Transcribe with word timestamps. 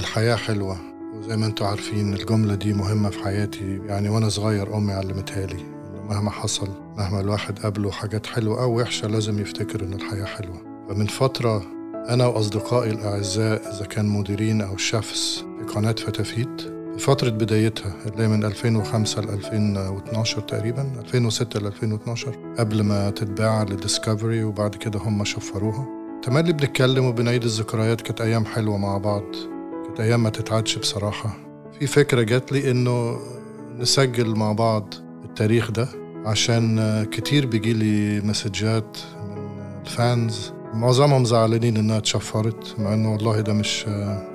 الحياة 0.00 0.36
حلوة. 0.36 0.76
وزي 1.14 1.36
ما 1.36 1.46
أنتم 1.46 1.64
عارفين 1.64 2.14
الجملة 2.14 2.54
دي 2.54 2.72
مهمة 2.72 3.10
في 3.10 3.24
حياتي. 3.24 3.80
يعني 3.86 4.08
وأنا 4.08 4.28
صغير 4.28 4.76
أمي 4.76 4.92
علمتها 4.92 5.46
لي 5.46 5.64
مهما 6.08 6.30
حصل 6.30 6.68
مهما 6.98 7.20
الواحد 7.20 7.58
قابله 7.58 7.90
حاجات 7.90 8.26
حلوة 8.26 8.62
أو 8.62 8.80
وحشة 8.80 9.08
لازم 9.08 9.38
يفتكر 9.38 9.84
إن 9.84 9.92
الحياة 9.92 10.24
حلوة. 10.24 10.86
فمن 10.88 11.06
فترة 11.06 11.62
أنا 12.08 12.26
وأصدقائي 12.26 12.90
الأعزاء 12.90 13.74
إذا 13.76 13.84
كان 13.86 14.06
مديرين 14.06 14.60
أو 14.60 14.76
شيفs 14.76 15.44
في 15.58 15.74
قناة 15.74 15.92
فتافيت 15.92 16.60
في 16.92 16.98
فترة 16.98 17.30
بدايتها 17.30 17.94
اللي 18.06 18.22
هي 18.22 18.28
من 18.28 18.44
2005 18.44 19.22
ل 19.22 19.28
2012 19.28 20.40
تقريبا 20.40 20.92
2006 20.98 21.60
ل 21.60 21.66
2012 21.66 22.54
قبل 22.58 22.82
ما 22.82 23.10
تتباع 23.10 23.62
لديسكفري 23.62 24.44
وبعد 24.44 24.74
كده 24.74 24.98
هم 24.98 25.24
شفروها. 25.24 25.86
تملي 26.22 26.52
بنتكلم 26.52 27.04
وبنعيد 27.04 27.44
الذكريات 27.44 28.00
كانت 28.00 28.20
أيام 28.20 28.44
حلوة 28.44 28.76
مع 28.78 28.98
بعض. 28.98 29.24
كانت 29.90 30.00
أيام 30.00 30.22
ما 30.22 30.30
تتعدش 30.30 30.78
بصراحة. 30.78 31.36
في 31.78 31.86
فكرة 31.86 32.22
جات 32.22 32.52
لي 32.52 32.70
إنه 32.70 33.18
نسجل 33.78 34.36
مع 34.36 34.52
بعض 34.52 34.94
التاريخ 35.24 35.70
ده 35.70 35.88
عشان 36.26 37.04
كتير 37.12 37.46
بيجيلي 37.46 38.20
مسجات 38.20 38.98
من 39.36 39.48
الفانز. 39.86 40.52
معظمهم 40.74 41.24
زعلانين 41.24 41.76
إنها 41.76 41.98
اتشفرت 41.98 42.74
مع 42.78 42.94
إنه 42.94 43.12
والله 43.12 43.40
ده 43.40 43.52
مش 43.52 43.88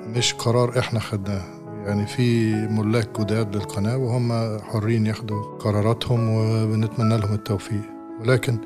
مش 0.06 0.34
قرار 0.34 0.78
إحنا 0.78 1.00
خدناه. 1.00 1.44
يعني 1.86 2.06
في 2.06 2.52
ملاك 2.54 3.20
جداد 3.20 3.56
للقناة 3.56 3.96
وهم 3.96 4.58
حرين 4.60 5.06
ياخدوا 5.06 5.42
قراراتهم 5.58 6.28
وبنتمنى 6.30 7.18
لهم 7.18 7.34
التوفيق. 7.34 7.82
ولكن 8.20 8.58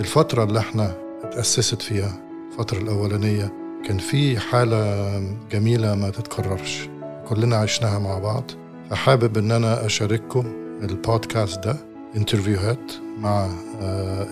الفترة 0.00 0.44
اللي 0.44 0.58
إحنا 0.58 0.94
اتأسست 1.24 1.82
فيها 1.82 2.20
الفترة 2.52 2.78
الأولانية 2.78 3.63
كان 3.86 3.98
في 3.98 4.38
حالة 4.40 5.18
جميلة 5.52 5.94
ما 5.94 6.10
تتكررش. 6.10 6.88
كلنا 7.28 7.56
عشناها 7.56 7.98
مع 7.98 8.18
بعض. 8.18 8.50
فحابب 8.90 9.38
إن 9.38 9.50
أنا 9.52 9.86
أشارككم 9.86 10.44
البودكاست 10.82 11.64
ده 11.64 11.76
انترفيوهات 12.16 12.92
مع 13.18 13.48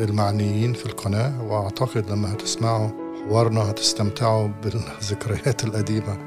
المعنيين 0.00 0.73
في 0.73 0.86
القناة. 0.86 1.42
وأعتقد 1.42 2.11
لما 2.11 2.33
هتسمعوا 2.33 2.89
حوارنا 3.28 3.70
هتستمتعوا 3.70 4.48
بالذكريات 4.62 5.64
القديمة. 5.67 6.19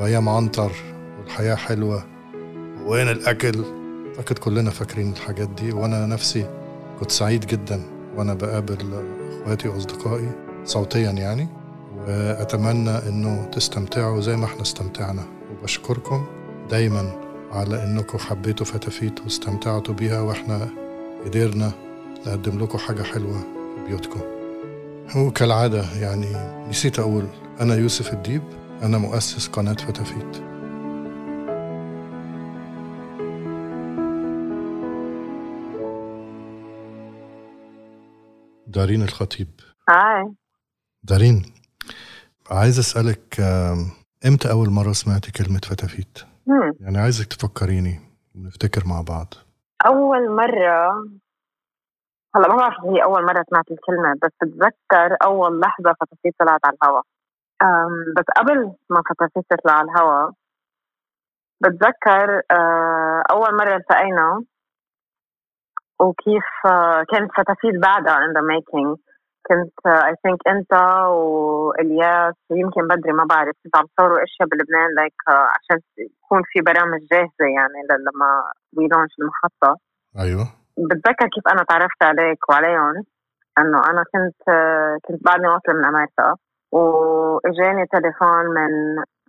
وايام 0.00 0.28
عنتر 0.28 0.72
والحياة 1.20 1.54
حلوة. 1.54 2.04
وين 2.86 3.08
الأكل؟ 3.08 3.64
أعتقد 4.18 4.38
كلنا 4.38 4.70
فاكرين 4.70 5.12
الحاجات 5.12 5.48
دي. 5.48 5.72
وأنا 5.72 6.06
نفسي 6.06 6.46
كنت 7.00 7.10
سعيد 7.10 7.46
جدا 7.46 7.82
وأنا 8.16 8.34
بقابل 8.34 8.76
إخواتي 9.42 9.68
وأصدقائي 9.68 10.30
صوتيا 10.64 11.10
يعني. 11.10 11.48
وأتمنى 12.06 12.90
إنه 12.90 13.44
تستمتعوا 13.44 14.20
زي 14.20 14.36
ما 14.36 14.44
إحنا 14.44 14.62
استمتعنا 14.62 15.24
وبشكركم 15.50 16.26
دايما 16.70 17.20
على 17.52 17.84
إنكم 17.84 18.18
حبيتوا 18.18 18.66
فتافيت 18.66 19.20
واستمتعتوا 19.20 19.94
بيها 19.94 20.20
وإحنا 20.20 20.68
قدرنا 21.24 21.72
نقدم 22.26 22.58
لكم 22.58 22.78
حاجة 22.78 23.02
حلوة 23.02 23.38
في 23.38 23.84
بيوتكم. 23.86 24.20
وكالعادة 25.16 25.84
يعني 26.00 26.26
نسيت 26.68 26.98
أقول 26.98 27.26
أنا 27.60 27.74
يوسف 27.74 28.12
الديب 28.12 28.42
أنا 28.82 28.98
مؤسس 28.98 29.48
قناة 29.48 29.72
فتافيت. 29.74 30.36
دارين 38.66 39.02
الخطيب. 39.02 39.48
Hi. 39.88 40.34
دارين. 41.02 41.55
عايز 42.50 42.78
أسألك 42.78 43.40
إمتى 44.26 44.50
أول 44.50 44.70
مرة 44.70 44.92
سمعتي 44.92 45.32
كلمة 45.32 45.60
فتافيت؟ 45.70 46.18
مم. 46.46 46.72
يعني 46.80 46.98
عايزك 46.98 47.26
تفكريني 47.26 48.00
ونفتكر 48.34 48.82
مع 48.86 49.00
بعض 49.08 49.34
أول 49.86 50.36
مرة 50.36 51.06
هلا 52.36 52.48
ما 52.48 52.56
بعرف 52.56 52.84
هي 52.84 53.02
أول 53.02 53.24
مرة 53.24 53.44
سمعت 53.50 53.70
الكلمة 53.70 54.14
بس 54.22 54.30
بتذكر 54.42 55.16
أول 55.24 55.60
لحظة 55.60 55.94
فتافيت 56.00 56.34
طلعت 56.38 56.60
على 56.64 56.76
الهواء 56.82 57.02
بس 58.16 58.24
قبل 58.36 58.72
ما 58.90 59.02
فتافيت 59.10 59.44
تطلع 59.50 59.72
على 59.72 59.90
الهواء 59.90 60.32
بتذكر 61.60 62.42
آه، 62.50 63.22
أول 63.30 63.56
مرة 63.56 63.76
التقينا 63.76 64.44
وكيف 66.00 66.44
آه، 66.66 67.04
كانت 67.12 67.30
فتافيت 67.36 67.82
بعدها 67.82 68.16
in 68.16 68.32
the 68.36 68.42
making 68.42 68.96
كنت 69.48 69.86
I 69.86 70.14
think 70.22 70.42
أنت 70.48 70.72
وإلياس 71.08 72.34
ويمكن 72.50 72.82
بدري 72.88 73.12
ما 73.12 73.24
بعرف 73.24 73.54
كنت 73.64 73.76
عم 73.76 73.84
تصوروا 73.86 74.24
أشياء 74.24 74.48
بلبنان 74.48 74.94
like 74.96 75.20
عشان 75.28 75.78
يكون 75.98 76.42
في 76.50 76.60
برامج 76.60 77.00
جاهزة 77.12 77.46
يعني 77.56 77.80
لما 77.90 78.28
وي 78.76 78.88
المحطة. 79.20 79.80
أيوه. 80.18 80.46
بتذكر 80.78 81.28
كيف 81.34 81.44
أنا 81.52 81.62
تعرفت 81.68 82.02
عليك 82.02 82.48
وعليهم؟ 82.48 83.04
إنه 83.58 83.78
أنا 83.90 84.02
كنت 84.12 84.48
آه، 84.48 84.96
كنت 85.04 85.24
بعدني 85.24 85.48
واصله 85.48 85.74
من 85.74 85.84
أمريكا 85.84 86.34
وإجاني 86.72 87.86
تليفون 87.86 88.46
من 88.46 88.72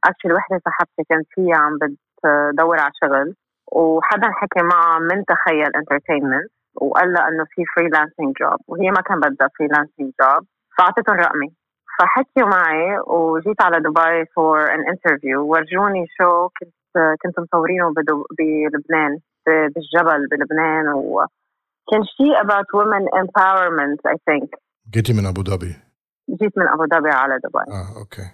actually 0.05 0.33
وحدة 0.33 0.61
صاحبتي 0.65 1.03
كانت 1.09 1.27
هي 1.37 1.53
عم 1.53 1.77
بتدور 1.77 2.79
على 2.79 2.91
شغل 3.03 3.35
وحدا 3.71 4.31
حكي 4.31 4.61
معها 4.61 4.99
من 4.99 5.25
تخيل 5.25 5.75
entertainment 5.75 6.51
وقال 6.81 7.13
لها 7.13 7.27
إنه 7.27 7.45
في 7.51 7.61
freelancing 7.75 8.35
job 8.41 8.59
وهي 8.67 8.91
ما 8.91 9.01
كان 9.01 9.19
بدها 9.19 9.49
freelancing 9.57 10.11
job 10.21 10.47
فاعطيتهم 10.77 11.15
رقمي 11.15 11.49
فحكيوا 11.99 12.47
معي 12.47 12.99
وجيت 13.07 13.61
على 13.61 13.79
دبي 13.79 14.25
for 14.35 14.73
an 14.73 14.87
interview 14.89 15.47
ورجوني 15.47 16.05
شو 16.17 16.47
كنت 16.47 17.17
كنت 17.21 17.39
مصورينه 17.39 17.93
بلبنان 18.37 19.19
بالجبل 19.47 20.27
بلبنان. 20.31 20.93
وكان 20.93 22.03
شيء 22.17 22.35
about 22.43 22.67
women 22.79 23.03
empowerment 23.21 23.99
I 24.13 24.17
think. 24.29 24.49
جيتي 24.93 25.13
من 25.13 25.25
أبو 25.25 25.43
ظبي 25.43 25.75
جيت 26.29 26.57
من 26.57 26.67
أبو 26.67 26.85
ظبي 26.85 27.09
على 27.09 27.39
دبي. 27.43 27.71
آه 27.71 27.99
أوكي. 27.99 28.25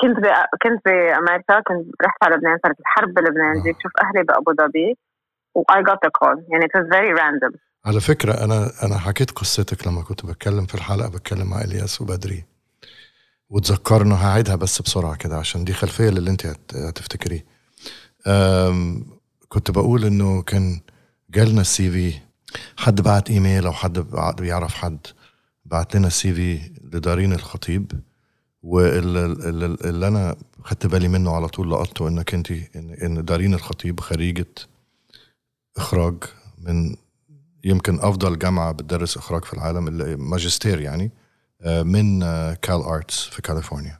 كنت 0.00 0.16
ب... 0.20 0.26
كنت 0.62 0.80
بأمريكا 0.84 1.60
كنت 1.60 1.86
رحت 2.04 2.24
على 2.24 2.36
لبنان 2.36 2.58
صارت 2.62 2.80
الحرب 2.80 3.14
بلبنان. 3.14 3.56
آه. 3.56 3.62
جيت 3.62 3.76
شوف 3.82 3.92
أهلي 4.02 4.22
بأبو 4.24 4.52
ظبي 4.52 4.98
I 5.58 5.82
got 5.82 5.98
the 6.06 6.10
call 6.18 6.36
يعني 6.48 6.64
it 6.64 6.70
was 6.78 6.86
very 6.94 7.12
random. 7.20 7.58
على 7.84 8.00
فكرة 8.00 8.44
أنا 8.44 8.70
أنا 8.82 8.98
حكيت 8.98 9.30
قصتك 9.30 9.86
لما 9.86 10.02
كنت 10.02 10.26
بتكلم 10.26 10.66
في 10.66 10.74
الحلقة 10.74 11.08
بتكلم 11.08 11.50
مع 11.50 11.60
إلياس 11.60 12.00
وبدري. 12.00 12.44
وتذكرنا 13.50 14.26
هعيدها 14.26 14.54
بس 14.54 14.82
بسرعة 14.82 15.16
كده 15.16 15.36
عشان 15.36 15.64
دي 15.64 15.72
خلفية 15.72 16.08
للي 16.10 16.30
أنت 16.30 16.46
هت- 16.46 16.74
هتفتكريه. 16.76 17.44
كنت 19.48 19.70
بقول 19.70 20.04
إنه 20.04 20.42
كان 20.42 20.80
جالنا 21.30 21.60
ال 21.60 21.90
CV 21.90 22.14
حد 22.76 23.00
بعت 23.00 23.30
إيميل 23.30 23.66
أو 23.66 23.72
حد 23.72 23.98
بيعرف 24.40 24.74
حد 24.74 24.98
بعت 25.64 25.96
لنا 25.96 26.06
ال 26.06 26.34
CV 26.34 26.58
لدارين 26.92 27.32
الخطيب. 27.32 27.92
واللي 28.62 29.24
اللي, 29.24 29.66
اللي 29.66 30.08
أنا 30.08 30.36
خدت 30.64 30.86
بالي 30.86 31.08
منه 31.08 31.36
على 31.36 31.48
طول 31.48 31.70
لقطته 31.70 32.08
إنك 32.08 32.34
أنت 32.34 32.50
إن, 32.50 32.96
إن 33.02 33.24
دارين 33.24 33.54
الخطيب 33.54 34.00
خريجة 34.00 34.46
إخراج 35.76 36.14
من 36.58 36.96
يمكن 37.64 38.00
أفضل 38.00 38.38
جامعة 38.38 38.72
بتدرس 38.72 39.16
إخراج 39.16 39.44
في 39.44 39.54
العالم 39.54 39.84
ماجستير 40.30 40.80
يعني 40.80 41.10
آه، 41.62 41.82
من 41.82 42.22
آه، 42.22 42.54
CalArts 42.54 43.24
في 43.24 43.42
كاليفورنيا. 43.42 43.98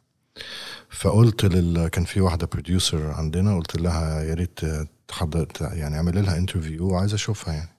فقلت 0.90 1.44
لل 1.44 1.88
كان 1.88 2.04
في 2.04 2.20
واحدة 2.20 2.48
producer 2.52 3.10
عندنا 3.10 3.56
قلت 3.56 3.76
لها 3.76 4.22
يا 4.22 4.34
ريت 4.34 4.64
آه، 4.64 4.86
تحضر 5.08 5.48
يعني 5.60 5.96
اعمل 5.96 6.24
لها 6.24 6.36
interview 6.36 6.88
وعايز 6.88 7.14
أشوفها 7.14 7.54
يعني. 7.54 7.70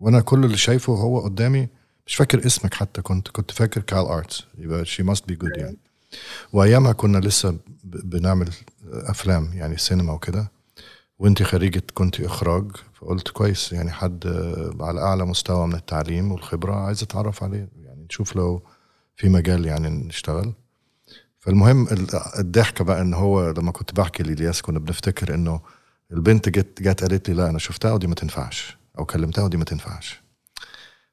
وأنا 0.00 0.20
كل 0.20 0.44
اللي 0.44 0.56
شايفه 0.56 0.92
هو 0.92 1.20
قدامي 1.20 1.68
مش 2.06 2.14
فاكر 2.14 2.46
اسمك 2.46 2.74
حتى 2.74 3.02
كنت 3.02 3.28
كنت 3.28 3.50
فاكر 3.50 3.80
CalArts 3.80 4.44
يبقى 4.58 4.84
she 4.84 5.02
must 5.02 5.28
be 5.28 5.34
good 5.34 5.56
يعني. 5.56 5.76
وأيامها 6.52 6.92
كنا 6.92 7.18
لسه 7.18 7.58
بنعمل 7.84 8.50
أفلام 8.92 9.50
يعني 9.54 9.76
سينما 9.76 10.12
وكده. 10.12 10.50
وانت 11.22 11.42
خريجة 11.42 11.82
كنت 11.94 12.20
إخراج 12.20 12.72
فقلت 12.94 13.28
كويس 13.28 13.72
يعني 13.72 13.90
حد 13.92 14.26
على 14.80 15.00
أعلى 15.00 15.24
مستوى 15.24 15.66
من 15.66 15.74
التعليم 15.74 16.32
والخبرة 16.32 16.74
عايز 16.74 17.02
أتعرف 17.02 17.42
عليه 17.42 17.68
يعني 17.84 18.04
نشوف 18.04 18.36
لو 18.36 18.62
في 19.16 19.28
مجال 19.28 19.66
يعني 19.66 19.88
نشتغل. 19.88 20.52
فالمهم 21.38 21.88
ال- 21.88 22.08
الضحكة 22.38 22.84
بقى 22.84 23.00
إن 23.00 23.14
هو 23.14 23.50
لما 23.50 23.72
كنت 23.72 23.94
بحكي 23.94 24.22
لإلياس 24.22 24.62
كنا 24.62 24.78
بنفتكر 24.78 25.34
إنه 25.34 25.60
البنت 26.12 26.48
جت 26.48 26.82
جت 26.82 27.00
قالت 27.02 27.28
لي 27.28 27.34
لا 27.34 27.50
أنا 27.50 27.58
شفتها 27.58 27.92
ودي 27.92 28.06
ما 28.06 28.14
تنفعش 28.14 28.76
أو 28.98 29.04
كلمتها 29.04 29.44
ودي 29.44 29.56
ما 29.56 29.64
تنفعش. 29.64 30.22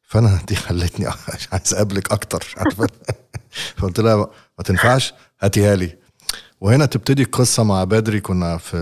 فأنا 0.02 0.40
دي 0.48 0.56
خلتني 0.56 1.06
عايز 1.52 1.74
أقابلك 1.74 2.12
أكتر 2.12 2.54
عارفة؟ 2.58 2.88
فقلت 3.78 4.00
لها 4.00 4.16
ما 4.58 4.64
تنفعش 4.66 5.14
هاتيها 5.40 5.76
لي. 5.76 5.98
وهنا 6.62 6.86
تبتدي 6.86 7.24
القصة 7.24 7.64
مع 7.64 7.84
بدري. 7.84 8.20
كنا 8.20 8.58
في 8.58 8.78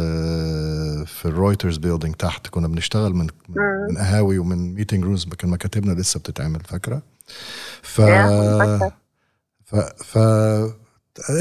في 1.05 1.25
ال 1.25 1.32
Reuters 1.32 1.77
building 1.77 2.15
تحت. 2.15 2.47
كنا 2.47 2.67
بنشتغل 2.67 3.13
من 3.13 3.27
من 3.89 3.97
قهاوي 3.97 4.37
ومن 4.39 4.73
meeting 4.73 5.03
rooms 5.03 5.25
كان 5.25 5.49
مكاتبنا 5.49 5.93
لسه 5.93 6.19
بتتعمل 6.19 6.59
فاكرة؟ 6.59 7.01
ف. 7.81 8.01
ف 9.65 9.75
ف 10.03 10.17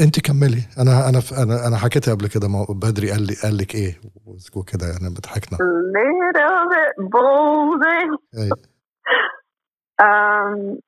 انت 0.01 0.19
كملي. 0.19 0.61
أنا 0.79 1.09
أنا 1.09 1.21
أنا 1.37 1.67
أنا 1.67 1.77
حكيتها 1.77 2.13
قبل 2.13 2.27
كده. 2.27 2.65
بدري 2.69 3.11
قال 3.11 3.21
لي 3.21 3.33
قال 3.43 3.57
لك 3.57 3.75
إيه؟ 3.75 4.01
وكده 4.55 4.87
يعني 4.87 5.09
بضحكنا 5.09 5.57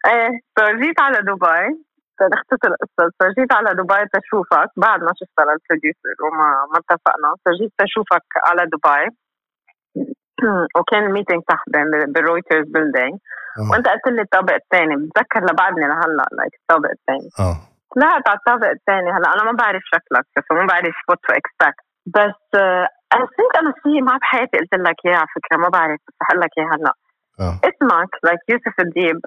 إيه 0.07 0.41
فجيت 0.57 0.99
على 0.99 1.17
دبي. 1.21 1.83
نختصر 2.33 2.69
القصة 2.73 3.03
فجيت 3.19 3.53
على 3.53 3.69
دبي 3.79 4.05
تشوفك 4.13 4.69
بعد 4.77 4.99
ما 5.05 5.11
شفت 5.19 5.37
ال 5.39 5.47
producer 5.47 6.15
وما 6.23 6.47
ما 6.71 6.77
اتفقنا. 6.81 7.29
فجيت 7.45 7.71
تشوفك 7.77 8.27
على 8.47 8.61
دبي. 8.73 9.03
وكان 10.77 11.03
ال 11.03 11.08
meeting 11.08 11.41
تحت 11.47 11.65
بال 12.13 12.25
Reuters 12.25 12.65
building 12.67 13.15
وانت 13.71 13.87
قلت 13.87 14.07
لي 14.07 14.21
الطابق 14.21 14.53
الثاني 14.53 14.95
بتذكر 14.95 15.41
لبعدني 15.49 15.87
لهلا 15.87 16.25
like 16.37 16.53
الطابق 16.61 16.89
الثاني 16.97 17.29
آه. 17.39 17.57
طلعت 17.95 18.27
على 18.29 18.37
الطابق 18.37 18.67
الثاني 18.67 19.09
هلا 19.11 19.33
أنا 19.33 19.43
ما 19.43 19.51
بعرف 19.51 19.81
شكلك 19.93 20.25
فما 20.49 20.65
بعرف 20.65 20.95
what 21.09 21.19
to 21.27 21.33
expect 21.39 21.85
بس 22.15 22.41
أنا 23.13 23.25
think 23.35 23.53
أنا 23.61 23.73
في 23.83 24.01
ما 24.01 24.17
بحياتي 24.17 24.57
قلت 24.57 24.73
لك 24.73 24.95
اياه 25.05 25.17
على 25.17 25.27
فكرة 25.35 25.57
ما 25.57 25.69
بعرف 25.69 25.99
بس 26.21 26.39
لك 26.39 26.49
اياه 26.57 26.67
هلا. 26.75 26.93
آه. 27.39 27.59
اسمك 27.63 28.09
like 28.23 28.39
يوسف 28.49 28.79
الديب 28.79 29.19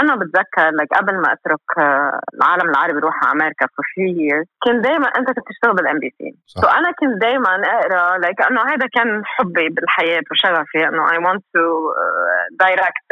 أنا 0.00 0.16
بتذكر 0.16 0.70
لك 0.70 0.88
قبل 0.98 1.14
ما 1.20 1.32
أترك 1.32 1.78
آه، 1.78 2.20
العالم 2.34 2.70
العربي 2.70 2.98
روح 2.98 3.24
على 3.24 3.32
أمريكا 3.32 3.66
for 3.66 3.84
three 3.96 4.10
years 4.22 4.46
كنت 4.62 4.84
دائما 4.84 5.06
أنت 5.06 5.26
كنت 5.26 5.48
تشتغل 5.48 5.74
بال 5.74 5.98
MBC 5.98 6.14
so 6.18 6.68
أنا 6.68 6.90
كنت 6.90 7.20
دائما 7.20 7.48
أقرأ 7.64 8.18
لك 8.18 8.42
إنه 8.50 8.60
هذا 8.62 8.86
كان 8.94 9.22
حبي 9.24 9.68
بالحياة 9.68 10.22
وشغفي 10.30 10.88
إنه 10.88 11.12
I 11.12 11.18
want 11.18 11.44
to 11.54 11.92
direct 12.60 13.06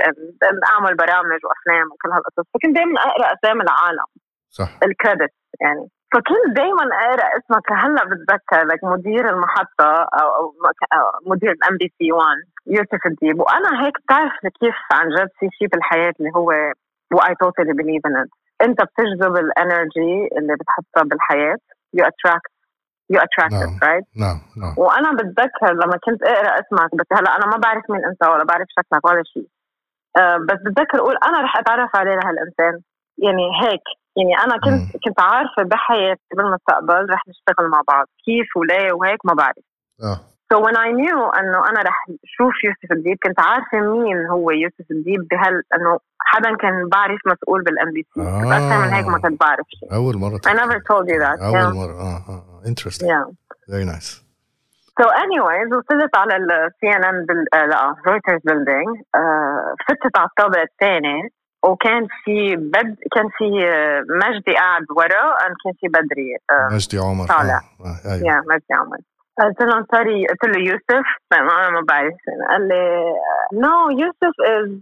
أعمل 0.71 0.97
برامج 0.97 1.41
وأفلام 1.45 1.87
وكل 1.93 2.11
هالقصص. 2.13 2.47
فكنت 2.55 2.77
دائما 2.77 3.01
أقرأ 3.01 3.35
اسامي 3.35 3.63
العالم. 3.63 4.09
صح. 4.51 4.71
ال 4.83 4.90
credit 4.90 5.35
يعني. 5.61 5.89
فكنت 6.13 6.57
دائما 6.57 6.83
أقرأ 6.83 7.29
اسمك. 7.39 7.73
هلأ 7.73 8.05
بتذكر 8.05 8.67
لك 8.67 8.85
مدير 8.85 9.31
المحطة 9.31 9.91
أو, 10.21 10.29
أو 10.37 10.53
مدير 11.27 11.51
ال 11.51 11.77
MBC 11.77 12.13
1 12.13 12.27
يوسف 12.67 13.07
الديب. 13.07 13.41
وأنا 13.41 13.87
هيك 13.87 13.95
بتعرف 14.05 14.33
كيف 14.61 14.75
عن 14.93 15.09
جد 15.09 15.29
في 15.39 15.49
شيء 15.59 15.69
بالحياة 15.69 16.13
اللي 16.21 16.31
هو 16.37 16.51
و 17.13 17.35
I 17.41 17.45
totally 17.45 17.73
believe 17.73 18.07
إن 18.07 18.27
أنت 18.63 18.83
بتجذب 18.83 19.37
ال 19.37 19.50
energy 19.50 20.29
اللي 20.39 20.55
بتحطها 20.61 21.05
بالحياة. 21.05 21.57
you 21.95 22.05
attract 22.05 22.53
you 23.11 23.21
attract 23.21 23.85
right 23.85 24.05
نعم. 24.17 24.39
نعم 24.57 24.75
وأنا 24.77 25.13
بتذكر 25.13 25.73
لما 25.73 25.97
كنت 26.05 26.23
أقرأ 26.23 26.61
اسمك 26.61 26.95
بس 26.95 27.07
هلأ 27.13 27.37
أنا 27.37 27.47
ما 27.47 27.57
بعرف 27.57 27.85
مين 27.91 28.05
أنت 28.05 28.23
ولا 28.29 28.45
بعرف 28.45 28.67
شكلك 28.69 29.05
ولا 29.07 29.23
شيء 29.25 29.49
أه 30.19 30.37
بس 30.37 30.59
بتذكر 30.67 30.99
أقول 30.99 31.17
أنا 31.25 31.41
رح 31.43 31.57
أتعرف 31.57 31.97
عليه 31.97 32.15
لهالإنسان. 32.15 32.81
يعني 33.19 33.45
هيك. 33.63 33.83
يعني 34.17 34.45
أنا 34.45 34.57
كنت 34.57 34.95
مم. 34.95 35.01
كنت 35.05 35.21
عارفة 35.21 35.63
بحياتي 35.63 36.21
بالمستقبل 36.37 37.11
رح 37.11 37.23
نشتغل 37.29 37.69
مع 37.69 37.83
بعض. 37.89 38.07
كيف 38.25 38.57
وليه 38.57 38.93
وهيك 38.93 39.27
ما 39.27 39.35
بعرف. 39.35 39.65
آه. 40.03 40.21
So 40.53 40.59
when 40.59 40.77
I 40.77 40.91
knew 40.91 41.19
إنه 41.39 41.69
أنا 41.69 41.81
رح 41.81 42.07
شوف 42.25 42.55
يوسف 42.65 42.93
الديب 42.93 43.19
كنت 43.23 43.41
عارفة 43.41 43.81
مين 43.81 44.27
هو 44.27 44.51
يوسف 44.51 44.91
الديب 44.91 45.29
بهال 45.31 45.63
إنه 45.75 45.99
حدا 46.21 46.57
كان 46.57 46.89
بعرف 46.89 47.21
مسؤول 47.27 47.63
بال 47.63 47.93
MBC 47.93 48.21
آه. 48.21 48.43
أكثر 48.43 48.87
من 48.87 48.93
هيك 48.93 49.07
ما 49.07 49.19
كنت 49.19 49.41
بعرف 49.41 49.67
شيء 49.69 49.95
أول 49.95 50.17
مرة 50.17 50.39
I 50.47 50.53
never 50.53 50.79
told 50.91 51.07
you 51.09 51.19
that 51.25 51.43
أول 51.43 51.61
yeah. 51.61 51.77
مرة 51.77 52.01
آه 52.01 52.23
آه 52.29 52.63
interesting 52.67 53.07
yeah. 53.07 53.27
very 53.71 53.85
nice 53.95 54.11
So 55.01 55.05
anyways 55.25 55.69
وصلت 55.73 56.17
على 56.17 56.37
ال 56.37 56.97
CNN 56.97 57.69
لا 57.71 57.95
Reuters 58.07 58.41
building 58.45 58.89
فتت 59.89 60.17
على 60.17 60.29
الطابق 60.29 60.59
الثاني 60.59 61.33
وكان 61.63 62.07
في 62.25 62.57
بد 62.57 62.97
كان 63.15 63.29
في 63.39 63.51
مجدي 64.11 64.55
قاعد 64.57 64.87
ورا 64.97 65.39
كان 65.65 65.73
في 65.81 65.89
بدري 65.89 66.37
مجدي 66.75 66.99
عمر 66.99 67.27
طالع 67.27 67.61
آه. 67.81 67.85
آه. 67.85 68.15
أيوه 68.15 68.41
مجدي 68.49 68.75
عمر 68.75 68.99
قلت 69.40 69.62
له 69.62 69.86
سوري 69.92 70.28
قلت 70.28 70.46
له 70.46 70.60
يوسف 70.60 71.06
انا 71.34 71.70
ما 71.70 71.82
بعرف 71.90 72.14
قال 72.50 72.68
لي 72.68 73.14
نو 73.54 73.90
يوسف 73.90 74.36
از 74.40 74.80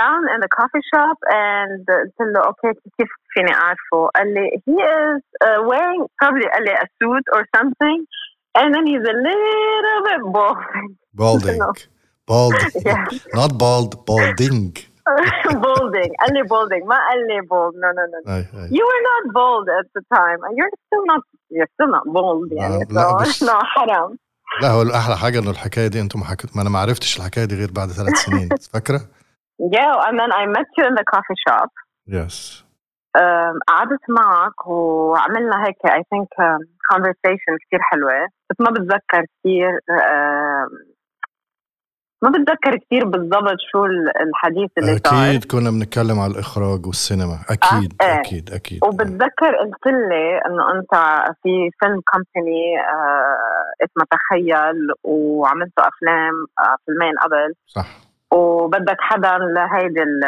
down 0.00 0.22
in 0.34 0.40
the 0.44 0.48
coffee 0.58 0.84
shop 0.92 1.18
and 1.30 1.84
قلت 1.88 2.20
له 2.20 2.40
اوكي 2.46 2.80
كيف 2.98 3.08
فيني 3.34 3.54
اعرفه 3.54 4.08
قال 4.16 4.34
لي 4.34 4.50
he 4.50 4.72
is 4.72 5.22
uh, 5.44 5.60
wearing 5.70 6.02
probably 6.22 6.48
قال 6.52 6.64
لي 6.64 6.74
a 6.74 6.86
suit 6.98 7.24
or 7.36 7.42
something 7.56 7.98
and 8.58 8.74
then 8.74 8.86
he's 8.86 9.06
a 9.14 9.16
little 9.28 10.00
bit 10.08 10.20
balding 10.36 10.88
balding 11.20 11.60
bald 12.30 12.54
Yeah. 12.86 13.04
not 13.38 13.52
bald 13.62 13.92
balding 14.08 14.72
balding. 15.65 16.11
قال 16.21 16.33
لي 16.33 16.43
balding. 16.53 16.85
ما 16.87 16.95
قال 17.09 17.27
لي 17.27 17.41
bold 17.41 17.73
no 17.83 17.89
no 17.97 18.03
no 18.13 18.29
اي 18.31 18.39
اي 18.39 18.69
you 18.77 18.83
were 18.91 19.03
not 19.11 19.23
bold 19.39 19.67
at 19.79 19.87
the 19.95 20.03
time. 20.17 20.39
And 20.45 20.53
you're 20.57 20.73
still 20.85 21.05
not 21.11 21.21
you're 21.55 21.71
still 21.75 21.91
not 21.97 22.05
bold 22.17 22.51
يعني 22.51 22.85
لا، 22.91 23.17
بس- 23.21 23.43
no 23.49 23.53
حرام 23.63 24.17
لا 24.61 24.67
هو 24.69 24.81
أحلى 24.81 25.17
حاجة 25.17 25.39
إنه 25.39 25.51
الحكاية 25.51 25.87
دي 25.87 26.01
أنتم 26.01 26.23
حكيت 26.23 26.55
ما 26.55 26.61
أنا 26.61 26.69
ما 26.69 26.79
عرفتش 26.79 27.17
الحكاية 27.17 27.45
دي 27.45 27.55
غير 27.55 27.71
بعد 27.71 27.87
ثلاث 27.89 28.13
سنين. 28.15 28.49
فاكرة؟ 28.73 28.99
yeah 29.75 29.93
and 30.07 30.15
then 30.19 30.31
I 30.41 30.43
met 30.57 30.69
you 30.77 30.85
in 30.89 30.95
the 30.99 31.05
coffee 31.13 31.39
shop. 31.47 31.69
يس 32.07 32.65
um, 33.17 33.55
قعدت 33.67 34.03
معك 34.09 34.67
وعملنا 34.67 35.65
هيك 35.67 35.77
I 35.87 36.01
think 36.11 36.29
um, 36.45 36.61
conversation 36.93 37.53
كتير 37.67 37.79
حلوة. 37.81 38.27
بس 38.49 38.55
ما 38.59 38.71
بتذكر 38.71 39.25
كتير 39.39 39.71
um, 39.91 40.88
ما 42.21 42.29
بتذكر 42.29 42.77
كتير 42.77 43.05
بالضبط 43.05 43.57
شو 43.71 43.85
ال- 43.85 44.11
الحديث 44.21 44.69
اللي 44.77 44.97
صار. 45.05 45.29
أكيد 45.29 45.43
كنا 45.51 45.69
بنتكلم 45.71 46.19
على 46.19 46.31
الإخراج 46.33 46.85
والسينما. 46.87 47.37
أكيد 47.49 47.93
آه، 48.01 48.05
إيه. 48.05 48.19
أكيد 48.19 48.49
أكيد. 48.53 48.79
وبتذكر 48.83 49.55
قلت 49.55 49.85
لي 49.87 50.37
إنه 50.47 50.71
أنت 50.75 50.93
في 51.43 51.69
film 51.79 52.01
company 52.11 52.61
اسمه 53.83 54.05
تخيل 54.11 54.87
وعملتوا 55.03 55.83
أفلام 55.87 56.33
آه، 56.59 56.75
فيلمين 56.85 57.13
قبل. 57.23 57.53
صح. 57.67 57.87
وبدك 58.31 58.97
حدا 58.99 59.37
لهيدي 59.37 60.03
ال- 60.03 60.23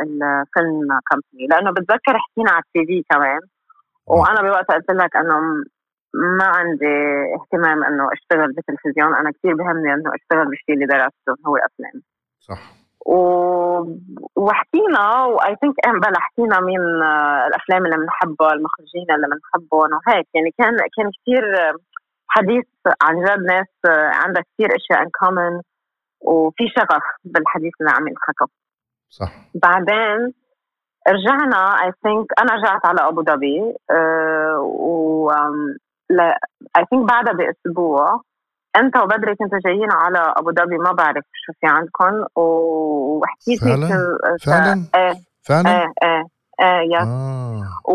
ال 0.00 0.18
film 0.18 0.88
company 1.08 1.46
لأنه 1.50 1.70
بتذكر 1.70 2.18
حكينا 2.18 2.50
على 2.50 2.62
ال 2.76 2.86
TV 2.86 3.04
كمان. 3.10 3.40
وأنا 4.06 4.42
بوقتها 4.42 4.74
قلت 4.76 4.90
لك 4.90 5.16
إنه 5.16 5.64
ما 6.14 6.44
عندي 6.44 6.96
اهتمام 7.40 7.84
إنه 7.84 8.08
أشتغل 8.12 8.52
بالتلفزيون. 8.52 9.14
أنا 9.14 9.30
كثير 9.30 9.54
بهمني 9.54 9.94
إنه 9.94 10.10
أشتغل 10.14 10.44
بالشيء 10.50 10.74
اللي 10.74 10.86
درسته 10.86 11.32
هو 11.46 11.56
افلام 11.56 12.02
صح. 12.40 12.82
و... 13.06 13.16
وحكينا 14.36 15.24
و 15.24 15.56
I 15.60 15.62
think 15.62 15.74
بلا 15.86 16.20
حكينا 16.20 16.60
مين 16.60 17.02
آه، 17.02 17.46
الأفلام 17.46 17.84
اللي 17.86 17.96
بنحبها 17.96 18.52
المخرجين 18.52 19.06
اللي 19.14 19.26
بنحبهم 19.26 19.90
وهيك. 19.92 20.26
يعني 20.34 20.50
كان 20.58 20.76
كان 20.96 21.10
كثير 21.16 21.44
حديث 22.28 22.66
عن 23.02 23.14
جد 23.24 23.46
ناس 23.46 23.72
آه، 23.88 24.10
عندها 24.24 24.42
كثير 24.42 24.68
أشياء 24.76 25.02
in 25.02 25.10
common 25.20 25.60
وفي 26.20 26.64
شغف 26.76 27.02
بالحديث 27.24 27.72
اللي 27.80 27.92
عم 27.96 28.08
ينحكى 28.08 28.44
صح. 29.08 29.32
بعدين 29.54 30.34
رجعنا 31.08 31.84
I 31.84 31.92
think 32.02 32.26
أنا 32.38 32.54
رجعت 32.54 32.86
على 32.86 33.08
أبو 33.08 33.22
ظبي 33.22 33.74
أه 33.90 34.58
و 34.60 35.30
I 36.10 36.84
think 36.90 37.08
بعدها 37.08 37.32
بأسبوع 37.32 38.20
أنت 38.76 38.96
وبدري 38.96 39.34
كنتوا 39.34 39.58
جايين 39.64 39.92
على 39.92 40.18
أبو 40.36 40.50
ظبي 40.52 40.78
ما 40.78 40.92
بعرف 40.92 41.24
شو 41.32 41.52
في 41.60 41.66
عندكم 41.66 42.24
وحكيت 42.36 43.60
فعلاً؟ 43.60 43.88
فعلا؟ 44.46 44.84
إيه 44.94 45.14
فعلا؟ 45.42 45.70
إيه 45.70 45.92
إيه 46.02 46.22
إيه 46.60 46.82
yes 46.96 47.08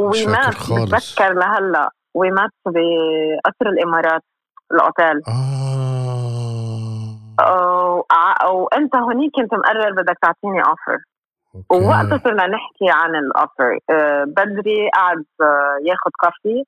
مش 0.10 0.18
we 0.18 0.26
met 0.26 0.54
فاكر 0.54 0.58
خالص. 0.58 1.16
بتذكر 1.16 1.34
لهلا 1.34 1.90
we 2.14 2.32
met 2.32 2.50
بقصر 2.66 3.70
الإمارات 3.70 4.22
الأوتيل. 4.72 5.22
آه. 5.28 5.58
وانت 8.52 8.96
هونيك 8.96 9.32
كنت 9.36 9.54
مقرر 9.54 9.92
بدك 9.92 10.18
تعطيني 10.22 10.62
offer. 10.62 10.98
ووقتها 11.70 12.18
صرنا 12.18 12.48
نحكي 12.48 12.90
عن 12.90 13.16
ال 13.16 13.27
offer 13.27 13.80
أه، 13.90 14.24
بدري 14.24 14.90
قعد 14.96 15.26
ياخذ 15.86 16.12
coffee 16.22 16.64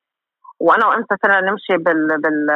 وأنا 0.60 0.88
وأنت 0.88 1.08
صرنا 1.24 1.42
نمشي 1.42 1.78
بال 1.84 2.08
بال 2.22 2.50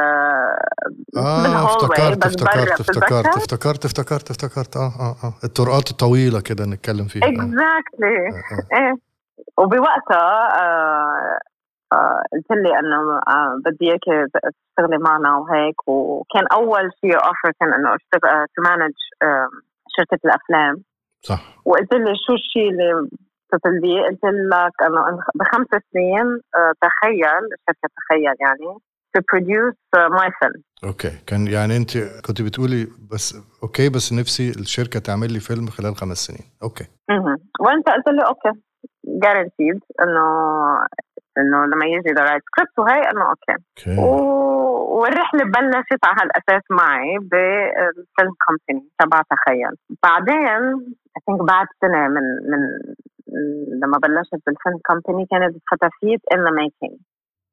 آه 1.16 1.64
افتكرت 1.64 2.26
افتكرت 2.26 2.80
افتكرت؟ 2.80 3.26
افتكرت 3.36 3.84
افتكرت 3.84 4.30
افتكرت. 4.30 4.76
آه 4.76 4.80
آه 5.00 5.16
آه. 5.26 5.34
الطرقات 5.44 5.90
الطويلة 5.90 6.40
كده 6.40 6.64
نتكلم 6.64 7.04
فيها. 7.04 7.24
آه. 7.24 7.28
exactly 7.28 8.16
آه، 8.28 8.76
آه. 8.76 8.78
إيه. 8.80 8.94
وبوقتها 9.58 10.60
آه، 10.62 11.38
آه، 11.92 12.22
قلت 12.32 12.50
لي 12.50 12.78
أنه 12.78 13.20
آه، 13.28 13.60
بدي 13.64 13.90
اياك 13.90 14.28
تشتغلي 14.32 14.98
معنا 14.98 15.36
وهيك. 15.36 15.88
وكان 15.88 16.46
أول 16.52 16.90
شيء 17.00 17.14
offer 17.16 17.52
كان 17.60 17.74
أنه 17.74 17.88
أشتغل 17.94 18.46
to 18.56 18.62
manage 18.62 18.92
شركة 19.96 20.18
الأفلام. 20.24 20.82
صح. 21.22 21.40
وقلت 21.64 21.94
لي 21.94 22.12
شو 22.26 22.34
الشيء 22.34 22.70
اللي 22.70 23.08
بتطلبيه 23.54 24.00
قلت 24.02 24.24
لك 24.24 24.82
انه 24.86 25.18
بخمس 25.34 25.66
سنين 25.92 26.40
آه، 26.56 26.72
تخيل 26.82 27.42
شركة 27.66 27.88
تخيل 27.96 28.34
يعني 28.40 28.78
to 29.18 29.20
produce 29.20 29.76
uh, 29.96 30.08
my 30.18 30.26
film. 30.28 30.60
okay. 30.84 31.10
كان 31.26 31.46
يعني 31.46 31.76
أنت 31.76 31.98
كنت 32.26 32.42
بتقولي 32.42 32.86
بس 33.12 33.36
okay 33.62 33.88
بس 33.88 34.12
نفسي 34.12 34.50
الشركة 34.50 35.00
تعمل 35.00 35.32
لي 35.32 35.40
فيلم 35.40 35.66
خلال 35.66 35.96
خمس 35.96 36.16
سنين. 36.16 36.50
okay. 36.62 36.84
وأنت 37.60 37.88
قلت 37.88 38.08
لي 38.08 38.22
okay. 38.26 38.60
Guaranteed 39.24 39.80
إنه 40.02 40.26
إنه 41.38 41.66
لما 41.66 41.86
يجي 41.86 42.12
the 42.14 42.22
right 42.24 42.42
script 42.46 42.78
وهي 42.78 43.00
إنه 43.10 43.24
okay. 43.30 43.52
okay. 43.88 44.00
و- 44.00 44.64
والرحلة 45.00 45.44
بلشت 45.44 46.04
على 46.04 46.16
هالأساس 46.20 46.62
معي 46.70 47.18
بال 47.18 47.56
film 47.56 48.32
company 48.46 48.88
تبع 48.98 49.22
تخيل. 49.30 49.76
بعدين 50.02 50.94
I 51.18 51.20
think 51.32 51.42
بعد 51.42 51.66
سنة 51.80 52.08
من 52.08 52.22
من 52.50 52.60
لما 53.82 53.98
بلشت 53.98 54.42
بال 54.46 54.57
film 54.57 54.78
company 54.86 55.26
كانت 55.30 55.56
فتافيت 55.70 56.20
in 56.32 56.44
making 56.54 57.00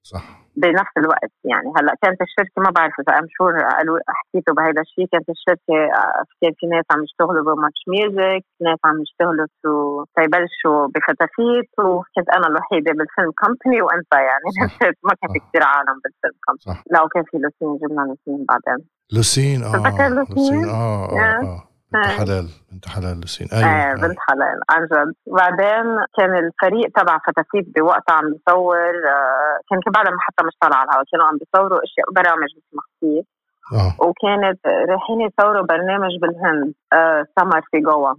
صح 0.04 0.42
بنفس 0.56 0.94
الوقت 0.98 1.34
يعني 1.44 1.68
هلأ 1.78 1.94
كانت 2.02 2.22
الشركة 2.22 2.58
ما 2.66 2.70
بعرف 2.70 2.94
اذا 3.00 3.20
I'm 3.20 3.28
sure 3.38 3.54
قالوا 3.60 4.00
حكيتوا 4.08 4.56
بهيدا 4.56 4.82
الشيء 4.82 5.08
كانت 5.12 5.30
الشركة 5.30 5.78
آه، 6.00 6.24
كان 6.42 6.54
في 6.60 6.66
ناس 6.68 6.86
عم 6.92 7.04
يشتغلوا 7.04 7.44
ب 7.48 7.54
Much 7.54 7.82
Music 7.88 8.44
ناس 8.68 8.80
عم 8.86 9.02
يشتغلوا 9.02 9.48
تو 9.64 10.04
تيبلشوا 10.16 10.88
بفتافيت 10.94 11.72
وكنت 11.80 12.30
أنا 12.38 12.48
الوحيدة 12.48 12.92
بال 12.98 13.09
film 13.09 13.32
company 13.42 13.82
وأنت 13.82 14.14
يعني. 14.30 14.48
ما 15.08 15.14
كان 15.20 15.30
في. 15.34 15.40
كثير 15.40 15.64
عالم 15.64 15.98
بال 16.04 16.15
film 16.15 16.38
company 16.46 16.84
لا 16.92 17.04
وكان 17.04 17.24
في 17.24 17.38
لوسين 17.38 17.78
جبنا 17.82 18.02
لوسين 18.10 18.46
بعدين 18.50 18.82
لوسين 19.16 19.64
آه 19.64 20.10
لوسين؟ 20.10 20.70
آه 20.70 21.06
آه 21.12 21.44
yeah. 21.44 21.71
بنت 21.94 22.06
آه. 22.06 22.10
حلال 22.10 22.48
بنت 22.72 22.88
حلال 22.88 23.20
لوسين 23.22 23.48
إيه 23.54 23.66
أيوه. 23.66 24.02
بنت 24.02 24.18
حلال. 24.28 24.60
عن 24.70 24.86
جد. 24.86 25.14
بعدين 25.28 25.86
كان 26.18 26.32
الفريق 26.46 26.90
تبع 26.96 27.18
فتافيت 27.28 27.66
بوقتها 27.76 28.14
عم 28.16 28.32
بيصور 28.34 28.94
آه، 29.16 29.58
كان 29.70 29.80
كان 29.84 29.92
بعد 29.96 30.08
ما 30.08 30.18
حتى 30.20 30.44
مش 30.48 30.54
طالع 30.62 30.78
على 30.78 30.88
الهواء 30.90 31.06
كانوا 31.12 31.26
عم 31.28 31.38
بيصوروا 31.38 31.80
أشياء 31.84 32.08
برامج 32.12 32.50
مثل 32.58 32.72
ما 32.74 32.82
حكيت 32.88 33.28
آه. 33.74 34.06
وكانت 34.06 34.60
رايحين 34.90 35.22
يصوروا 35.22 35.62
برنامج 35.66 36.12
بالهند 36.22 36.74
آه 36.94 37.26
سمر 37.40 37.62
في 37.72 37.80
جوا. 37.80 38.14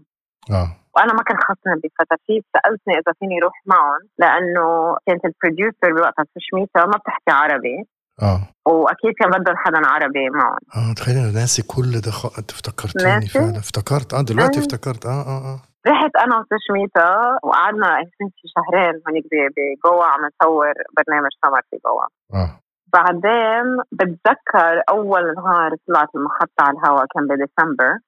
آه. 0.51 0.69
وأنا 0.97 1.13
ما 1.13 1.23
كان 1.23 1.37
خصني 1.47 1.75
بفتافيت 1.85 2.45
سألتني 2.53 2.95
إذا 2.95 3.13
فيني 3.19 3.39
أروح 3.43 3.63
معهم 3.67 4.01
لأنه 4.19 4.97
كانت 5.07 5.25
ال 5.25 5.32
producer 5.32 5.93
بوقتها 5.97 6.25
شميتا 6.39 6.85
ما 6.87 6.97
بتحكي 6.99 7.31
عربي. 7.31 7.77
آه. 8.23 8.41
وأكيد 8.73 9.13
كان 9.21 9.31
بدهم 9.31 9.57
حدا 9.57 9.87
عربي 9.87 10.31
معهم 10.31 10.59
آه 10.77 10.95
تخيل 10.95 11.17
أنا 11.17 11.33
ناسي 11.33 11.63
كل 11.63 12.01
ده. 12.05 12.11
خ... 12.11 12.39
أنت 12.39 12.51
افتكرتني 12.51 13.05
ناسي؟ 13.05 13.29
فعلا. 13.29 13.59
افتكرت. 13.59 14.15
آه 14.15 14.23
دلوقتي 14.23 14.59
أيوة. 14.59 14.67
افتكرت. 14.67 15.07
آه 15.07 15.23
آه 15.23 15.41
آه. 15.55 15.61
رحت 15.87 16.11
أنا 16.25 16.35
وسشميتا 16.39 17.39
وقعدنا 17.43 17.89
شي 18.05 18.49
شهرين 18.55 18.95
هونيك 19.09 19.25
بجوا 19.33 20.05
عم 20.05 20.21
نصور 20.27 20.73
برنامج 20.97 21.31
سمر 21.45 21.61
في 21.71 21.77
جوا 21.85 22.07
آه. 22.41 22.51
بعدين 22.93 23.67
بتذكر 23.93 24.83
أول 24.89 25.35
نهار 25.37 25.71
طلعت 25.89 26.09
المحطة 26.15 26.61
على 26.61 26.79
الهواء 26.79 27.07
كان 27.15 27.25
بديسمبر 27.27 27.99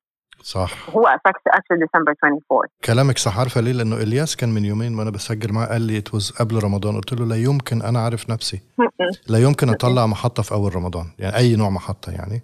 صح. 0.44 0.90
هو 0.90 1.06
actually 1.06 1.78
ديسمبر 1.78 2.14
24 2.24 2.68
كلامك 2.84 3.18
صح. 3.18 3.38
عارفة 3.38 3.60
ليه؟ 3.60 3.72
لأنه 3.72 3.96
إلياس 3.96 4.36
كان 4.36 4.48
من 4.48 4.64
يومين 4.64 4.98
وأنا 4.98 5.10
بسجل 5.10 5.52
معاه 5.52 5.66
قال 5.66 5.82
لي 5.82 5.98
it 5.98 6.11
was 6.11 6.30
قبل 6.30 6.64
رمضان. 6.64 6.96
قلت 6.96 7.12
له 7.12 7.26
لا 7.26 7.36
يمكن 7.36 7.82
أنا 7.82 8.00
عارف 8.00 8.30
نفسي. 8.30 8.60
لا 9.28 9.38
يمكن 9.38 9.68
أطلع 9.68 10.06
محطة 10.06 10.42
في 10.42 10.52
أول 10.52 10.76
رمضان. 10.76 11.06
يعني 11.18 11.36
أي 11.36 11.56
نوع 11.56 11.70
محطة 11.70 12.12
يعني. 12.12 12.42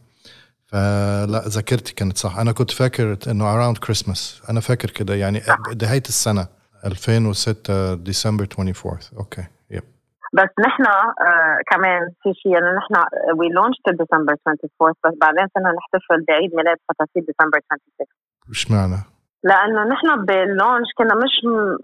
فلا 0.66 1.44
ذاكرتي 1.48 1.94
كانت 1.94 2.18
صح. 2.18 2.38
أنا 2.38 2.52
كنت 2.52 2.70
فاكر 2.70 3.16
إنه 3.28 3.54
around 3.54 3.78
Christmas 3.78 4.42
أنا 4.50 4.60
فاكر 4.60 4.90
كده. 4.90 5.14
يعني 5.14 5.42
نهاية 5.82 6.02
السنة 6.08 6.46
2006 6.84 7.94
ديسمبر 7.94 8.48
24 8.58 8.98
okay. 9.18 9.44
بس 10.32 10.50
نحن 10.66 10.84
آه 10.86 11.58
كمان 11.70 12.00
في 12.22 12.30
شيء 12.42 12.58
إنه 12.58 12.70
نحن 12.80 12.94
we 13.38 13.48
launched 13.48 13.86
ديسمبر 13.88 14.34
24 14.46 14.94
بس 15.04 15.14
بعدين 15.22 15.46
صرنا 15.54 15.72
نحتفل 15.78 16.24
بعيد 16.28 16.50
ميلاد 16.54 16.76
فتافيت 16.88 17.24
ديسمبر 17.30 17.58
26 17.66 18.06
إيش 18.48 18.70
معنى؟ 18.70 19.00
لأنه 19.44 19.84
نحن 19.94 20.24
بال 20.24 20.40
launch 20.40 20.88
كنا 20.98 21.14
مش 21.14 21.34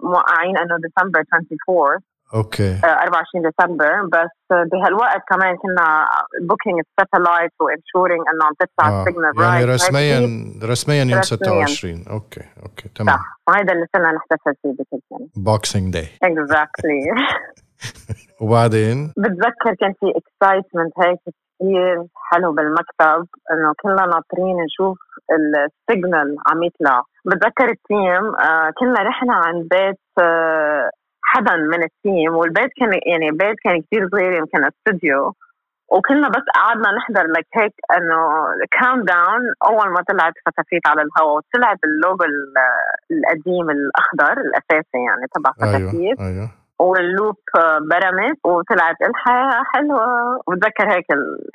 موقعين 0.02 0.58
إنه 0.58 0.76
ديسمبر 0.86 1.22
24 1.34 2.00
okay. 2.34 2.72
آه 2.84 3.02
24 3.02 3.50
ديسمبر 3.50 3.92
بس 4.14 4.36
بهالوقت 4.72 5.22
كمان 5.30 5.56
كنا 5.56 6.06
booking 6.48 6.78
ال 6.84 6.91
satellite 6.91 7.52
و 7.60 7.67
ensuring 7.67 8.20
إنه 8.32 8.44
عم 8.46 8.52
تدفع 8.60 8.88
آه. 8.88 9.00
ال 9.02 9.07
signal 9.07 9.32
يعني 9.42 9.64
right 9.64 9.74
رسميا 9.74 10.18
رسميا 10.70 11.04
يوم 11.04 11.18
رسمياً. 11.18 11.22
26 11.22 12.04
okay 12.10 12.44
okay 12.62 12.88
تمام. 12.94 13.16
صح. 13.16 13.38
وهذا 13.48 13.72
اللي 13.72 13.86
صرنا 13.96 14.12
نحتفل 14.12 14.54
فيه 14.62 14.68
بكل 14.78 15.00
سنة. 15.10 15.28
Boxing 15.44 15.92
Day 15.92 16.06
exactly 16.22 17.00
وبعدين؟ 18.40 19.12
بتذكر 19.16 19.74
كان 19.80 19.92
في 20.00 20.06
excitement 20.20 20.92
هيك 21.04 21.18
كثير 21.26 22.04
حلو 22.30 22.52
بالمكتب 22.52 23.26
إنه 23.52 23.72
كلنا 23.82 24.06
ناطرين 24.06 24.56
نشوف 24.64 24.98
ال 25.36 25.51
signal 25.51 26.36
عم 26.46 26.62
يطلع. 26.62 27.02
بتذكر 27.26 27.68
ال 27.68 27.79
team 27.79 28.24
آه 28.34 28.70
كنا 28.78 29.02
رحنا 29.02 29.34
عند 29.34 29.68
بيت 29.68 30.00
آه 30.20 30.90
حدا 31.24 31.56
من 31.56 31.82
ال 31.82 31.93
team 31.93 32.34
والبيت 32.36 32.70
كان 32.80 32.90
يعني 33.06 33.30
بيت 33.30 33.56
كان 33.64 33.82
كثير 33.82 34.08
صغير 34.12 34.32
يمكن 34.32 34.64
استوديو 34.64 35.32
وكنا 35.92 36.28
بس 36.28 36.42
قعدنا 36.54 36.88
نحضر 36.98 37.26
لك 37.26 37.46
هيك 37.54 37.72
إنه 37.96 38.18
countdown 38.70 39.42
أول 39.68 39.92
ما 39.92 40.00
طلعت 40.08 40.32
فتافيت 40.46 40.86
على 40.86 41.02
الهواء 41.02 41.36
وطلعت 41.36 41.78
اللوجو 41.84 42.24
ال- 42.24 42.54
القديم 43.12 43.70
الأخضر 43.70 44.40
الأساسي 44.40 44.98
يعني 45.08 45.26
تبع 45.34 45.50
فتافيت 45.52 46.20
أيوه. 46.20 46.48
وال 46.78 46.98
loop 46.98 47.36
آه، 47.58 47.78
برمت 47.90 48.38
وطلعت 48.44 48.96
الحياة 49.10 49.62
حلوة. 49.74 50.06
وبتذكر 50.46 50.90
هيك 50.92 51.06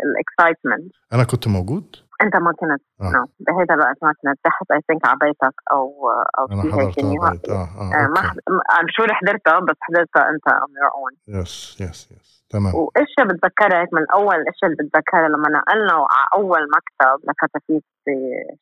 ال 0.05 0.13
excitement 0.13 0.93
أنا 1.13 1.23
كنت 1.23 1.47
موجود؟ 1.47 1.95
أنت 2.21 2.35
ما 2.35 2.51
كنت. 2.51 2.81
آه. 3.01 3.11
no 3.17 3.25
بهذا 3.39 3.73
الوقت 3.73 3.97
ما 4.01 4.13
كنت. 4.21 4.39
تحت 4.43 4.71
I 4.71 4.79
think 4.87 5.07
على 5.07 5.17
بيتك 5.21 5.55
أو 5.71 6.09
أو 6.39 6.47
في 6.47 6.67
هيك 6.67 7.19
بعد 7.21 7.39
آه 7.49 7.53
آه 7.53 8.07
ما 8.07 8.07
أوكي. 8.07 8.27
حد... 8.27 8.37
I'm 8.79 8.85
sure 8.89 9.13
حضرتها 9.13 9.59
بس 9.59 9.75
حضرتها 9.81 10.29
أنت 10.29 10.47
on 10.49 10.71
your 10.81 10.91
own. 11.01 11.13
yes 11.27 11.77
yes 11.81 12.11
yes 12.11 12.41
تمام. 12.49 12.75
وإشياء 12.75 13.27
بتذكرها 13.27 13.87
من 13.93 14.05
أول 14.13 14.35
الاشياء 14.35 14.71
اللي 14.71 14.83
بتذكرها 14.83 15.27
لما 15.27 15.49
نقلنا 15.49 15.93
على 15.93 16.25
أول 16.33 16.59
مكتب 16.75 17.29
لفتافيت 17.29 17.83
في 18.05 18.11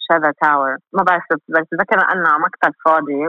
شذا 0.09 0.33
تاور 0.41 0.77
ما 0.93 1.03
بعرف 1.03 1.23
بس 1.31 1.65
بتذكر. 1.71 1.97
نقلنا 1.97 2.29
على 2.29 2.39
مكتب 2.43 2.71
فاضي 2.85 3.27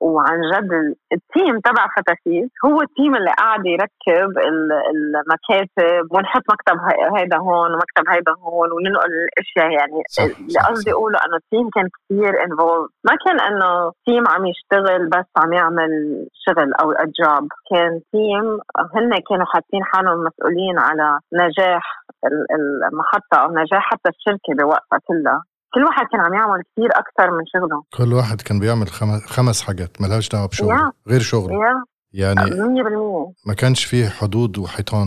وعن 0.00 0.38
جد 0.54 0.72
ال- 0.72 0.94
ال 1.12 1.22
team 1.22 1.60
تبع 1.60 1.86
فتافيت 1.96 2.50
هو 2.64 2.80
ال 2.82 2.89
team 2.89 3.16
اللي 3.16 3.30
قاعد 3.38 3.66
يركب 3.66 4.38
ال- 4.38 4.72
المكاتب 4.94 6.06
ونحط 6.14 6.42
مكتب 6.52 6.76
هي- 6.88 7.20
هيدا 7.20 7.36
هون 7.36 7.70
ومكتب 7.74 8.04
هيدا 8.08 8.32
هون 8.32 8.68
وننقل 8.72 9.10
الأشياء 9.24 9.70
يعني. 9.78 10.02
اللي 10.40 10.60
قصدي. 10.68 10.92
أقوله 10.92 11.18
إنه 11.26 11.36
ال 11.36 11.42
team 11.42 11.68
كان 11.74 11.88
كثير 11.96 12.44
involved 12.44 12.88
ما 13.04 13.12
كان 13.26 13.40
إنه 13.40 13.92
team 14.06 14.24
عم 14.28 14.46
يشتغل 14.46 15.08
بس 15.08 15.26
عم 15.36 15.52
يعمل 15.52 15.90
شغل 16.34 16.72
أو 16.74 16.92
job 16.92 17.48
كان 17.70 18.00
team 18.12 18.46
هن 18.94 19.10
كانوا 19.28 19.46
حاطين 19.46 19.84
حالهم 19.84 20.24
مسؤولين 20.24 20.78
على 20.78 21.18
نجاح 21.32 21.82
ال- 22.26 22.46
المحطة 22.92 23.36
أو 23.44 23.50
نجاح 23.52 23.82
حتى 23.90 24.08
الشركة 24.08 24.54
بوقتها 24.64 24.98
كلها. 25.08 25.42
كل 25.74 25.84
واحد 25.84 26.06
كان 26.12 26.20
عم 26.20 26.34
يعمل 26.34 26.62
كثير 26.72 26.90
أكثر 26.92 27.30
من 27.30 27.44
شغله. 27.46 27.82
كل 27.96 28.12
واحد 28.12 28.40
كان 28.40 28.58
بيعمل 28.60 28.88
خمس, 29.26 29.62
حاجات 29.62 30.02
ملهاش 30.02 30.28
دعوة 30.28 30.48
بشغله 30.48 30.74
yeah. 30.74 30.92
غير 31.08 31.20
شغله. 31.20 31.54
yeah. 31.54 31.84
يعني 32.12 32.40
100% 32.40 33.46
ما 33.46 33.54
كانش 33.54 33.84
فيه 33.84 34.08
حدود 34.08 34.58
وحيطان 34.58 35.06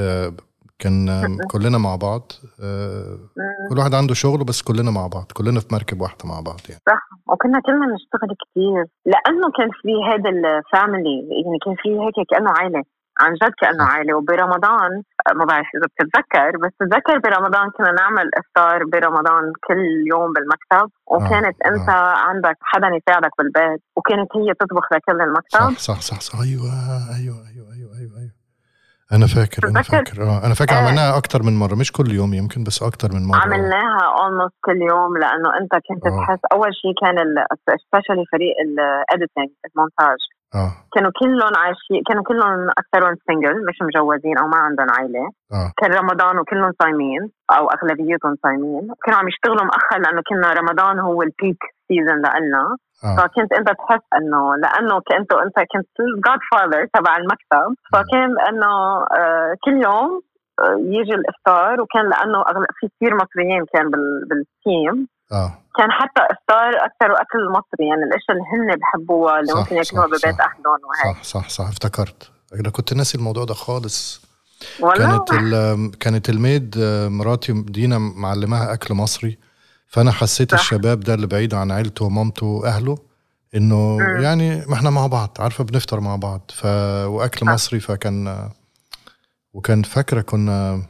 آه، 0.00 0.32
كان 0.78 1.08
كلنا 1.52 1.78
مع 1.78 1.96
بعض 1.96 2.32
آه،. 2.62 3.18
كل 3.70 3.78
واحد 3.78 3.94
عنده 3.94 4.14
شغله 4.14 4.44
بس 4.44 4.62
كلنا 4.62 4.90
مع 4.90 5.06
بعض 5.06 5.32
كلنا 5.32 5.60
في 5.60 5.66
مركب 5.72 6.00
واحدة 6.00 6.24
مع 6.24 6.40
بعض 6.40 6.60
يعني. 6.68 6.82
صح. 6.88 7.08
وكنا 7.26 7.60
كلنا 7.60 7.86
نشتغل 7.94 8.30
كثير 8.42 8.84
لأنه 9.06 9.46
كان 9.58 9.70
في 9.82 9.92
هذا 10.10 10.30
الفاميلي 10.30 11.18
يعني 11.44 11.58
كان 11.64 11.74
في 11.82 11.88
هيك 11.88 12.26
كأنه 12.30 12.50
عائلة. 12.50 12.82
عن 13.20 13.34
جد 13.34 13.52
كأنه. 13.60 13.84
عائلة 13.84 14.14
وبرمضان 14.16 15.02
ما 15.34 15.44
بعرف 15.44 15.66
إذا 15.76 15.86
بتتذكر 15.92 16.50
بس 16.62 16.72
بتذكر 16.80 17.18
برمضان 17.18 17.70
كنا 17.70 17.92
نعمل 17.92 18.30
إفطار 18.40 18.84
برمضان 18.84 19.52
كل 19.66 19.84
يوم 20.12 20.32
بالمكتب 20.32 20.90
وكانت 21.06 21.56
آه. 21.66 21.68
أنت 21.68 21.88
عندك 22.28 22.56
حدا 22.62 22.86
يساعدك 22.86 23.30
بالبيت 23.38 23.80
وكانت 23.96 24.36
هي 24.36 24.54
تطبخ 24.60 24.92
لكل 24.92 25.22
المكتب 25.22 25.58
صح 25.58 25.78
صح 25.78 26.00
صح, 26.00 26.20
صح. 26.20 26.40
أيوه 26.40 26.70
أيوه 27.16 27.36
أيوه 27.48 27.57
أنا 29.12 29.26
فاكر 29.26 29.68
أنا؟ 29.68 29.82
فاكر. 29.82 30.22
آه 30.22 30.46
أنا 30.46 30.54
فاكر 30.54 30.74
آه. 30.74 30.78
عملناها 30.78 31.16
أكتر 31.18 31.42
من 31.42 31.58
مرة 31.58 31.74
مش 31.74 31.92
كل 31.92 32.10
يوم 32.12 32.34
يمكن 32.34 32.64
بس 32.64 32.82
أكتر 32.82 33.08
من 33.12 33.22
مرة. 33.28 33.38
عملناها 33.38 34.02
almost 34.20 34.54
كل 34.64 34.80
يوم 34.90 35.16
لأنه 35.22 35.48
أنت 35.60 35.72
كنت 35.88 36.06
آه. 36.06 36.16
تحس 36.26 36.42
أول 36.52 36.70
شيء 36.80 36.92
كان 37.02 37.16
especially 37.84 38.24
فريق 38.32 38.54
ال 38.66 38.76
editing 38.76 39.48
المونتاج. 39.66 40.20
آه. 40.54 40.72
كانوا 40.94 41.10
كلهم 41.20 41.52
عايشين 41.62 42.02
كانوا 42.08 42.22
كلهم 42.22 42.68
اكثرهم 42.80 43.14
single 43.26 43.56
مش 43.68 43.76
مجوزين 43.88 44.38
أو 44.38 44.46
ما 44.46 44.56
عندهم 44.56 44.86
عائله 44.96 45.24
آه. 45.52 45.72
كان 45.78 45.90
رمضان 46.00 46.38
وكلهم 46.38 46.72
صايمين 46.82 47.22
أو 47.56 47.62
أغلبيتهم 47.76 48.34
صايمين. 48.42 48.84
كانوا 49.04 49.18
عم 49.20 49.28
يشتغلوا 49.28 49.64
مأخر 49.64 49.98
لأنه 50.04 50.22
كنا 50.28 50.48
رمضان 50.60 50.98
هو 50.98 51.22
ال 51.22 51.30
peak 51.30 51.62
season 51.88 52.18
لنا 52.18 52.76
آه. 53.04 53.16
فكنت 53.16 53.52
إنت 53.58 53.68
تحس 53.68 54.04
إنه 54.18 54.56
لإنه 54.62 54.94
كنت 55.00 55.32
إنت 55.32 55.54
كنت 55.72 55.88
ال 56.00 56.38
godfather 56.52 56.86
تبع 56.94 57.16
المكتب. 57.16 57.74
فكان 57.92 58.30
إنه 58.48 58.72
آه، 59.20 59.54
كل 59.64 59.82
يوم 59.84 60.20
آه، 60.60 60.76
يجي 60.78 61.14
الإفطار 61.14 61.80
وكان 61.80 62.08
لإنه 62.10 62.40
أغلب 62.40 62.66
في 62.80 62.88
كثير 62.96 63.14
مصريين 63.14 63.64
كان 63.74 63.90
بال- 63.90 64.24
بال 64.28 64.55
team 64.55 65.08
آه. 65.32 65.50
كان 65.78 65.90
حتى 65.90 66.22
إفطار 66.34 66.68
أكثر 66.68 67.12
اكل 67.22 67.48
مصري 67.50 67.88
يعني 67.88 68.02
الاشياء 68.02 68.32
اللي 68.36 68.44
هن 68.72 68.78
بحبوها 68.80 69.40
اللي 69.40 69.52
صح، 69.52 69.58
ممكن 69.58 69.76
ياكلوها 69.76 70.06
ببيت. 70.06 70.24
اهلهم 70.24 70.78
وهيك. 70.88 71.16
صح 71.16 71.22
صح 71.22 71.48
صح 71.48 71.68
افتكرت. 71.68 72.30
أنا 72.60 72.70
كنت 72.70 72.94
ناسي 72.94 73.18
الموضوع 73.18 73.44
ده 73.44 73.54
خالص. 73.54 74.28
والله؟ 74.80 75.24
كانت 75.24 75.94
كانت 76.00 76.28
ال 76.28 76.37
maid 76.37 76.74
آه، 76.80 77.08
مراتي 77.08 77.52
دينا 77.52 77.98
معلماها 77.98 78.72
أكل 78.74 78.94
مصري. 78.94 79.38
فأنا 79.88 80.10
حسيت 80.10 80.54
صح. 80.54 80.58
الشباب 80.60 81.00
ده 81.00 81.14
اللي 81.14 81.26
بعيد 81.26 81.54
عن 81.54 81.70
عيلته 81.72 82.04
ومامته 82.04 82.46
وأهله 82.46 82.98
إنه 83.54 83.96
مم. 83.98 84.20
يعني 84.22 84.66
ما 84.66 84.74
إحنا 84.74 84.90
مع 84.90 85.06
بعض 85.06 85.36
عارفة 85.40 85.64
بنفطر 85.64 86.00
مع 86.00 86.16
بعض 86.16 86.40
ف 86.54 86.64
وأكل 87.06 87.46
صح. 87.46 87.52
مصري 87.52 87.80
فكان 87.80 88.48
وكان 89.52 89.82
فاكرة 89.82 90.20
كنا 90.20 90.82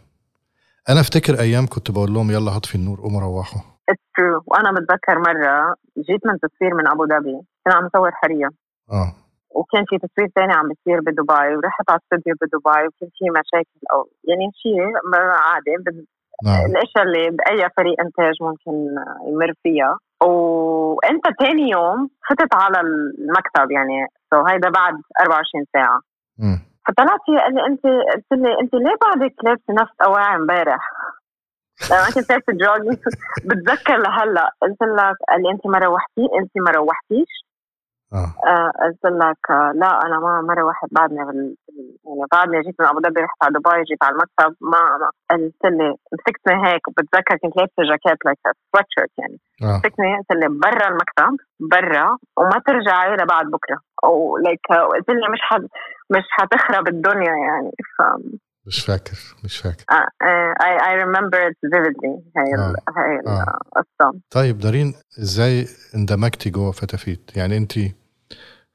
أنا 0.88 1.00
أفتكر 1.00 1.40
أيام 1.40 1.66
كنت 1.66 1.90
بقول 1.90 2.14
لهم 2.14 2.30
يلا 2.30 2.56
هطفي 2.56 2.74
النور 2.74 3.00
قوموا 3.00 3.20
روحوا 3.20 3.60
It's 3.90 4.06
true 4.18 4.42
وأنا 4.46 4.70
بتذكر 4.72 5.18
مرة 5.18 5.74
جيت 5.98 6.26
من 6.26 6.34
تصوير 6.42 6.74
من 6.74 6.86
أبو 6.88 7.06
ظبي 7.06 7.40
كنا 7.64 7.74
عم 7.74 7.84
نصور 7.84 8.10
حرية 8.14 8.48
آه 8.92 9.12
وكان 9.50 9.84
في 9.88 9.98
تصوير 9.98 10.28
تاني 10.36 10.52
عم 10.52 10.68
بيصير 10.68 11.00
بدبي 11.00 11.56
ورحت 11.56 11.90
على 11.90 11.98
الاستوديو 12.00 12.34
بدبي 12.42 12.86
وكان 12.86 13.08
في 13.18 13.24
مشاكل 13.38 13.80
أو 13.92 14.10
يعني 14.28 14.44
شيء 14.62 14.80
عادي 15.48 15.70
نعم. 16.44 16.66
الاشياء 16.66 17.04
اللي 17.04 17.30
بأي 17.30 17.68
فريق 17.76 17.96
إنتاج 18.00 18.34
ممكن 18.40 18.72
يمر 19.28 19.52
فيها. 19.62 19.98
وأنت 20.22 21.24
تاني 21.40 21.70
يوم 21.70 22.10
فتت 22.30 22.54
على 22.54 22.80
المكتب 22.80 23.70
يعني. 23.70 24.06
so 24.30 24.46
هيدا 24.46 24.70
بعد 24.70 24.94
24 25.20 25.64
ساعة. 25.72 26.00
مم. 26.38 26.58
فطلعت 26.88 27.20
هي 27.28 27.38
قال 27.38 27.54
لي 27.54 27.66
انت 27.66 27.84
قلت 28.14 28.32
لي 28.32 28.60
أنت 28.60 28.74
ليه 28.74 28.96
بعدك 29.02 29.34
لابسه 29.44 29.72
نفس 29.82 29.92
أواعي 30.04 30.36
امبارح؟ 30.36 30.90
لما 31.90 32.06
كنت 32.14 32.30
لابسه 32.30 32.52
jogging 32.52 32.98
بتذكر 33.48 33.96
لهلأ. 33.96 34.50
قلت 34.62 34.82
لك 34.82 35.16
قال 35.28 35.42
لي 35.42 35.50
أنت 35.50 35.66
ما 35.66 35.78
روحتي 35.78 36.24
انت 36.40 36.50
ما 36.56 36.70
روحتيش. 36.70 37.32
آه، 38.12 38.70
قلت 38.82 39.04
لك 39.04 39.50
آه، 39.50 39.72
لا 39.74 40.06
أنا 40.06 40.18
ما 40.18 40.40
مره 40.40 40.62
واحد 40.64 40.88
بعدني 40.92 41.24
بال... 41.24 41.56
يعني 42.06 42.26
بعدني 42.32 42.60
جيت 42.62 42.74
من 42.80 42.86
أبو 42.86 43.00
ظبي 43.00 43.20
رحت 43.20 43.44
على 43.44 43.52
دبي 43.52 43.82
جيت 43.90 44.04
على 44.04 44.12
المكتب 44.12 44.56
ما, 44.60 44.80
ما 45.00 45.10
قلت 45.30 45.64
لي 45.64 45.94
مسكتني 46.12 46.66
هيك 46.66 46.88
وبتذكر 46.88 47.36
كنت 47.42 47.56
لابسة 47.56 47.82
جاكيت 47.90 48.24
like 48.24 48.38
sweatshirt 48.44 49.10
يعني. 49.18 49.38
مسكني 49.62 50.16
قلت 50.16 50.32
لي 50.32 50.48
برا 50.48 50.88
المكتب 50.88 51.36
برا 51.60 52.16
وما 52.36 52.62
ترجعي 52.66 53.16
لبعد 53.16 53.46
بكرة. 53.46 53.78
وليك 54.04 54.66
قلت 54.92 55.10
لي 55.10 55.28
مش 55.32 55.40
حد 55.42 55.68
مش 56.10 56.24
حتخرب 56.30 56.88
الدنيا 56.88 57.34
يعني 57.46 57.70
ف 57.98 58.02
مش 58.68 58.80
فاكر 58.80 59.18
مش 59.44 59.56
فاكر 59.56 59.84
I, 59.92 60.72
I 60.90 60.92
remember 61.04 61.38
it 61.48 61.56
vividly 61.74 62.12
هاي 62.36 62.54
آه. 62.58 62.74
هاي 62.96 63.36
آه. 64.00 64.12
طيب 64.30 64.58
دارين 64.58 64.94
إزاي 65.18 65.68
اندمجتي 65.94 66.50
جوه 66.50 66.72
فتافيت 66.72 67.30
يعني 67.36 67.56
انت 67.56 67.78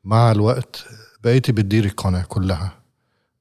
مع 0.04 0.32
الوقت 0.32 0.86
بقيتي 1.24 1.52
بتديري 1.52 1.88
القناة 1.88 2.24
كلها 2.28 2.72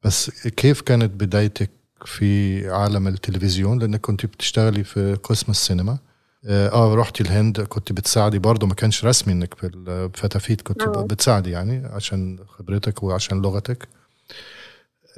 بس 0.05 0.49
كيف 0.49 0.81
كانت 0.81 1.11
بدايتك 1.25 1.71
في 2.05 2.71
عالم 2.71 3.09
التلفزيون 3.09 3.79
لأنك 3.79 4.01
كنت 4.01 4.27
بتشتغلي 4.27 4.85
في 4.85 5.15
قسم 5.15 5.51
السينما 5.51 5.99
آه 6.47 6.69
آه، 6.69 6.95
رحتي 6.95 7.23
الهند 7.23 7.61
كنت 7.61 7.93
بتساعدي 7.93 8.39
برضه 8.39 8.67
ما 8.67 8.75
كانش 8.75 9.05
رسمي 9.05 9.33
إنك 9.35 9.55
في 9.55 9.67
الفتافيت 9.67 10.61
كنت 10.61 10.83
مم. 10.83 11.07
بتساعدي 11.07 11.51
يعني 11.51 11.87
عشان 11.87 12.39
خبرتك 12.49 13.03
وعشان 13.03 13.43
لغتك 13.43 13.89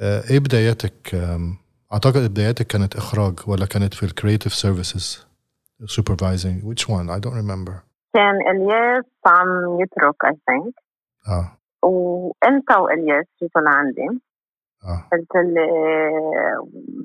إيه 0.01 0.39
بداياتك؟ 0.39 1.15
أعتقد 1.93 2.29
بداياتك 2.31 2.67
كانت 2.67 2.95
إخراج 2.95 3.33
ولا 3.47 3.65
كانت 3.65 3.93
في 3.93 4.03
ال 4.03 4.09
creative 4.09 4.53
services 4.53 5.27
supervising 5.83 6.57
which 6.69 6.83
one? 6.89 7.09
I 7.09 7.19
don't 7.19 7.37
remember. 7.43 7.73
كان 8.13 8.35
إلياس 8.51 9.03
عم 9.25 9.79
يترك 9.81 10.25
I 10.25 10.31
think. 10.31 10.73
آه. 11.27 11.57
وإنت 11.87 12.71
وإلياس 12.71 13.25
جيتوا 13.41 13.61
لعندي. 13.61 14.21
آه. 14.85 15.09
قلت 15.11 15.35
لي 15.35 15.67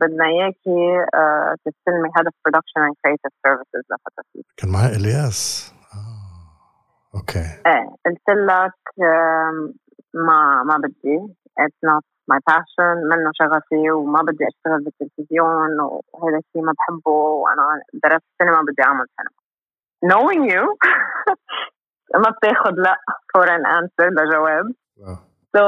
بدنا 0.00 0.24
إياكي 0.24 1.06
آه، 1.14 1.54
تستلمي 1.64 2.08
head 2.16 2.27
of 2.27 2.32
production 2.44 2.80
and 2.80 2.94
creative 3.04 3.32
services 3.42 3.84
لفتافيت 3.90 4.46
كان 4.56 4.70
معايا 4.70 4.96
إلياس. 4.96 5.72
آه. 5.94 7.18
okay 7.18 7.38
إيه 7.66 7.96
قلت 8.06 8.28
لك 8.28 9.04
ما 10.14 10.62
ما 10.62 10.76
بدي. 10.76 11.34
It's 11.60 11.80
not 11.90 12.04
my 12.32 12.40
passion 12.50 12.96
منه 13.10 13.30
شغفي 13.34 13.90
وما 13.90 14.20
بدي 14.22 14.44
أشتغل 14.48 14.84
بالتلفزيون 14.84 15.80
وهذا 15.80 16.38
الشيء 16.38 16.62
ما 16.62 16.72
بحبه 16.78 17.10
وأنا 17.10 17.82
درست 18.04 18.24
سينما 18.38 18.60
بدي 18.62 18.82
أعمل 18.82 19.06
سينما. 19.16 19.40
Knowing 20.08 20.42
you 20.52 20.64
ما 22.22 22.30
بتاخد 22.30 22.78
لا 22.78 22.96
for 23.32 23.46
an 23.56 23.64
answer 23.78 24.08
لجواب. 24.16 24.66
so 25.56 25.64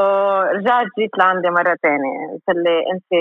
رجعت 0.57 0.87
جيت 0.99 1.19
لعندي 1.19 1.51
مرة 1.51 1.77
تانية. 1.83 2.19
قلت 2.33 2.57
لي 2.57 2.79
أنت 2.93 3.13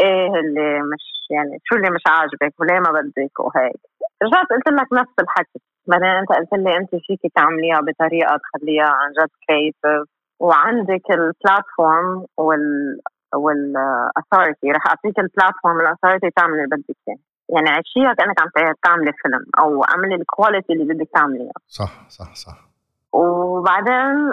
إيه 0.00 0.40
اللي 0.40 0.80
مش 0.80 1.04
يعني 1.30 1.58
شو 1.64 1.76
اللي 1.76 1.90
مش 1.90 2.02
عاجبك؟ 2.08 2.60
وليه 2.60 2.80
ما 2.80 2.90
بدك؟ 2.90 3.40
وهيك. 3.40 3.80
رجعت 4.22 4.46
قلت 4.50 4.68
لك 4.68 4.92
نفس 4.92 5.14
الحكي. 5.20 5.60
بعدين 5.86 6.08
أنت 6.08 6.28
قلت 6.32 6.52
لي 6.52 6.76
أنت 6.76 6.90
فيك 6.90 7.32
تعمليها 7.34 7.80
بطريقة 7.80 8.36
تخليها 8.44 8.88
عن 8.88 9.12
جد 9.12 9.30
creative 9.48 10.15
وعندك 10.40 11.10
ال 11.10 11.23
platform 11.23 12.26
وال 12.36 13.00
وال 13.34 13.59
authority 13.59 14.70
رح 14.70 14.86
أعطيك 14.86 15.18
ال 15.18 15.24
platform 15.24 15.76
وال 15.76 15.86
authority 15.86 16.30
تعملي 16.36 16.64
اللي 16.64 16.76
بدك 16.76 16.96
إياه. 17.08 17.16
يعني 17.48 17.70
عيشيها 17.70 18.14
كأنك 18.14 18.40
عم 18.40 18.48
تعملي 18.84 19.12
فيلم 19.22 19.44
أو 19.60 19.84
اعملي 19.84 20.14
الكواليتي 20.14 20.72
اللي 20.72 20.94
بدك 20.94 21.08
تعمليها. 21.14 21.52
صح 21.68 22.08
صح 22.08 22.34
صح. 22.34 22.68
وبعدين 23.12 24.32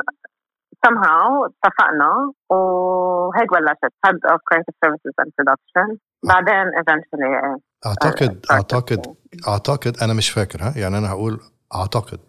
somehow 0.88 1.50
اتفقنا 1.50 2.34
وهيك 2.50 3.52
بلشت. 3.54 3.94
Head 4.08 4.20
of 4.34 4.40
creative 4.48 4.76
services 4.86 5.14
and 5.22 5.30
production. 5.38 5.98
بعدين 6.24 6.72
eventually 6.82 7.44
إيه. 7.44 7.58
أعتقد 7.86 8.46
started 8.46 8.52
أعتقد 8.52 9.16
أعتقد 9.48 9.98
أنا 10.04 10.14
مش 10.14 10.30
فاكر 10.30 10.60
ها؟ 10.64 10.74
يعني 10.78 10.98
أنا 10.98 11.10
هقول 11.10 11.40
أعتقد. 11.76 12.20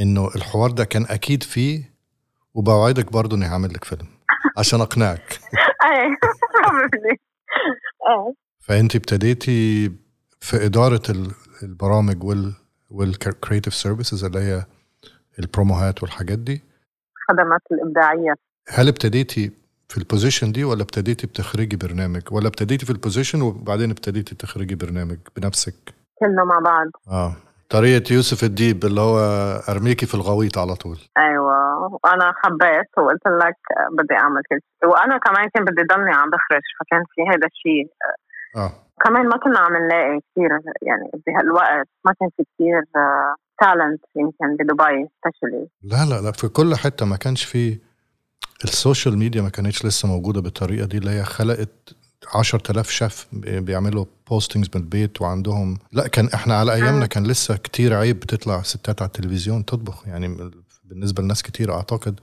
إنه 0.00 0.28
الحوار 0.36 0.70
ده 0.70 0.84
كان 0.84 1.06
أكيد 1.10 1.42
فيه 1.42 1.91
وبوعدك 2.54 3.12
برضه 3.12 3.36
إني 3.36 3.46
هعمل 3.46 3.68
لك 3.74 3.84
فيلم 3.84 4.06
عشان 4.58 4.80
أقنعك. 4.80 5.38
إيه 5.92 6.16
فانت 8.60 8.96
ابتديتي 8.96 9.92
في 10.40 10.64
إدارة 10.66 11.02
ال- 11.10 11.32
البرامج 11.62 12.24
وال 12.24 12.52
وال 12.90 13.07
creative 13.07 13.74
services 13.74 14.24
اللي 14.24 14.38
هي 14.40 14.64
ال 15.38 15.46
promoهات 15.46 16.02
والحاجات 16.02 16.38
دي. 16.38 16.62
خدمات 17.28 17.60
الإبداعية. 17.72 18.34
هل 18.68 18.88
ابتديتي 18.88 19.50
في 19.88 19.98
ال 19.98 20.04
position 20.04 20.52
دي 20.52 20.64
ولا 20.64 20.82
ابتديتي 20.82 21.26
بتخرجي 21.26 21.76
برنامج؟ 21.76 22.22
ولا 22.30 22.48
ابتديتي 22.48 22.86
في 22.86 22.92
ال 22.92 22.98
position 22.98 23.42
وبعدين 23.42 23.90
ابتديتي 23.90 24.34
تخرجي 24.34 24.74
برنامج 24.74 25.18
بنفسك؟ 25.36 25.74
كله 26.14 26.44
مع 26.44 26.58
بعض. 26.58 26.86
آه. 27.08 27.36
طريقة 27.72 28.12
يوسف 28.14 28.44
الديب 28.44 28.84
اللي 28.84 29.00
هو 29.00 29.18
أرميكي 29.68 30.06
في 30.06 30.14
الغويط 30.14 30.58
على 30.58 30.74
طول. 30.74 30.98
أيوه 31.18 31.52
وأنا 32.04 32.32
حبيت 32.36 32.90
وقلت 32.98 33.26
لك 33.26 33.56
بدي 33.98 34.14
أعمل 34.14 34.42
كل 34.48 34.58
شيء 34.80 34.90
وأنا 34.90 35.18
كمان 35.18 35.48
كان 35.54 35.64
بدي 35.64 35.82
ضلني 35.92 36.14
عم 36.14 36.30
بخرج 36.30 36.62
فكان 36.80 37.02
في 37.14 37.22
هذا 37.30 37.46
الشيء 37.46 37.86
آه. 38.56 38.72
كمان 39.04 39.28
ما 39.28 39.36
كنا 39.36 39.58
عم 39.58 39.76
نلاقي 39.76 40.20
كثير 40.20 40.50
يعني 40.82 41.10
بهالوقت 41.26 41.88
ما 42.04 42.12
كان 42.20 42.28
في 42.36 42.44
كثير 42.54 42.82
talent 43.60 44.04
يمكن 44.16 44.56
بدبي 44.56 45.08
specially 45.24 45.68
لا 45.82 46.04
لا 46.10 46.20
لا 46.20 46.32
في 46.32 46.48
كل 46.48 46.74
حتة 46.74 47.06
ما 47.06 47.16
كانش 47.16 47.44
في 47.44 47.78
ال 48.64 48.72
social 48.72 49.18
media 49.18 49.42
ما 49.42 49.48
كانتش 49.48 49.86
لسه 49.86 50.08
موجودة 50.08 50.40
بالطريقة 50.40 50.86
دي 50.86 50.98
اللي 50.98 51.10
هي 51.10 51.24
خلقت 51.24 51.96
10000 52.34 52.90
شيف 52.90 53.26
بي- 53.32 53.60
بيعملوا 53.60 54.04
postings 54.30 54.68
من 54.74 54.80
البيت 54.82 55.22
وعندهم. 55.22 55.78
لا 55.92 56.08
كان 56.08 56.28
إحنا 56.34 56.54
على 56.58 56.74
أيامنا 56.74 57.06
كان 57.06 57.26
لسه 57.26 57.56
كتير 57.56 57.94
عيب 57.94 58.20
بتطلع 58.20 58.62
ستات 58.62 59.02
على 59.02 59.06
التلفزيون 59.08 59.64
تطبخ. 59.64 60.06
يعني 60.08 60.50
بالنسبة 60.84 61.22
لناس 61.22 61.42
كتير 61.42 61.74
أعتقد. 61.74 62.20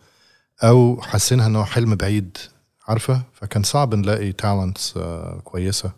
أو 0.64 1.02
حاسينها 1.02 1.48
إنه 1.48 1.64
حلم 1.64 1.96
بعيد 1.96 2.38
عارفة؟ 2.88 3.22
فكان 3.34 3.64
صعب 3.64 3.96
نلاقي 3.96 4.32
talents 4.32 4.98
كويسة. 5.44 5.92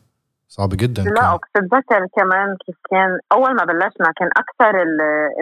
صعب 0.48 0.70
جدا 0.70 1.04
لا 1.04 1.32
وبتتذكر 1.34 2.06
كمان 2.18 2.58
كيف 2.66 2.76
كان 2.92 3.20
أول 3.32 3.56
ما 3.56 3.64
بلشنا 3.64 4.12
كان 4.18 4.30
أكثر 4.38 4.82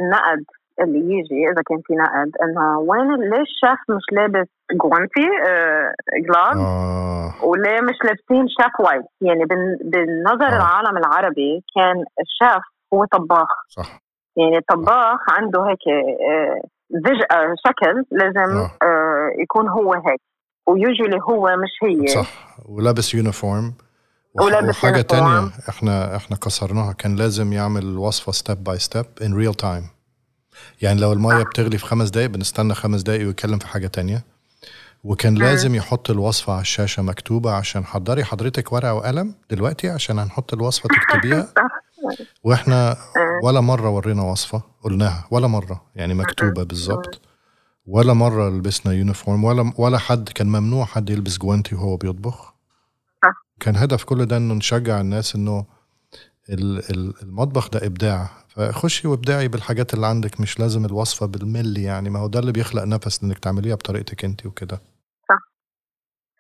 النقد. 0.02 0.46
اللي 0.84 1.00
يجي 1.00 1.50
إذا 1.52 1.62
كان 1.70 1.82
في 1.88 1.94
نقد 1.94 2.32
إنه 2.44 2.80
وين 2.80 3.16
ليش 3.30 3.50
الشيف 3.50 3.80
مش 3.90 4.04
لابس 4.12 4.48
جوانتي 4.82 5.28
آه 5.50 5.94
glove 6.28 6.58
آه. 6.58 7.34
وليه 7.46 7.82
مش 7.82 7.96
لابسين 8.04 8.48
chef 8.48 8.80
white 8.80 9.06
يعني 9.22 9.46
بال- 9.46 9.80
بالنظر 9.84 10.46
آه. 10.54 10.56
العالم 10.58 10.98
العربي 10.98 11.64
كان 11.76 11.96
الشيف 12.22 12.64
هو 12.94 13.06
طباخ. 13.06 13.48
صح. 13.70 14.02
يعني 14.38 14.58
الطباخ 14.58 15.20
عنده 15.30 15.64
هيك 15.70 15.88
آه، 15.88 16.62
آه، 17.32 17.54
شكل 17.68 18.04
لازم 18.12 18.58
آه. 18.58 18.72
آه، 18.84 19.30
يكون 19.42 19.68
هو 19.70 19.94
هيك. 19.94 20.22
و 20.68 20.74
usually 20.74 21.20
هو 21.30 21.56
مش 21.58 21.70
هي. 21.90 22.08
صح. 22.08 22.30
ولابس 22.70 23.14
uniform 23.16 23.74
ولابس 24.42 24.84
وحاجة. 24.84 25.02
تانية 25.02 25.50
إحنا 25.70 26.16
إحنا 26.16 26.38
كسرناها. 26.38 26.94
كان 26.94 27.16
لازم 27.16 27.54
يعمل 27.54 27.82
الوصفة 27.84 28.32
step 28.32 28.64
by 28.64 28.78
step 28.78 29.06
in 29.22 29.38
real 29.38 29.54
time 29.54 29.84
يعني 30.82 31.02
لو 31.02 31.14
المية 31.14 31.44
بتغلي 31.44 31.78
في 31.78 31.86
خمس 31.86 32.10
دقايق 32.10 32.30
بنستنى 32.30 32.74
خمس 32.76 33.02
دقايق 33.02 33.28
ويتكلم 33.28 33.60
في 33.60 33.68
حاجة 33.68 33.88
تانية. 33.88 34.24
وكان 35.04 35.36
لازم 35.36 35.76
يحط 35.76 36.10
الوصفة 36.10 36.54
على 36.54 36.62
الشاشة 36.62 37.04
مكتوبة 37.04 37.52
عشان 37.52 37.86
حضري 37.86 38.24
حضرتك 38.24 38.72
ورقة 38.74 38.94
وقلم 38.94 39.36
دلوقتي 39.50 39.90
عشان 39.90 40.20
هنحط 40.20 40.54
الوصفة 40.54 40.90
تكتبيها. 40.96 41.48
وإحنا 42.44 42.98
ولا 43.44 43.62
مرة 43.62 43.90
ورينا 43.90 44.22
وصفة 44.24 44.62
قلناها 44.84 45.28
ولا 45.32 45.48
مرة 45.48 45.82
يعني 45.96 46.14
مكتوبة 46.14 46.64
بالظبط. 46.64 47.22
ولا 47.88 48.14
مرة 48.14 48.50
لبسنا 48.50 48.94
يونيفورم 48.94 49.44
ولا 49.44 49.74
ولا 49.78 49.98
حد 49.98 50.30
كان 50.30 50.48
ممنوع 50.48 50.86
حد 50.86 51.10
يلبس 51.10 51.38
جوانتي 51.38 51.76
وهو 51.76 51.98
بيطبخ. 51.98 52.54
كان 53.60 53.76
هدف 53.76 54.04
كل 54.04 54.26
ده 54.26 54.38
إنه 54.38 54.54
نشجع 54.54 55.02
الناس 55.02 55.36
إنه 55.36 55.66
المطبخ 57.24 57.70
ده 57.70 57.86
إبداع. 57.88 58.30
فخشي 58.50 59.08
وابدعي 59.08 59.48
بالحاجات 59.48 59.94
اللي 59.94 60.08
عندك 60.08 60.42
مش 60.42 60.60
لازم 60.60 60.86
الوصفة 60.86 61.26
بالملي 61.26 61.84
يعني. 61.84 62.10
ما 62.10 62.20
هو 62.20 62.28
ده 62.28 62.40
اللي 62.40 62.52
بيخلق 62.52 62.84
نفس 62.84 63.24
إنك 63.24 63.40
تعمليها 63.40 63.76
بطريقتك 63.76 64.26
انت 64.26 64.46
وكده. 64.46 64.82
صح. 65.30 65.40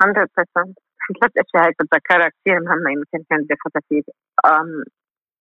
100% 0.04 0.74
في 1.08 1.14
ثلاث 1.22 1.32
أشياء 1.38 1.72
بتذكرها 1.72 2.30
كثير 2.30 2.60
مهمة 2.60 2.92
يمكن 2.92 3.24
كانت 3.30 3.50
بفترتي 3.50 4.04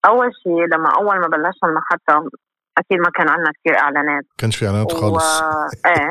أول 0.07 0.31
شيء 0.42 0.66
لما 0.74 0.88
أول 0.98 1.20
ما 1.20 1.26
بلشنا 1.26 1.68
المحطة 1.70 2.31
أكيد 2.79 2.99
ما 2.99 3.11
كان 3.14 3.29
عندنا 3.29 3.53
كثير 3.61 3.79
إعلانات. 3.79 4.25
كانش 4.38 4.57
في 4.57 4.67
إعلانات 4.67 4.93
خالص. 4.93 5.41
و... 5.41 5.45
إيه. 5.87 6.11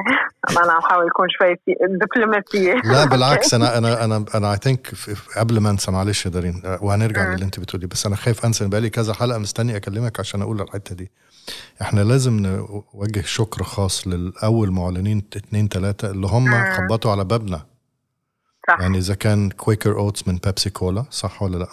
أنا 0.64 0.72
عم 0.74 0.80
بحاول 0.80 1.08
يكون 1.08 1.28
شوي 1.30 1.56
في 1.66 1.76
دبلوماسية. 2.02 2.74
لا 2.92 3.06
بالعكس 3.12 3.54
أنا 3.54 3.78
أنا 3.78 4.04
أنا 4.04 4.26
أنا 4.36 4.52
اي 4.52 4.58
ثينك 4.58 4.94
قبل 5.38 5.60
ما 5.60 5.70
أنسى 5.70 5.92
معلش 5.92 6.26
يا 6.26 6.32
دارين 6.32 6.62
وهنرجع 6.82 7.34
للي 7.34 7.46
أنت 7.46 7.60
بتقولي 7.60 7.88
بس 7.88 8.06
أنا 8.06 8.16
خايف 8.16 8.46
أنسى 8.46 8.68
بقالي 8.68 8.90
كذا 8.90 9.14
حلقة 9.14 9.40
مستني 9.40 9.76
أكلمك 9.76 10.20
عشان 10.20 10.42
أقول 10.42 10.62
الحتة 10.62 10.96
دي. 10.96 11.12
إحنا 11.82 12.02
لازم 12.02 12.40
نوجه 12.40 13.22
شكر 13.22 13.64
خاص 13.64 14.08
للأول 14.08 14.72
معلنين 14.72 15.24
اثنين 15.38 15.68
ثلاثة 15.68 16.12
اللي 16.12 16.28
هم 16.28 16.74
خبطوا 16.74 17.12
على 17.12 17.24
بابنا. 17.24 17.62
صح. 18.68 18.80
يعني 18.80 18.98
إذا 18.98 19.16
كان 19.16 19.50
كويكر 19.50 20.00
اوتس 20.00 20.28
من 20.28 20.38
بيبسي 20.38 20.70
كولا 20.70 21.06
صح 21.10 21.44
ولا 21.44 21.58
لأ؟ 21.58 21.68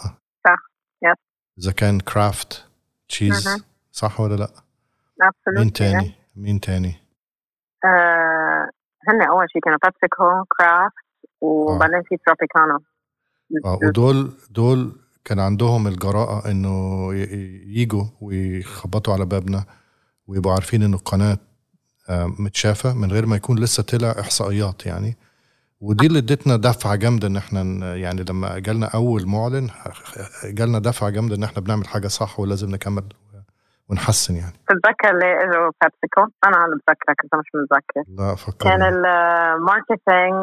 صح. 0.45 0.59
yep 1.03 1.15
إذا 1.59 1.71
كان 1.71 1.99
كرافت 1.99 2.65
cheese 3.09 3.49
صح 3.91 4.19
ولا 4.19 4.35
لأ؟ 4.35 4.64
مين 5.57 5.73
تاني؟ 5.73 6.11
مين 6.35 6.59
تاني؟ 6.59 6.95
آه 7.85 8.69
هن 9.07 9.21
أول 9.21 9.45
شيء 9.53 9.61
كانوا 9.61 9.77
بيبسيكو 9.83 10.43
كرافت 10.57 10.93
وبعدين 11.41 12.03
في 12.03 12.17
تروبيكانا 12.25 12.79
آه 13.65 13.79
ودول 13.87 14.33
دول 14.49 14.95
كان 15.25 15.39
عندهم 15.39 15.87
الجراءة 15.87 16.51
إنه 16.51 17.09
يجوا 17.67 18.03
ويخبطوا 18.21 19.13
على 19.13 19.25
بابنا 19.25 19.65
ويبقوا 20.27 20.53
عارفين 20.53 20.83
إنه 20.83 20.97
القناة 20.97 21.37
متشافة 22.39 22.93
من 22.93 23.11
غير 23.11 23.25
ما 23.25 23.35
يكون 23.35 23.59
لسه 23.59 23.83
طلع 23.83 24.11
إحصائيات 24.19 24.85
يعني 24.85 25.17
ودي 25.81 26.07
اللي 26.07 26.19
ادتنا 26.19 26.55
دفعة 26.55 26.95
جامدة 26.95 27.27
إن 27.27 27.37
إحنا 27.37 27.95
يعني 27.95 28.23
لما 28.29 28.59
جالنا 28.59 28.85
أول 28.85 29.25
معلن 29.27 29.69
جالنا 30.45 30.79
دفعة 30.79 31.09
جامدة 31.09 31.35
إن 31.35 31.43
إحنا 31.43 31.61
بنعمل 31.61 31.87
حاجة 31.87 32.07
صح 32.07 32.39
ولازم 32.39 32.69
نكمل 32.69 33.03
ونحسن 33.89 34.35
يعني. 34.35 34.55
تتذكر 34.69 35.17
ليه 35.17 35.35
إجوا 35.43 35.71
بيبسيكو؟ 35.81 36.21
أنا 36.45 36.57
عم 36.57 36.69
بتذكرك 36.77 37.17
انت 37.23 37.35
مش 37.35 37.49
متذكر 37.55 38.03
لا 38.17 38.35
فكر 38.35 38.63
كان 38.69 38.81
ال 38.81 38.96
marketing 38.96 40.35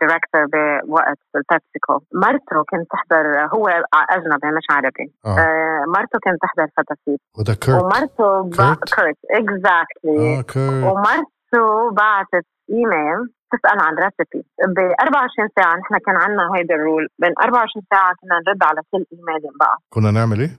director 0.00 0.44
بوقت 0.52 1.18
البيبسيكو. 1.36 1.94
مرته 2.14 2.64
كانت 2.70 2.86
تحضر 2.90 3.24
هو 3.54 3.68
أجنبي 4.10 4.48
مش 4.56 4.66
عربي. 4.70 5.06
آه. 5.26 5.38
آه 5.38 5.84
مرته 5.96 6.18
كانت 6.22 6.38
تحضر 6.42 6.66
فتافيت 6.76 7.20
وده 7.38 7.54
كيرت 7.54 7.82
ومرته. 7.82 8.50
كيرت؟ 8.50 8.94
كيرت 8.94 9.18
exactly 9.30 10.38
آه 10.38 10.42
كيرت 10.42 10.84
ومرته 10.84 11.90
بعثت 11.92 12.46
ايميل 12.70 13.20
تسال 13.52 13.78
عن 13.80 13.94
recipe 13.94 14.46
ب 14.74 14.78
24 15.00 15.48
ساعة 15.58 15.76
نحن 15.76 15.98
كان 16.06 16.16
عندنا 16.16 16.50
هيدا 16.56 16.74
ال 16.74 16.81
rule 16.81 17.08
بين 17.18 17.32
24 17.42 17.84
ساعة 17.90 18.14
كنا 18.20 18.34
نرد 18.46 18.62
على 18.62 18.80
كل 18.92 19.04
ايميل 19.12 19.44
ينبعث 19.44 19.78
كنا 19.90 20.10
نعمل 20.10 20.40
إيه؟ 20.40 20.50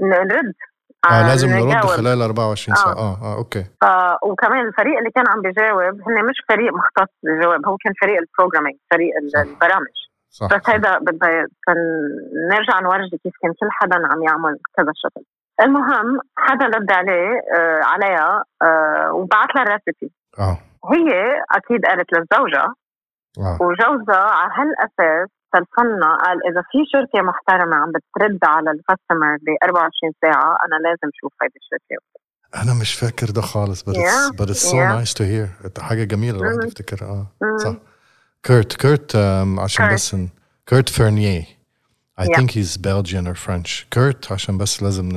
نرد. 0.00 0.54
آه 1.04 1.26
لازم 1.28 1.48
نرد. 1.48 1.84
خلال 1.86 2.22
24 2.22 2.76
ساعة. 2.76 2.92
آه 2.92 3.18
آه 3.22 3.36
okay. 3.38 3.64
آه 3.82 4.18
وكمان 4.22 4.66
الفريق 4.66 4.98
اللي 4.98 5.10
كان 5.10 5.24
عم 5.28 5.42
بيجاوب 5.42 5.80
هن 6.06 6.24
مش 6.28 6.36
فريق 6.48 6.72
مختص 6.74 7.12
بالجواب 7.22 7.66
هو 7.66 7.76
كان 7.76 7.92
فريق 8.00 8.18
ال 8.20 8.25
programming 8.25 8.76
فريق. 8.90 9.12
البرامج. 9.16 9.94
صح 10.30 10.46
بس 10.46 10.70
هيدا 10.70 10.98
بدنا 10.98 11.46
نرجع 12.50 12.80
نورجي 12.80 13.18
كيف 13.24 13.32
كان 13.42 13.52
كل 13.60 13.68
حدا 13.70 13.96
عم 14.06 14.22
يعمل 14.22 14.58
كذا 14.76 14.92
شغل. 14.94 15.24
المهم 15.62 16.20
حدا 16.36 16.66
رد 16.66 16.92
عليه 16.92 17.28
آه 17.58 17.80
عليها 17.84 18.44
آه 18.62 19.12
وبعث 19.12 19.48
لها 19.56 19.62
ال 19.64 19.71
recipe 19.71 20.10
آه. 20.38 20.58
هي 20.92 21.42
أكيد 21.50 21.86
قالت 21.86 22.12
للزوجة 22.12 22.64
آه. 23.38 23.58
وجوزها 23.60 24.16
على 24.30 24.50
هالأساس 24.54 25.28
تلفنا 25.52 26.16
قال 26.24 26.38
إذا 26.50 26.62
في 26.72 26.78
شركة 26.92 27.22
محترمة 27.26 27.76
عم 27.76 27.92
بترد 27.92 28.38
على 28.44 28.70
ال 28.70 28.77
customer 28.77 29.36
ب 29.36 29.48
24 29.64 30.12
ساعة 30.22 30.50
أنا 30.66 30.76
لازم 30.88 31.08
أشوف 31.14 31.32
هيدي 31.42 31.54
الشركة 31.62 32.02
أنا 32.62 32.80
مش 32.80 32.94
فاكر 32.94 33.30
ده 33.30 33.40
خالص 33.40 33.82
it's, 33.82 33.96
Yeah. 33.96 34.44
it's 34.44 34.70
so 34.70 34.74
Yeah. 34.74 34.92
nice 34.98 35.14
to 35.14 35.22
hear 35.24 35.80
حاجة 35.82 36.04
جميلة 36.04 36.38
الواحد 36.38 36.56
مم. 36.58 36.66
يفتكرها 36.66 37.08
آه 37.08 37.26
مم. 37.42 37.58
صح 37.58 37.74
كيرت 38.42 38.76
كيرت 38.76 39.16
عشان. 39.58 39.94
بس 39.94 40.16
كيرت 40.66 40.88
فيرنيه 40.88 41.44
I 42.20 42.24
Yeah. 42.24 42.38
think 42.38 42.50
he's 42.50 42.76
Belgian 42.76 43.26
or 43.32 43.36
French 43.46 43.84
كيرت 43.90 44.32
عشان 44.32 44.58
بس 44.58 44.82
لازم 44.82 45.08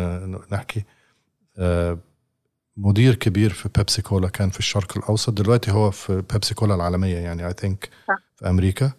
نحكي 0.51 0.83
آه، 1.59 1.97
مدير 2.77 3.15
كبير 3.15 3.49
في 3.53 3.69
بيبسي 3.77 4.01
كولا 4.01 4.29
كان 4.29 4.49
في 4.49 4.59
الشرق 4.59 4.97
الأوسط 4.97 5.33
دلوقتي 5.33 5.71
هو 5.71 5.91
في 5.91 6.15
بيبسي 6.31 6.55
كولا 6.55 6.75
العالمية 6.75 7.17
يعني 7.17 7.49
I 7.49 7.53
think 7.53 7.75
صح. 8.07 8.15
في 8.35 8.49
أمريكا 8.49 8.91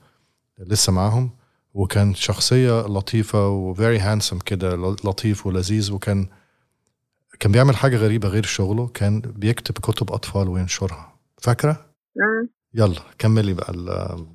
لسه 0.59 0.93
معاهم 0.93 1.31
وكان 1.75 2.15
شخصية 2.15 2.81
لطيفة 2.87 3.49
و 3.49 3.75
very 3.75 3.99
handsome 4.01 4.43
كده 4.47 4.77
لطيف 5.05 5.47
ولذيذ 5.47 5.93
وكان 5.93 6.27
كان 7.41 7.53
بيعمل 7.53 7.77
حاجة 7.77 7.97
غريبة 7.97 8.29
غير 8.29 8.43
شغله 8.43 8.88
كان 8.95 9.21
بيكتب 9.21 9.75
كتب 9.75 10.12
أطفال 10.12 10.49
وينشرها 10.49 11.12
فاكرة؟ 11.43 11.77
مم. 12.17 12.49
يلا 12.75 13.01
كملي 13.19 13.55
بقى 13.55 13.71
ال- 13.73 14.27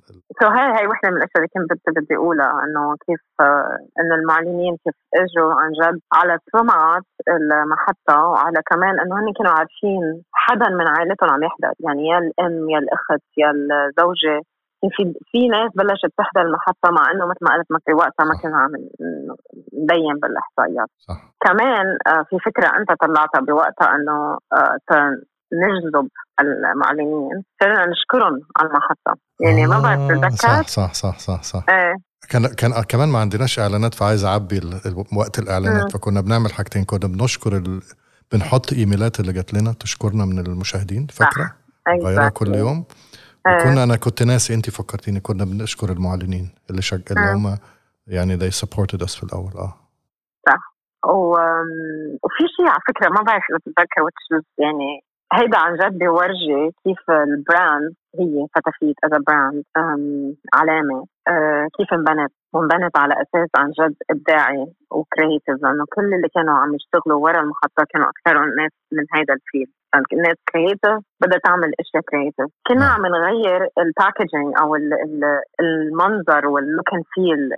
so 0.42 0.48
هاي 0.48 0.72
هاي 0.78 0.88
وحدة 0.88 1.10
من 1.10 1.18
الأشياء 1.18 1.38
اللي 1.38 1.48
كنت 1.54 1.98
بدي 1.98 2.16
أقولها 2.16 2.52
إنه 2.64 2.96
كيف 3.08 3.26
إنه 4.00 4.16
المعلنين 4.16 4.78
كيف 4.84 4.96
إجوا 5.16 5.54
عن 5.54 5.72
جد 5.72 6.00
على 6.14 6.38
سمعه 6.52 7.02
المحطة 7.30 8.26
وعلى 8.26 8.62
كمان 8.72 9.00
إنه 9.00 9.16
هن 9.20 9.34
كانوا 9.38 9.52
عارفين 9.52 10.22
حدا 10.34 10.70
من 10.70 10.88
عائلتهم 10.88 11.30
عم 11.30 11.44
يحضر 11.44 11.74
يعني 11.80 12.08
يا 12.08 12.18
الأم 12.18 12.70
يا 12.70 12.80
الأخت 12.80 13.24
يا 13.38 13.52
الزوجة 13.52 14.42
في 14.82 15.13
في 15.32 15.48
ناس 15.48 15.70
بلشت 15.76 16.12
تحضر 16.18 16.42
المحطة 16.48 16.92
مع 16.92 17.12
إنه 17.12 17.26
مثل 17.26 17.42
ما 17.42 17.52
قلت 17.56 17.68
ما 17.70 17.80
في 17.86 17.94
وقتها 17.94 18.26
ما 18.26 18.36
كان 18.42 18.54
عم 18.54 18.72
نبين 19.84 20.16
بالإحصائيات. 20.22 20.90
صح. 21.08 21.20
كمان 21.46 21.86
آه، 22.08 22.24
في 22.30 22.38
فكرة 22.46 22.68
أنت 22.78 22.90
طلعتها 23.02 23.42
بوقتها 23.42 23.96
إنه 23.96 24.38
آه، 24.54 24.78
نجذب 25.54 26.08
المعلنين 26.42 27.44
صرنا 27.62 27.86
نشكرهم 27.86 28.42
على 28.58 28.70
المحطة. 28.70 29.13
يعني 29.42 29.68
ما 29.68 29.80
بعرف 29.80 30.00
آه، 30.00 30.30
صح 30.30 30.68
صح 30.68 30.94
صح 30.94 31.20
صح 31.20 31.44
صح. 31.44 31.66
إيه. 31.70 31.96
كان 32.30 32.48
كان 32.48 32.72
كمان 32.90 33.10
ما 33.10 33.20
عندناش 33.20 33.60
إعلانات 33.60 33.94
فعايز 33.94 34.26
أعبي 34.26 34.62
وقت 35.18 35.40
الإعلانات. 35.40 35.92
فكنا 35.92 36.22
بنعمل 36.22 36.54
حاجتين. 36.54 36.84
كنا 36.86 37.08
بنشكر 37.08 37.58
ال... 37.58 37.82
بنحط 38.32 38.74
إيميلات 38.74 39.20
اللي 39.20 39.34
جات 39.34 39.54
لنا 39.54 39.74
تشكرنا 39.80 40.26
من 40.26 40.40
المشاهدين. 40.40 41.08
فاكرة؟ 41.08 41.54
غيرها 42.04 42.30
كل. 42.30 42.56
يوم. 42.56 42.86
إيه. 43.50 43.56
وكنا 43.56 43.84
أنا 43.84 43.96
كنت 43.96 44.24
ناسي 44.24 44.54
انت 44.54 44.70
فكرتيني 44.70 45.20
كنا 45.20 45.46
بنشكر 45.46 45.92
المعلنين 45.92 46.50
اللي 46.70 46.82
شج... 46.82 47.02
اللي 47.12 47.34
مم. 47.34 47.48
هم 47.48 47.58
يعني 48.08 48.38
they 48.38 48.54
supported 48.54 49.00
us 49.06 49.18
في 49.18 49.24
الأول 49.24 49.52
آه 49.58 49.74
و... 51.06 51.32
وفي 52.24 52.44
شيء 52.56 52.68
على 52.68 52.82
فكرة 52.88 53.10
ما 53.10 53.22
بعرف 53.22 53.44
إذا 53.50 53.58
بتتذكر 53.58 54.02
يعني 54.58 55.04
هيدا 55.34 55.58
عن 55.58 55.76
جد 55.76 55.98
بيورجي 55.98 56.72
كيف 56.84 57.10
ال 57.10 57.24
brand 57.24 57.94
هي 58.20 58.46
فتافيت 58.56 58.96
as 59.04 59.12
brand 59.28 59.63
علامة. 60.54 61.06
آه، 61.28 61.68
كيف 61.78 61.94
انبنت؟ 61.94 62.32
وانبنت 62.54 62.98
على 62.98 63.13
أساس 63.13 63.50
عن 63.58 63.72
جد 63.80 63.96
إبداعي 64.12 64.66
و 64.92 64.99
creative 64.99 65.56
لأنه 65.63 65.86
كل 65.96 66.13
اللي 66.13 66.28
كانوا 66.36 66.54
عم 66.56 66.76
يشتغلوا 66.76 67.24
ورا 67.24 67.40
المحطة 67.40 67.84
كانوا 67.94 68.08
أكثرهم 68.10 68.50
ناس 68.62 68.72
من 68.92 69.06
هيدا 69.16 69.34
ال 69.34 69.40
field 69.40 69.70
الناس 70.13 70.36
creative 70.54 71.00
بدها 71.22 71.40
تعمل 71.44 71.72
إشياء 71.80 72.04
creative 72.10 72.46
كنا 72.68 72.80
نعم. 72.80 73.06
عم 73.06 73.06
نغير 73.06 73.62
ال 73.84 73.91
packaging 73.91 74.54
أو 74.62 74.76
ال- 74.76 74.94
ال- 75.06 75.42
المنظر 75.62 76.48
وال 76.48 76.63
look 76.63 76.94
and 76.94 77.04
feel 77.13 77.50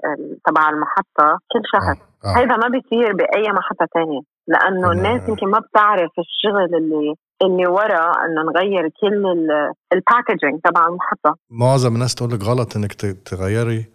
تبع 0.45 0.69
المحطة 0.69 1.39
كل 1.51 1.61
شهر 1.73 1.95
آه, 1.95 2.27
آه. 2.27 2.37
هيدا 2.39 2.55
ما 2.57 2.67
بيصير 2.67 3.13
بأي 3.13 3.51
محطة 3.51 3.87
تانية 3.93 4.21
لأنه 4.47 4.91
الناس 4.91 5.29
يمكن 5.29 5.47
ما 5.47 5.59
بتعرف 5.59 6.11
الشغل 6.19 6.75
اللي 6.75 7.15
اللي 7.41 7.67
ورا 7.67 8.11
إنه 8.25 8.41
نغير 8.51 8.89
كل 9.01 9.23
ال 9.93 10.00
packaging 10.00 10.61
تبع 10.63 10.87
المحطة 10.87 11.37
معظم 11.49 11.93
الناس 11.95 12.15
تقول 12.15 12.31
لك 12.31 12.43
غلط 12.43 12.75
إنك 12.75 12.93
تغيري 13.25 13.85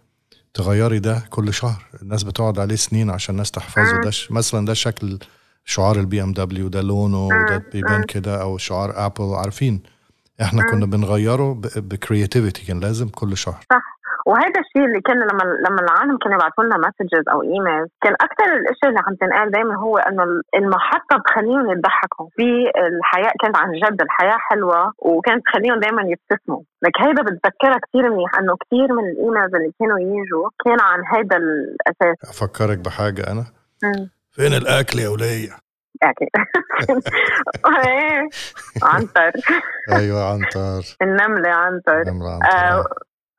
تغيري 0.53 0.99
ده 0.99 1.23
كل 1.29 1.53
شهر 1.53 1.85
الناس 2.01 2.23
بتقعد 2.23 2.59
عليه 2.59 2.75
سنين 2.75 3.09
عشان 3.09 3.33
الناس 3.35 3.51
تحفظه. 3.51 4.01
ده 4.03 4.09
ش... 4.09 4.31
مثلا 4.31 4.65
ده 4.65 4.73
شكل 4.73 5.19
شعار 5.65 5.95
ال 5.95 6.23
BMW 6.23 6.67
ده 6.67 6.81
لونه 6.81 7.29
مم. 7.29 7.41
وده 7.41 7.63
بيبان 7.73 7.97
مم. 7.97 8.03
كده 8.03 8.41
أو 8.41 8.57
شعار 8.57 9.05
Apple 9.05 9.33
عارفين 9.35 9.83
إحنا. 10.41 10.63
كنا 10.71 10.85
بنغيره 10.85 11.53
ب 11.75 11.83
creativity 11.83 12.65
كان 12.65 12.79
لازم 12.79 13.09
كل 13.09 13.37
شهر 13.37 13.59
صح 13.73 13.94
وهذا 14.25 14.59
الشيء 14.63 14.85
اللي 14.87 15.01
كان 15.01 15.17
لما 15.17 15.43
لما 15.69 15.81
العالم 15.81 16.17
كانوا 16.17 16.37
يبعثوا 16.37 16.63
لنا 16.63 16.77
messages 16.77 17.23
أو 17.31 17.41
ايميل 17.43 17.85
كان 18.03 18.13
أكثر 18.27 18.45
الاشياء 18.59 18.89
اللي 18.89 19.01
عم 19.07 19.15
تنقال 19.15 19.51
دائما 19.51 19.75
هو 19.75 19.97
إنه 19.97 20.23
المحطة 20.55 21.17
بتخليهم 21.19 21.71
يضحكوا 21.71 22.27
في 22.35 22.47
الحياة 22.87 23.31
كانت 23.41 23.57
عن 23.57 23.71
جد 23.73 24.01
الحياة 24.01 24.37
حلوة 24.49 24.93
وكانت 24.99 25.43
تخليهم 25.45 25.79
دائما 25.79 26.01
يبتسموا. 26.01 26.61
لك 26.83 26.91
هيدا 27.01 27.21
بتذكرها 27.23 27.79
كثير 27.87 28.09
منيح 28.13 28.31
إنه 28.39 28.55
كثير 28.63 28.87
من 28.97 29.03
ال 29.11 29.17
emails 29.17 29.55
اللي 29.55 29.71
كانوا 29.79 29.99
يجوا 29.99 30.49
كان 30.65 30.77
عن 30.81 30.99
هيدا 31.13 31.37
الأساس. 31.37 32.17
أفكرك 32.29 32.77
بحاجة 32.77 33.21
أنا. 33.31 33.45
فين 34.31 34.53
الأكل 34.53 34.99
يا 34.99 35.09
وليه 35.09 35.49
أكيد 36.03 36.29
إيه. 37.87 38.29
عنتر. 38.83 39.31
أيوه 39.91 40.31
عنتر. 40.31 40.81
النملة 41.01 41.49
عنتر. 41.49 42.03
النملة 42.11 42.29
عنتر. 42.29 42.57
آه، 42.57 42.85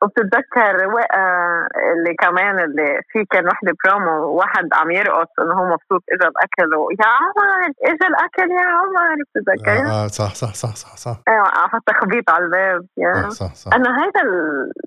وبتتذكر 0.02 0.86
وقع 0.94 1.66
اللي 1.92 2.14
كمان 2.14 2.58
اللي 2.58 3.00
في 3.12 3.24
كان 3.30 3.46
وحده 3.48 3.72
برومو 3.84 4.26
واحد 4.38 4.68
عم 4.72 4.90
يرقص 4.90 5.28
إنه 5.40 5.54
هو 5.54 5.64
مبسوط 5.64 6.02
اجى 6.12 6.28
الأكل 6.28 6.74
ويا 6.74 7.10
عمر 7.20 7.70
اجى 7.84 8.06
الأكل 8.06 8.50
يا 8.50 8.66
عمر 8.78 9.16
بتتذكر؟ 9.28 9.86
آه, 9.86 10.04
آه 10.04 10.06
صح 10.06 10.34
صح 10.34 10.54
صح 10.54 10.74
صح 10.76 10.96
صح 10.96 11.16
أيوه 11.28 11.48
عم 11.48 11.80
تخبيط 11.86 12.30
على 12.30 12.44
الباب 12.44 12.86
يا 12.96 13.28
صح 13.28 13.30
صح, 13.30 13.54
صح. 13.54 13.74
انه 13.74 13.90
هيدا 14.04 14.22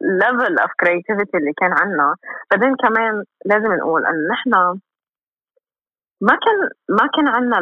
ال 0.02 0.11
level 0.11 0.60
of 0.60 0.72
creativity 0.80 1.38
اللي 1.38 1.54
كان 1.62 1.72
عندنا 1.82 2.16
بعدين 2.52 2.76
كمان 2.76 3.24
لازم 3.46 3.74
نقول 3.74 4.06
انه 4.06 4.34
نحن 4.34 4.80
ما 6.22 6.34
كان 6.44 6.70
ما 6.98 7.10
كان 7.16 7.28
عندنا 7.28 7.58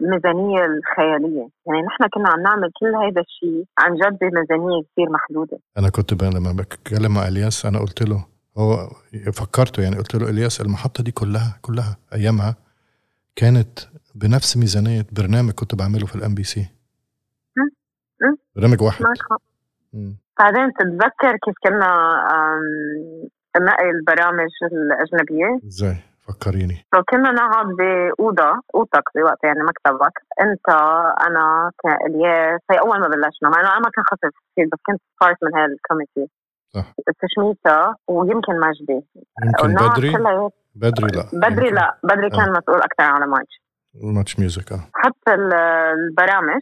الميزانية 0.00 0.64
الخيالية، 0.64 1.48
يعني 1.66 1.82
نحن 1.86 2.08
كنا 2.14 2.28
عم 2.28 2.40
نعمل 2.42 2.70
كل 2.80 2.94
هذا 2.94 3.20
الشيء 3.20 3.64
عن 3.78 3.94
جد 3.94 4.18
بميزانيه 4.18 4.82
كثير 4.92 5.10
محدودة. 5.10 5.58
أنا 5.78 5.88
كنت 5.88 6.22
لما 6.22 6.52
بتكلم 6.58 7.14
مع 7.14 7.28
إلياس 7.28 7.66
أنا 7.66 7.78
قلت 7.78 8.02
له 8.02 8.26
هو 8.58 8.76
فكرته 9.32 9.82
يعني 9.82 9.96
قلت 9.96 10.14
له 10.14 10.30
إلياس 10.30 10.60
المحطة 10.60 11.04
دي 11.04 11.10
كلها 11.10 11.58
كلها 11.62 11.96
أيامها 12.14 12.56
كانت 13.36 13.78
بنفس 14.14 14.56
ميزانية 14.56 15.06
برنامج 15.12 15.52
كنت 15.52 15.74
بعمله 15.74 16.06
في 16.06 16.16
ال 16.16 16.34
MBC. 16.34 16.66
برنامج 18.56 18.82
واحد. 18.82 19.04
بعدين 20.38 20.72
تتذكر 20.78 21.36
كيف 21.44 21.54
كنا 21.64 21.90
نقي 23.60 23.90
البرامج 23.90 24.48
الأجنبية؟ 24.72 25.66
إزاي 25.66 25.96
فكريني. 26.32 26.86
لو 26.94 27.02
كنا 27.10 27.30
نقعد 27.30 27.66
بأوضة 27.66 28.60
أوضتك 28.74 29.04
بوقت 29.14 29.44
يعني 29.44 29.60
مكتبك. 29.70 30.12
أنت 30.40 30.68
أنا 31.26 31.70
كإلياس. 31.82 32.60
هي 32.70 32.78
أول 32.78 33.00
ما 33.00 33.08
بلشنا 33.08 33.48
مع 33.48 33.60
إنه 33.60 33.68
أنا 33.72 33.78
ما 33.80 33.90
كان 33.94 34.04
خصص 34.10 34.34
كثير 34.52 34.66
بس 34.72 34.78
كنت 34.86 35.00
بارت 35.20 35.36
من 35.44 35.54
هاي 35.54 35.64
الكوميتي. 35.64 36.32
صح. 36.74 36.84
تشميتة 37.22 37.94
ويمكن 38.08 38.60
مجدي. 38.60 39.00
يمكن 39.44 39.74
بدري؟ 39.74 40.12
بدري 40.74 41.06
لا. 41.16 41.24
بدري 41.32 41.66
يمكن. 41.66 41.74
لا. 41.74 41.98
بدري 42.04 42.30
كان 42.30 42.50
مسؤول 42.52 42.78
أكثر 42.82 43.04
على 43.04 43.26
ماتش. 43.26 43.62
ماتش 44.02 44.38
ميوزك 44.38 44.72
آه. 44.72 44.80
حط 44.94 45.28
ال- 45.28 45.54
البرامج 45.98 46.60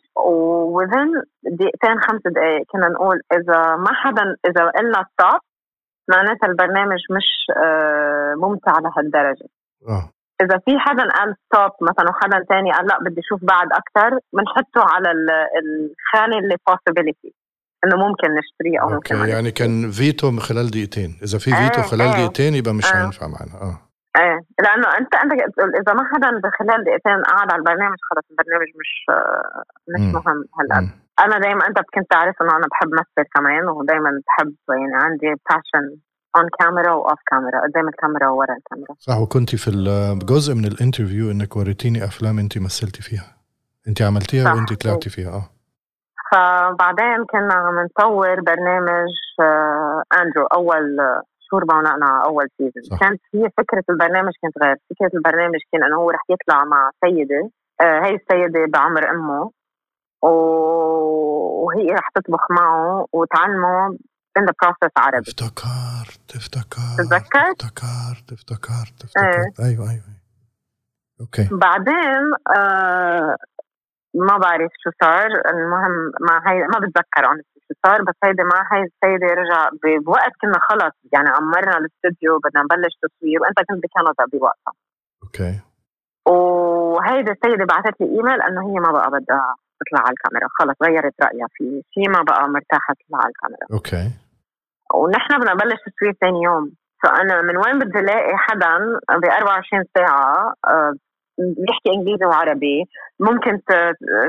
وذن 0.75 1.23
دقيقتين 1.59 2.01
خمس 2.01 2.21
دقائق 2.27 2.65
كنا 2.73 2.89
نقول 2.89 3.21
إذا 3.33 3.77
ما 3.77 3.93
حدا 3.95 4.23
إذا 4.49 4.71
قلنا 4.71 5.05
ستوب 5.13 5.41
معناتها 6.09 6.47
البرنامج 6.47 6.99
مش 7.17 7.29
آه، 7.65 8.35
ممتع 8.37 8.73
لهالدرجة 8.79 9.47
آه 9.89 10.11
إذا 10.43 10.59
في 10.59 10.79
حدا 10.79 11.03
قال 11.03 11.35
stop 11.47 11.71
مثلا 11.91 12.11
وحدا 12.11 12.45
تاني 12.49 12.73
قال 12.73 12.87
لا 12.87 12.99
بدي 13.01 13.21
أشوف 13.21 13.41
بعد 13.45 13.67
أكثر 13.73 14.19
بنحطه 14.33 14.95
على 14.95 15.11
ال- 15.11 15.49
الخانة 15.63 16.39
اللي 16.39 16.57
possibility 16.71 17.31
إنه 17.85 17.97
ممكن 17.97 18.29
نشتريه 18.35 18.83
أو 18.83 18.89
ممكن 18.89 19.15
ما 19.15 19.21
okay 19.21 19.31
يعني 19.33 19.51
كان 19.51 19.91
فيتو 19.91 20.31
من 20.31 20.41
خلال 20.41 20.71
دقيقتين 20.71 21.19
إذا 21.23 21.39
في 21.39 21.51
فيتو 21.51 21.81
آه، 21.81 21.85
خلال 21.85 22.01
آه. 22.09 22.13
دقيقتين 22.13 22.55
يبقى 22.55 22.75
مش 22.75 22.87
آه. 22.93 23.03
هينفع 23.05 23.27
معنا 23.27 23.53
آه 23.63 23.79
إيه 24.21 24.39
لأنه 24.65 24.89
أنت 25.01 25.15
عندك 25.15 25.37
تقول 25.57 25.71
إذا 25.77 25.93
ما 25.95 26.05
حدا 26.15 26.31
بخلال 26.45 26.85
دقيقتين 26.85 27.23
قعد 27.23 27.53
على 27.53 27.59
البرنامج 27.61 27.97
خلص 28.11 28.25
البرنامج 28.31 28.69
مش 28.81 29.05
آه، 29.11 29.63
مش. 29.89 30.15
مهم 30.15 30.45
هالقد. 30.61 30.89
أنا 31.25 31.39
دائما 31.39 31.67
أنت 31.69 31.79
كنت 31.95 32.11
تعرف 32.11 32.35
إنه 32.43 32.57
أنا 32.57 32.67
بحب 32.71 32.89
مثل 32.93 33.29
كمان 33.35 33.69
ودائما 33.69 34.11
بحب 34.27 34.55
يعني 34.69 35.05
عندي 35.05 35.27
passion 35.27 35.97
on 36.37 36.49
camera 36.61 36.93
و 36.93 36.99
off 36.99 37.19
camera 37.31 37.61
قدام 37.61 37.89
الكاميرا 37.89 38.29
وورا 38.29 38.55
الكاميرا. 38.57 38.95
صح 38.99 39.19
وكنتي 39.19 39.57
في 39.57 39.71
الجزء 39.71 40.55
من 40.55 40.65
ال 40.65 40.71
interview 40.71 41.31
إنك 41.31 41.57
وريتيني 41.57 42.05
أفلام 42.05 42.39
أنت 42.39 42.59
مثلتي 42.59 43.03
فيها. 43.03 43.37
أنت 43.89 44.03
عملتيها 44.03 44.45
صح. 44.45 44.55
وأنت 44.55 44.73
طلعتي 44.73 45.11
فيها 45.11 45.31
آه. 45.31 45.49
فبعدين 46.33 47.25
كنا 47.25 47.55
عم 47.55 47.79
نطور 47.85 48.41
برنامج 48.41 49.09
آه، 49.41 50.03
اندرو 50.21 50.47
أول 50.47 51.01
آه، 51.01 51.23
شهور 51.51 51.65
بعونقنا 51.65 52.07
على 52.07 52.25
أول 52.25 52.49
season. 52.59 52.99
كانت 52.99 53.21
هي 53.35 53.49
فكرة 53.57 53.85
البرنامج 53.91 54.33
كانت 54.43 54.59
غير. 54.63 54.77
فكرة 54.91 55.11
البرنامج 55.19 55.59
كان 55.73 55.83
إنه 55.85 55.97
هو 55.97 56.11
رح 56.11 56.21
يطلع 56.31 56.65
مع 56.65 56.91
سيدة 57.05 57.51
آه، 57.81 58.01
هي 58.05 58.15
السيدة 58.15 58.67
بعمر 58.69 59.11
أمه. 59.11 59.43
و- 59.43 59.53
وهي 60.23 61.87
رح 61.93 62.09
تطبخ 62.15 62.51
معه 62.51 63.07
وتعلمه 63.13 63.99
in 64.39 64.43
the 64.43 64.55
process 64.65 64.91
عربي. 64.97 65.19
افتكرت 65.31 66.37
افتكرت 66.37 66.99
تتذكر؟ 66.99 67.51
افتكرت 67.51 68.33
افتكرت 68.33 69.05
افتكرت. 69.05 69.61
أيوه 69.61 69.69
أيوه 69.69 69.91
أيوة. 69.91 70.19
أوكي. 71.21 71.49
بعدين 71.53 72.23
آه 72.57 73.37
ما 74.15 74.37
بعرف 74.39 74.71
شو 74.85 74.91
صار. 75.03 75.27
المهم 75.27 76.13
مع 76.21 76.53
هي 76.53 76.59
ما 76.59 76.79
بتذكر 76.79 77.23
honestly 77.29 77.59
شو 77.69 77.75
صار. 77.87 78.03
بس 78.03 78.15
هيدي 78.25 78.43
مع 78.43 78.61
هي 78.73 78.83
السيدة 78.83 79.27
رجع 79.27 79.69
بوقت 80.05 80.33
كنا 80.41 80.59
خلص. 80.69 80.95
يعني 81.13 81.29
عمرنا 81.29 81.79
الاستوديو 81.79 82.39
بدنا 82.45 82.63
نبلش 82.63 82.95
تصوير 83.03 83.41
وأنت 83.43 83.59
كنت 83.59 83.83
بكندا 83.85 84.39
بوقتها. 84.39 84.73
okay. 85.23 85.61
وهيدي 86.29 87.31
السيدة 87.31 87.65
بعثت 87.65 88.01
لي 88.01 88.07
إيميل 88.07 88.43
إنه 88.43 88.61
هي 88.69 88.81
ما 88.81 88.93
بقى 88.93 89.11
بدها 89.11 89.57
تطلع 89.81 90.01
على 90.07 90.15
الكاميرا. 90.17 90.49
خلص 90.59 90.77
غيرت 90.83 91.15
رأيها. 91.23 91.49
في 91.55 91.83
شيء 91.95 92.11
ما 92.11 92.23
بقى 92.23 92.49
مرتاحة 92.49 92.95
تطلع 92.95 93.19
على 93.23 93.33
الكاميرا. 93.33 93.67
okay. 93.73 94.11
ونحن 94.95 95.39
بدنا 95.39 95.53
نبلش 95.53 95.81
تصوير 95.87 96.13
ثاني 96.21 96.43
يوم. 96.43 96.73
فأنا 97.03 97.43
من 97.43 97.57
وين 97.57 97.79
بدي 97.79 97.99
ألاقي 97.99 98.37
حدا 98.37 98.79
ب 99.23 99.25
24 99.25 99.85
ساعة 99.99 100.55
آه، 100.69 100.93
بيحكي 101.39 101.91
إنجليزي 101.95 102.25
وعربي 102.25 102.85
ممكن 103.21 103.61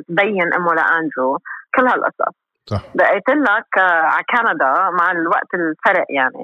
تبين 0.07 0.53
إنه 0.53 0.73
لأندرو. 0.73 1.37
كل 1.75 1.87
هالقصص. 1.87 2.35
صح. 2.65 2.81
دقيت 2.95 3.29
لك 3.29 3.77
آه، 3.77 3.81
على 3.81 4.23
كندا 4.29 4.73
مع 4.89 5.11
الوقت 5.11 5.53
الفرق 5.53 6.05
يعني. 6.09 6.43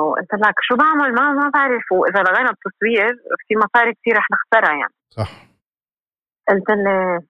وقلت 0.00 0.34
لك 0.34 0.54
شو 0.60 0.76
بعمل؟ 0.76 1.14
ما 1.14 1.32
ما 1.32 1.50
بعرف. 1.54 1.92
وإذا 1.92 2.22
لغينا 2.22 2.50
التصوير 2.50 3.16
في 3.48 3.54
مصاري 3.56 3.94
كثير 3.94 4.16
رح 4.16 4.26
نخسرها 4.32 4.70
يعني. 4.70 4.94
صح. 5.10 5.30
قلت 6.48 6.70
لي 6.70 7.20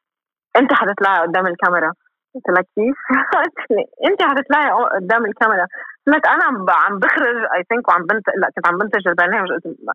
انت 0.56 0.72
حتطلعي 0.72 1.20
قدام 1.20 1.46
الكاميرا. 1.46 1.92
قلت 2.34 2.48
لها 2.48 2.62
كيف؟ 2.62 2.96
انت 4.11 4.22
حتطلعي 4.22 4.70
قدام 4.70 5.26
الكاميرا. 5.26 5.66
قلت 6.06 6.26
أنا 6.26 6.44
عم 6.44 6.98
بخرج 6.98 7.37
اي 7.56 7.62
ثينك 7.68 7.88
وعم 7.88 8.02
بنت 8.02 8.28
لا 8.28 8.48
كنت 8.56 8.66
عم 8.66 8.78
بنتج 8.78 9.08
البرنامج. 9.08 9.48
قلت 9.50 9.66
لها 9.66 9.94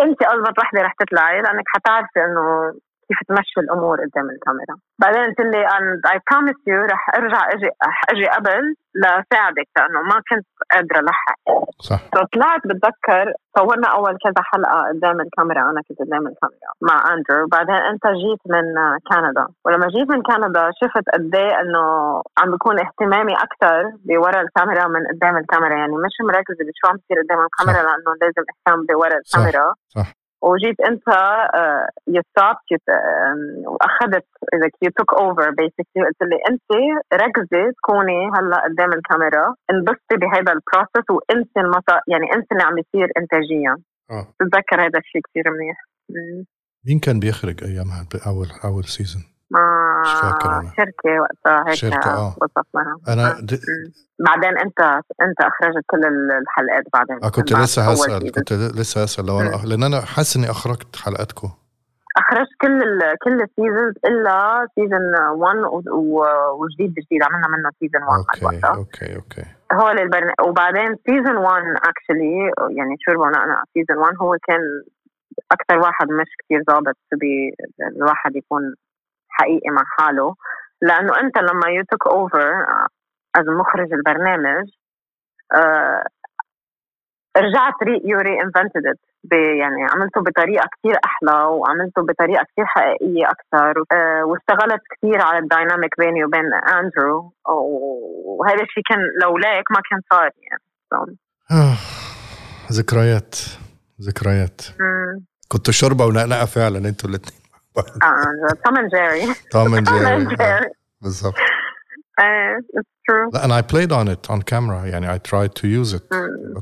انت 0.00 0.22
اضبط 0.22 0.58
وحدة 0.58 0.82
رح 0.82 0.92
تطلعي 0.92 1.42
لأنك 1.42 1.64
حتعرفي 1.66 2.24
إنه 2.24 2.74
كيف 3.10 3.18
تمشي 3.28 3.60
الأمور 3.60 3.96
قدام 4.04 4.30
الكاميرا. 4.30 4.74
بعدين 4.98 5.22
قلت 5.26 5.40
لي 5.40 5.66
and 5.76 6.00
I 6.14 6.16
promise 6.30 6.60
you 6.68 6.78
رح 6.92 7.02
أرجع 7.18 7.48
أجي 7.54 7.66
رح 7.86 8.02
أجي 8.10 8.26
قبل 8.26 8.74
لساعدك 8.94 9.68
لأنه 9.76 10.00
ما 10.02 10.16
كنت 10.28 10.46
قادرة 10.72 11.00
الحق 11.00 11.40
صح. 11.88 12.00
فطلعت 12.14 12.62
بتذكر 12.66 13.32
صورنا 13.58 13.88
أول 13.96 14.14
كذا 14.24 14.42
حلقة 14.50 14.78
قدام 14.92 15.20
الكاميرا 15.20 15.62
أنا 15.70 15.80
كنت 15.88 15.98
قدام 15.98 16.24
الكاميرا 16.30 16.70
مع 16.88 16.96
اندرو 17.14 17.46
بعدين 17.46 17.74
أنت 17.74 18.04
جيت 18.22 18.42
من 18.54 18.66
كندا 19.10 19.46
ولما 19.64 19.86
جيت 19.94 20.08
من 20.10 20.22
كندا 20.22 20.70
شفت 20.80 21.06
قد 21.14 21.34
إيه 21.34 21.60
إنه 21.60 21.82
عم 22.38 22.50
بيكون 22.50 22.76
اهتمامي 22.80 23.34
أكثر 23.46 23.92
بورا 24.04 24.40
الكاميرا 24.40 24.84
من 24.88 25.02
قدام 25.12 25.36
الكاميرا. 25.36 25.74
يعني 25.76 25.96
مش 26.04 26.14
مركزة 26.28 26.62
بشو 26.68 26.84
عم 26.90 26.96
بصير 26.96 27.16
قدام 27.22 27.40
الكاميرا 27.46 27.82
صح. 27.82 27.88
لأنه 27.88 28.10
لازم 28.22 28.44
اهتم 28.50 28.86
بورا 28.86 29.18
صح. 29.24 29.38
الكاميرا. 29.38 29.74
صح. 29.88 30.19
وجيت 30.42 30.80
أنت 30.80 31.08
you 32.16 32.33
stop 32.33 32.56
وأخذت 33.66 34.26
إذا 34.54 34.68
you 34.82 34.90
took 34.98 35.14
over 35.14 35.50
basically 35.50 36.04
قلت 36.06 36.22
لي 36.22 36.38
أنت 36.50 36.70
ركزي 37.22 37.72
تكوني 37.78 38.20
هلأ 38.34 38.58
قدام 38.64 38.92
الكاميرا 38.92 39.54
انبسطي 39.70 40.16
بهذا 40.20 40.52
ال 40.52 40.59
process 40.59 41.06
وانسي 41.10 41.60
المس 41.60 41.96
يعني 42.08 42.26
انسي 42.34 42.48
اللي 42.52 42.62
عم 42.62 42.74
بيصير 42.74 43.08
انتاجيا 43.18 43.76
آه 44.10 44.26
بتذكر 44.40 44.80
هذا 44.80 44.98
الشيء 44.98 45.20
كثير 45.26 45.44
منيح. 45.54 45.78
مين 46.86 46.98
كان 46.98 47.20
بيخرج 47.20 47.64
أيامها 47.64 48.06
باول 48.12 48.48
أول 48.64 48.84
سيزون 48.84 49.22
أنا. 49.22 49.79
شركة 50.76 51.20
وقتها 51.20 51.64
هيك 51.68 51.74
شركة، 51.74 52.10
آه. 52.10 52.36
وصفناها 52.40 52.96
أنا 53.08 53.30
آه. 53.30 53.40
د... 53.40 53.60
بعدين 54.18 54.58
أنت 54.58 54.80
أنت 55.22 55.40
أخرجت 55.40 55.84
كل 55.86 56.04
الحلقات 56.42 56.84
بعدين 56.92 57.24
آه 57.24 57.28
كنت 57.28 57.52
لسه 57.52 57.94
season. 57.94 58.34
كنت 58.34 58.52
لسه 58.52 59.02
هسأل 59.02 59.26
لو 59.26 59.40
أنا. 59.40 59.50
لأن 59.64 59.82
أنا 59.82 60.00
حاسس 60.00 60.36
إني 60.36 60.50
أخرجت 60.50 60.96
حلقاتكم 60.96 61.50
أخرجت 62.16 62.50
كل 62.60 62.82
ال 62.82 63.18
كل 63.24 63.42
ال 63.42 63.49
seasons 63.49 63.94
إلا 64.04 64.66
season 64.74 65.14
1 65.32 65.56
وجديد 66.60 66.94
جديد 66.94 67.22
عملنا 67.22 67.48
منه 67.48 67.70
season 67.80 68.02
1 68.02 68.18
okay 68.18 68.66
okay 68.66 69.16
okay 69.16 69.44
هو 69.72 69.90
البرن... 69.90 70.32
وبعدين 70.46 70.96
season 71.06 71.36
1 71.36 71.62
actually 71.76 72.52
يعني 72.76 72.96
شوربه 73.00 73.22
ونقنق 73.22 73.64
season 73.74 73.98
1 73.98 74.14
هو 74.22 74.36
كان 74.48 74.60
أكثر 75.52 75.78
واحد 75.78 76.08
مش 76.08 76.28
كثير 76.44 76.62
ضابط 76.70 76.96
بي 77.12 77.54
الواحد 77.96 78.36
يكون 78.36 78.74
حقيقي 79.30 79.70
مع 79.70 79.82
حاله. 79.98 80.34
لأنه 80.82 81.20
أنت 81.20 81.38
لما 81.38 81.68
you 81.68 81.84
took 81.90 82.06
over 82.06 82.66
as 83.36 83.46
مخرج 83.48 83.92
البرنامج 83.92 84.68
uh, 85.54 86.04
رجعت 87.36 87.74
re 87.82 88.02
you 88.04 88.18
reinvented 88.18 88.86
it 88.86 88.98
يعني 89.32 89.82
عملته 89.92 90.20
بطريقة 90.20 90.68
كثير 90.78 90.96
أحلى 91.04 91.42
وعملته 91.42 92.02
بطريقة 92.02 92.44
كثير 92.52 92.66
حقيقية 92.66 93.26
أكثر 93.26 93.84
أه 93.92 94.24
واشتغلت 94.24 94.82
كثير 94.90 95.22
على 95.22 95.38
ال 95.38 95.45
dynamic 95.45 95.90
بيني 95.98 96.24
وبين 96.24 96.54
اندرو 96.54 97.32
وهذا 98.24 98.62
الشيء 98.62 98.82
كان 98.90 98.98
لولاك 99.22 99.64
ما 99.70 99.80
كان 99.90 100.00
صار 100.10 100.30
يعني. 100.50 100.62
So. 100.94 101.16
ذكريات 102.72 103.34
ذكريات. 104.00 104.60
كنتوا 105.48 105.72
شوربه 105.72 106.06
ونقنقه 106.06 106.44
فعلا 106.44 106.78
أنتوا 106.88 107.10
الاثنين 107.10 107.39
آه 107.78 108.54
توم 108.64 108.76
اند 108.78 108.90
جيري 108.90 109.34
توم 109.50 109.74
اند 109.74 109.88
جيري 109.88 110.70
بالظبط 111.02 111.34
it's 112.78 112.92
true. 113.08 113.34
لا 113.34 113.44
أنا 113.44 113.60
I 113.60 113.62
played 113.62 113.92
on 113.92 114.08
it 114.14 114.30
on 114.34 114.40
camera 114.42 114.86
يعني 114.86 115.06
I 115.14 115.18
tried 115.18 115.52
to 115.60 115.66
use 115.66 115.94
it. 115.94 116.02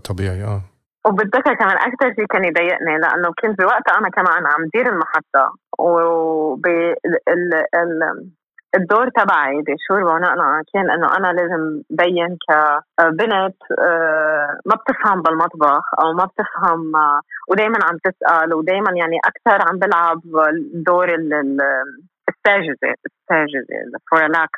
طبيعي 0.05 0.45
آه 0.45 0.63
وبتذكر 1.07 1.55
كمان 1.55 1.77
أكثر 1.77 2.15
شيء 2.15 2.27
كان 2.27 2.45
يضايقني 2.45 2.99
لأنه 2.99 3.29
كنت 3.43 3.59
بوقتها 3.61 3.99
أنا 3.99 4.09
كمان 4.09 4.47
عم 4.47 4.69
دير 4.75 4.89
المحطه 4.93 5.55
وب 5.79 6.67
الدور 8.75 9.09
تبعي 9.09 9.63
بشوربه 9.63 10.11
ونقنقه 10.15 10.63
كان 10.73 10.91
إنه 10.91 11.17
أنا 11.17 11.33
لازم 11.33 11.83
بين 11.91 12.39
كبنت 12.49 13.57
ما 14.67 14.75
بتفهم 14.75 15.23
بالمطبخ 15.23 15.85
أو 16.01 16.13
ما 16.13 16.25
بتفهم 16.25 16.93
ودائما 17.49 17.79
عم 17.85 17.99
تسأل 18.05 18.55
ودائما 18.55 18.91
يعني 18.97 19.19
أكثر 19.25 19.69
عم 19.69 19.79
بلعب 19.79 20.21
دور 20.75 21.09
الساذجة 22.29 22.95
الساذجة 23.07 23.99
for 24.11 24.27
lack 24.27 24.51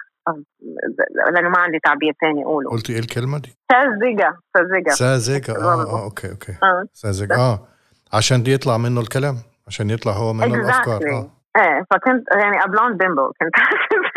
لأنه 1.34 1.48
ما 1.48 1.58
عندي 1.58 1.78
تعبير 1.84 2.12
ثاني 2.20 2.44
أقوله 2.44 2.70
قلتي 2.70 2.92
إيه 2.92 2.98
الكلمة 2.98 3.38
دي؟ 3.38 3.56
ساذجة 3.72 4.36
ساذجة 4.54 4.90
ساذجة 4.90 5.52
آه 5.52 5.82
آه 5.82 6.04
أوكي 6.04 6.30
أوكي 6.30 6.52
آه. 6.62 6.84
ساذجة 6.92 7.34
آه 7.34 7.58
عشان 8.12 8.42
دي 8.42 8.52
يطلع 8.52 8.76
منه 8.78 9.00
الكلام 9.00 9.36
عشان 9.66 9.90
يطلع 9.90 10.12
هو 10.12 10.32
منه 10.32 10.46
exactly. 10.46 10.64
الأفكار 10.64 11.10
آه 11.12 11.30
إيه 11.56 11.84
فكنت 11.90 12.24
يعني 12.32 12.64
a 12.64 12.69
blonde 12.69 12.96
bimbo 12.96 13.32
كنت 13.40 13.54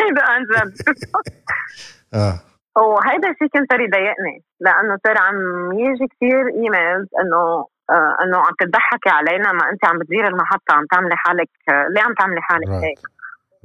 هيدا 0.00 0.22
عن 0.22 0.42
جد. 0.44 0.74
آه. 2.14 2.40
وهيدا 2.76 3.30
الشيء 3.30 3.48
كان 3.48 3.66
صار 3.70 3.80
يضايقني 3.80 4.42
لأنه 4.60 4.98
صار 5.06 5.18
عم 5.18 5.36
يجي 5.72 6.06
كثير 6.06 6.46
emails 6.48 7.08
إنه 7.20 7.66
آه 7.90 8.16
إنه 8.22 8.38
عم 8.38 8.54
تضحكي 8.60 9.10
علينا 9.10 9.52
ما 9.52 9.70
انت 9.72 9.84
عم 9.88 9.98
بتديري 9.98 10.28
المحطة 10.28 10.70
عم 10.74 10.86
تعملي 10.90 11.16
حالك 11.16 11.48
ليه 11.68 12.02
عم 12.02 12.14
تعملي 12.14 12.40
حالك 12.40 12.68
right. 12.68 12.84
هيك؟ 12.84 12.98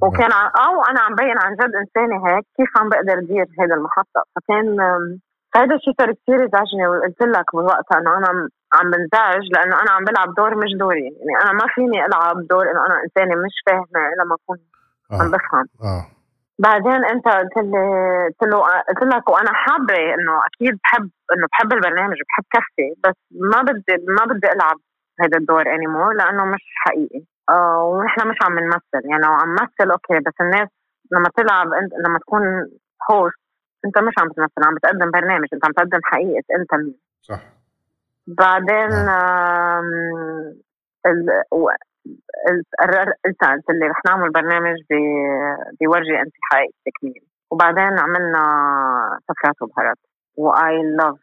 وكان 0.01 0.31
أو 0.31 0.83
أنا 0.83 1.01
عم 1.01 1.15
بين 1.15 1.37
عن 1.37 1.53
جد 1.53 1.75
إنسانة 1.75 2.27
هيك 2.27 2.45
كيف 2.57 2.77
عم 2.77 2.89
بقدر 2.89 3.13
ادير 3.13 3.45
هذا 3.59 3.75
المحطة؟ 3.75 4.23
فكان 4.35 4.77
هذا 5.55 5.75
الشيء 5.75 5.93
صار 5.99 6.11
كثير 6.13 6.43
يزعجني 6.45 6.87
وقلت 6.87 7.21
لك 7.21 7.45
بوقتها 7.53 7.97
إنه 7.99 8.17
أنا 8.17 8.49
عم 8.73 8.91
بنزعج 8.91 9.43
لأنه 9.53 9.81
أنا 9.81 9.91
عم 9.91 10.03
بلعب 10.03 10.33
دور 10.35 10.55
مش 10.55 10.71
دوري 10.79 11.03
يعني 11.03 11.43
أنا 11.43 11.51
ما 11.53 11.65
فيني 11.75 12.05
ألعب 12.05 12.47
دور 12.47 12.71
إنه 12.71 12.85
أنا 12.85 12.95
إنسانة 13.03 13.35
مش 13.45 13.55
فاهمة 13.65 14.01
لما 14.19 14.35
أكون 14.35 14.57
آه. 15.11 15.21
عم 15.21 15.31
بفهم 15.31 15.65
آه. 15.83 16.05
بعدين 16.59 17.05
أنت 17.05 17.27
قلت 17.27 17.57
لي 17.57 17.83
قلت 18.27 18.51
له 18.51 18.57
قلت 18.89 19.03
لك 19.13 19.29
وأنا 19.29 19.53
حابة 19.53 20.13
إنه 20.13 20.33
أكيد 20.47 20.79
بحب 20.83 21.09
إنه 21.33 21.47
بحب 21.51 21.73
البرنامج 21.73 22.17
بحب 22.27 22.43
كفتي 22.53 22.89
بس 23.03 23.15
ما 23.31 23.61
بدي 23.61 24.05
ما 24.07 24.25
بدي 24.25 24.47
ألعب 24.51 24.77
هذا 25.21 25.37
الدور 25.37 25.73
anymore 25.75 26.13
لأنه 26.13 26.45
مش 26.45 26.63
حقيقي 26.85 27.23
آه 27.49 27.83
ونحن 27.83 28.27
مش 28.27 28.35
عم 28.43 28.59
نمثل 28.59 29.09
يعني 29.09 29.23
لو 29.23 29.31
عم 29.31 29.49
نمثل 29.49 29.91
okay 29.91 30.19
بس 30.19 30.33
الناس 30.41 30.67
لما 31.11 31.29
تلعب 31.37 31.73
انت 31.73 31.93
لما 32.07 32.19
تكون 32.19 32.41
host 33.11 33.48
انت 33.85 33.97
مش 33.97 34.13
عم 34.19 34.29
تمثل 34.29 34.67
عم 34.67 34.75
بتقدم 34.75 35.11
برنامج 35.11 35.47
انت 35.53 35.65
عم 35.65 35.71
تقدم 35.71 35.99
حقيقة 36.03 36.43
انت 36.59 36.73
مين. 36.73 36.99
صح. 37.21 37.41
بعدين 38.27 38.91
آه. 38.91 39.81
قلت 42.45 43.69
اللي 43.69 43.85
رح 43.85 44.01
نعمل 44.05 44.31
برنامج 44.31 44.75
بيورجي 45.79 46.19
انت 46.19 46.33
حقيقتك 46.51 47.03
مين 47.03 47.13
وبعدين 47.51 47.99
عملنا 47.99 48.43
سفرات 49.27 49.61
وبهارات. 49.61 49.97
و 50.35 50.83
I 50.97 51.01
love 51.01 51.17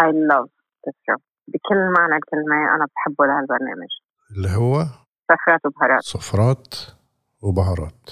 I 0.00 0.12
love 0.12 0.48
بكل 1.48 1.92
معنى 1.98 2.16
الكلمة 2.16 2.74
أنا 2.74 2.86
بحبه 2.94 3.26
لهالبرنامج. 3.26 3.88
اللي 4.36 4.48
هو؟ 4.48 4.84
سفرات 5.32 5.66
وبهارات. 5.66 6.02
سفرات 6.02 6.74
وبهارات. 7.42 8.10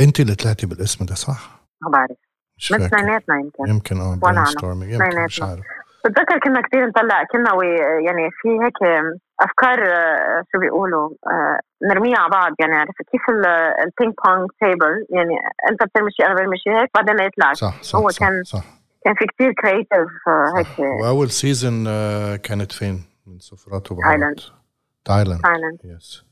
انت 0.00 0.20
اللي 0.20 0.34
طلعتي 0.34 0.66
بالاسم 0.66 1.04
ده 1.04 1.14
صح؟ 1.14 1.60
ما 1.82 1.90
بعرف. 1.90 2.29
من 2.72 2.82
اثنيناتنا 2.82 3.36
يمكن 3.40 3.68
يمكن 3.68 4.00
آه 4.00 4.16
brainstorming 4.22 4.92
يمكن 4.92 5.24
مش 5.24 5.42
عارف. 5.42 5.60
بتذكر 6.04 6.38
كنا 6.38 6.60
كثير 6.62 6.86
نطلع 6.86 7.24
كنا 7.24 7.50
يعني 8.06 8.30
في 8.30 8.48
هيك 8.48 8.76
أفكار 9.40 9.78
شو 10.52 10.58
بيقولوا 10.58 11.10
نرميها 11.90 12.18
على 12.18 12.30
بعض 12.30 12.52
يعني 12.60 12.74
عرفت؟ 12.74 13.02
كيف 13.12 13.20
ال 13.30 13.47
ping 13.47 14.14
pong 14.24 14.50
table 14.60 15.06
يعني 15.10 15.34
أنت 15.70 15.84
بترمي 15.84 16.10
شيء 16.10 16.26
أنا 16.26 16.34
برمي 16.34 16.58
شيء 16.58 16.72
هيك 16.80 16.90
بعدين 16.94 17.20
يطلع. 17.26 17.52
صح 17.52 17.82
صح 17.82 17.98
هو 17.98 18.08
صح 18.08 18.18
كان 18.20 18.42
صح. 18.44 18.64
كان 19.04 19.14
في 19.14 19.26
كثير 19.26 19.52
creative 19.52 20.28
هيك. 20.56 20.78
وأول 21.02 21.30
season 21.30 21.84
كانت 22.36 22.72
فين؟ 22.72 23.04
من 23.26 23.38
سفرات 23.38 23.92
وبهارات 23.92 24.18
تايلاند 24.18 24.40
تايلاند 25.04 25.40
تايلاند 25.42 25.78
yes 25.84 26.24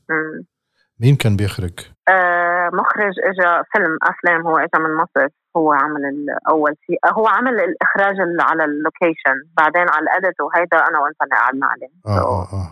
مين 0.99 1.15
كان 1.15 1.35
بيخرج؟ 1.35 1.79
آه 2.07 2.69
مخرج 2.73 3.13
اجى 3.23 3.63
فيلم 3.71 3.97
أفلام 4.03 4.47
هو 4.47 4.57
اجى 4.57 4.79
من 4.79 4.95
مصر. 4.95 5.27
هو 5.59 5.69
عمل 5.73 6.03
الأول 6.05 6.73
شيء. 6.85 6.99
هو 7.17 7.27
عمل 7.27 7.55
الإخراج 7.67 8.15
على 8.49 8.63
ال 8.69 8.77
location 8.77 9.37
بعدين 9.57 9.87
على 9.93 10.03
ال 10.05 10.11
edit 10.11 10.37
وهيدا 10.41 10.77
أنا 10.89 10.99
وانت 10.99 11.19
اللي 11.23 11.35
قعدنا 11.41 11.67
عليه. 11.71 11.91
آه 12.07 12.25
آه 12.35 12.45
آه. 12.57 12.69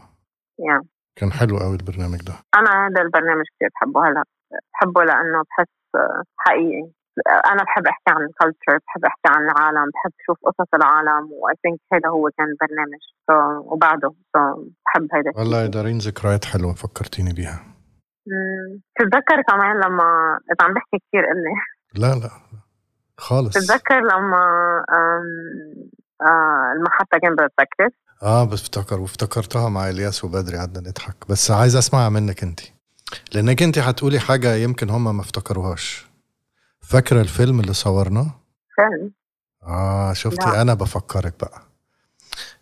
yeah. 0.66 0.82
كان 1.18 1.32
حلو 1.32 1.58
قوي 1.58 1.76
البرنامج 1.82 2.20
ده. 2.30 2.34
أنا 2.60 2.72
هذا 2.88 3.02
البرنامج 3.02 3.46
كثير 3.56 3.70
بحبه. 3.76 4.00
هلا 4.08 4.24
بحبه 4.74 5.02
لأنه 5.04 5.40
بحس 5.48 5.76
حقيقي. 6.38 6.86
أنا 7.52 7.64
بحب 7.64 7.88
أحكي 7.88 8.10
عن 8.16 8.22
ال 8.30 8.36
culture 8.36 8.78
بحب 8.86 9.06
أحكي 9.06 9.28
عن 9.36 9.42
العالم 9.50 9.88
بحب 9.94 10.12
أشوف 10.22 10.38
قصص 10.48 10.72
العالم 10.74 11.24
و 11.32 11.56
I 11.64 11.66
think 11.66 11.80
هذا 11.94 12.10
هو 12.10 12.30
كان 12.38 12.48
البرنامج 12.54 13.02
so, 13.28 13.36
وبعده. 13.72 14.10
So, 14.10 14.40
بحب 14.86 15.08
هيدا 15.14 15.32
والله 15.40 15.66
دارين 15.66 15.98
ذكريات 15.98 16.46
حلوة 16.46 16.74
فكرتيني 16.74 17.34
بيها. 17.34 17.60
تتذكر 18.96 19.42
كمان 19.50 19.76
لما 19.76 20.40
اذا 20.52 20.68
عم 20.68 20.74
بحكي 20.74 20.98
كثير 21.08 21.24
قلي 21.26 21.56
لا 21.96 22.20
لا. 22.22 22.30
خالص. 23.18 23.54
تتذكر 23.54 24.00
لما 24.00 24.38
آه 26.22 26.74
المحطة 26.78 27.18
كان 27.22 27.36
بتذكر 27.36 27.90
آه 28.24 28.44
بفتكر 28.44 29.00
وافتكرتها 29.00 29.70
مع 29.70 29.90
إلياس 29.90 30.24
وبدري 30.24 30.58
قعدنا 30.58 30.90
نضحك. 30.90 31.16
بس 31.30 31.52
عايز 31.52 31.76
اسمعها 31.76 32.10
منك 32.10 32.44
انت 32.44 32.60
لأنك 33.34 33.64
انت 33.64 33.78
هتقولي 33.80 34.20
حاجة 34.20 34.56
يمكن 34.56 34.90
هم 34.90 35.16
ما 35.16 35.22
افتكروهاش. 35.22 36.08
فاكرة 36.82 37.22
الفيلم 37.22 37.60
اللي 37.60 37.74
صورناه؟ 37.74 38.32
فيلم. 38.76 39.12
آه 39.64 40.14
شفتي؟ 40.14 40.46
لا. 40.50 40.62
أنا 40.62 40.74
بفكرك 40.74 41.34
بقى. 41.40 41.62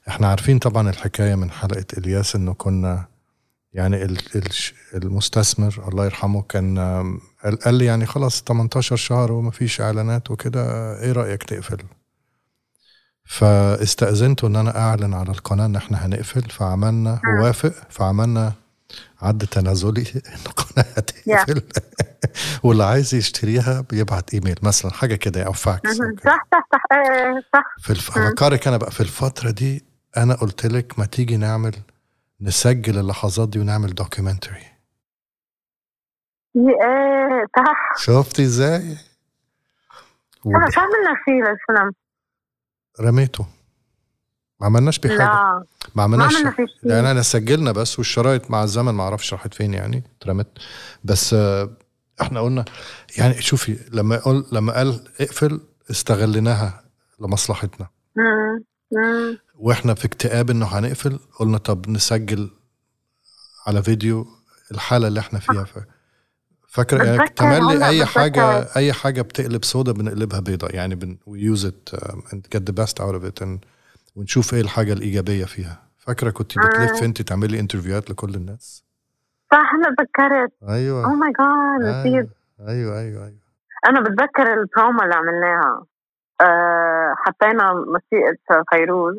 إحنا 0.08 0.28
عارفين 0.28 0.60
طبعا 0.60 0.90
الحكاية 0.90 1.36
من 1.36 1.52
حلقة 1.52 1.86
إلياس 1.98 2.36
إنه 2.36 2.54
كنا 2.54 3.06
يعني 3.76 4.18
المستثمر 4.94 5.84
الله 5.88 6.06
يرحمه 6.06 6.42
كان 6.42 6.80
قال 7.66 7.74
لي 7.74 7.86
يعني 7.86 8.06
خلاص 8.06 8.44
18 8.44 8.96
شهر 8.96 9.32
وما 9.32 9.52
فيش 9.52 9.82
إعلانات 9.82 10.32
وكده 10.32 10.62
إيه 11.02 11.12
رأيك 11.12 11.44
تقفل؟ 11.44 11.78
فاستاذنته 13.26 14.48
إن 14.48 14.56
أنا 14.56 14.78
أعلن 14.78 15.14
على 15.14 15.30
القناة 15.30 15.66
إن 15.66 15.76
إحنا 15.76 16.06
هنقفل 16.06 16.50
فعملنا 16.50 17.22
ووافق 17.28 17.74
فعملنا 17.90 18.54
عد 19.22 19.48
تنازلي 19.48 20.02
إن 20.16 20.40
القناة 20.46 20.86
هتقفل. 20.98 21.62
واللي 22.64 22.84
عايز 22.84 23.16
يشتريها 23.16 23.82
بيبعت 23.82 24.34
إيميل 24.34 24.56
مثلا 24.62 24.92
حاجة 24.92 25.16
كده 25.16 25.44
أو 25.44 25.52
فاكس 25.52 25.98
صح 25.98 26.04
صح 26.26 26.68
صح. 26.72 26.82
صح. 27.54 27.76
في 27.82 28.68
أنا 28.68 28.78
بقى 28.78 28.92
في 28.92 29.02
الفترة 29.02 29.52
دي 29.52 29.84
أنا 30.18 30.34
قلت 30.34 30.66
لك 30.66 31.00
ما 31.00 31.06
تيجي 31.06 31.38
نعمل 31.38 31.76
نسجل 32.42 33.00
اللحظات 33.00 33.50
دي 33.50 33.60
ونعمل 33.60 33.96
دوكيومنتري 33.96 34.64
إيه 36.56 37.46
صح 37.58 38.04
شفتي 38.06 38.44
إزاي؟ 38.44 38.98
أنا 40.46 40.70
شو 40.70 40.80
عملنا 40.80 41.16
فيه 41.26 41.42
الفيلم؟ 41.52 41.92
رميته 43.02 43.46
ما 44.62 44.66
عملناش 44.68 45.00
بيه 45.00 45.10
حاجة 45.10 45.20
لا 45.20 45.64
ما 45.96 46.04
عملناش. 46.04 46.34
يعني 46.84 47.12
انا 47.12 47.22
سجلنا 47.22 47.72
بس 47.72 48.00
والشرايط 48.00 48.52
مع 48.52 48.64
الزمن 48.64 48.94
ما 48.94 49.04
أعرفش 49.04 49.34
راحت 49.34 49.54
فين 49.54 49.74
يعني 49.74 50.04
اترمت 50.22 50.48
بس 51.04 51.34
آه، 51.34 51.78
إحنا 52.22 52.40
قلنا 52.42 52.66
يعني 53.18 53.42
شوفي 53.42 53.80
لما 53.92 54.18
قل 54.18 54.46
لما 54.52 54.74
قال 54.74 55.08
اقفل 55.20 55.62
استغليناها 55.92 56.84
لمصلحتنا. 57.20 57.88
وإحنا 59.60 59.94
في 59.94 60.06
اكتئاب 60.06 60.50
انه 60.50 60.66
هنقفل 60.66 61.20
قلنا 61.40 61.58
طب 61.58 61.90
نسجل 61.90 62.52
على 63.68 63.84
فيديو 63.84 64.26
الحالة 64.72 65.08
اللي 65.08 65.20
إحنا 65.20 65.40
فيها. 65.40 65.64
ف... 65.64 65.80
بتذكر 66.68 67.28
تملي 67.28 67.88
أي. 67.88 68.06
حاجة 68.06 68.68
أي 68.76 68.94
حاجة 68.94 69.22
بتقلب 69.22 69.64
سودا 69.64 69.92
بنقلبها 69.92 70.40
بيضة. 70.40 70.68
يعني 70.68 70.96
بن 70.96 71.18
um, 71.96 72.34
and 72.34 72.40
get 72.56 72.62
the 72.62 72.74
best 72.84 73.00
out 73.00 73.16
of 73.16 73.24
it 73.30 73.46
and 73.46 73.60
ونشوف 74.16 74.54
إيه 74.54 74.62
الحاجة 74.62 74.94
الإيجابية 74.94 75.46
فيها. 75.46 75.82
فاكرة 75.98 76.30
كنت 76.30 76.60
بتلف 76.60 77.04
أنت 77.04 77.22
تعملي 77.22 77.60
interview 77.60 78.01
هات 78.01 78.10
لكل 78.10 78.36
الناس؟ 78.36 78.84
صح 79.52 79.74
هلا 79.74 79.96
تذكرت 79.98 80.54
أو 80.64 80.70
أيوه 80.70 81.14
my 81.14 81.32
God 81.40 82.06
أيوه. 82.06 83.00
أيوه 83.00 83.00
أيوه. 83.00 83.40
أنا 83.88 84.02
بتذكر 84.02 84.54
البرومو 84.54 85.02
اللي 85.04 85.16
عملناها. 85.16 85.86
أه 86.42 87.14
حطينا 87.18 87.74
موسيقى 87.74 88.64
فيروز. 88.70 89.16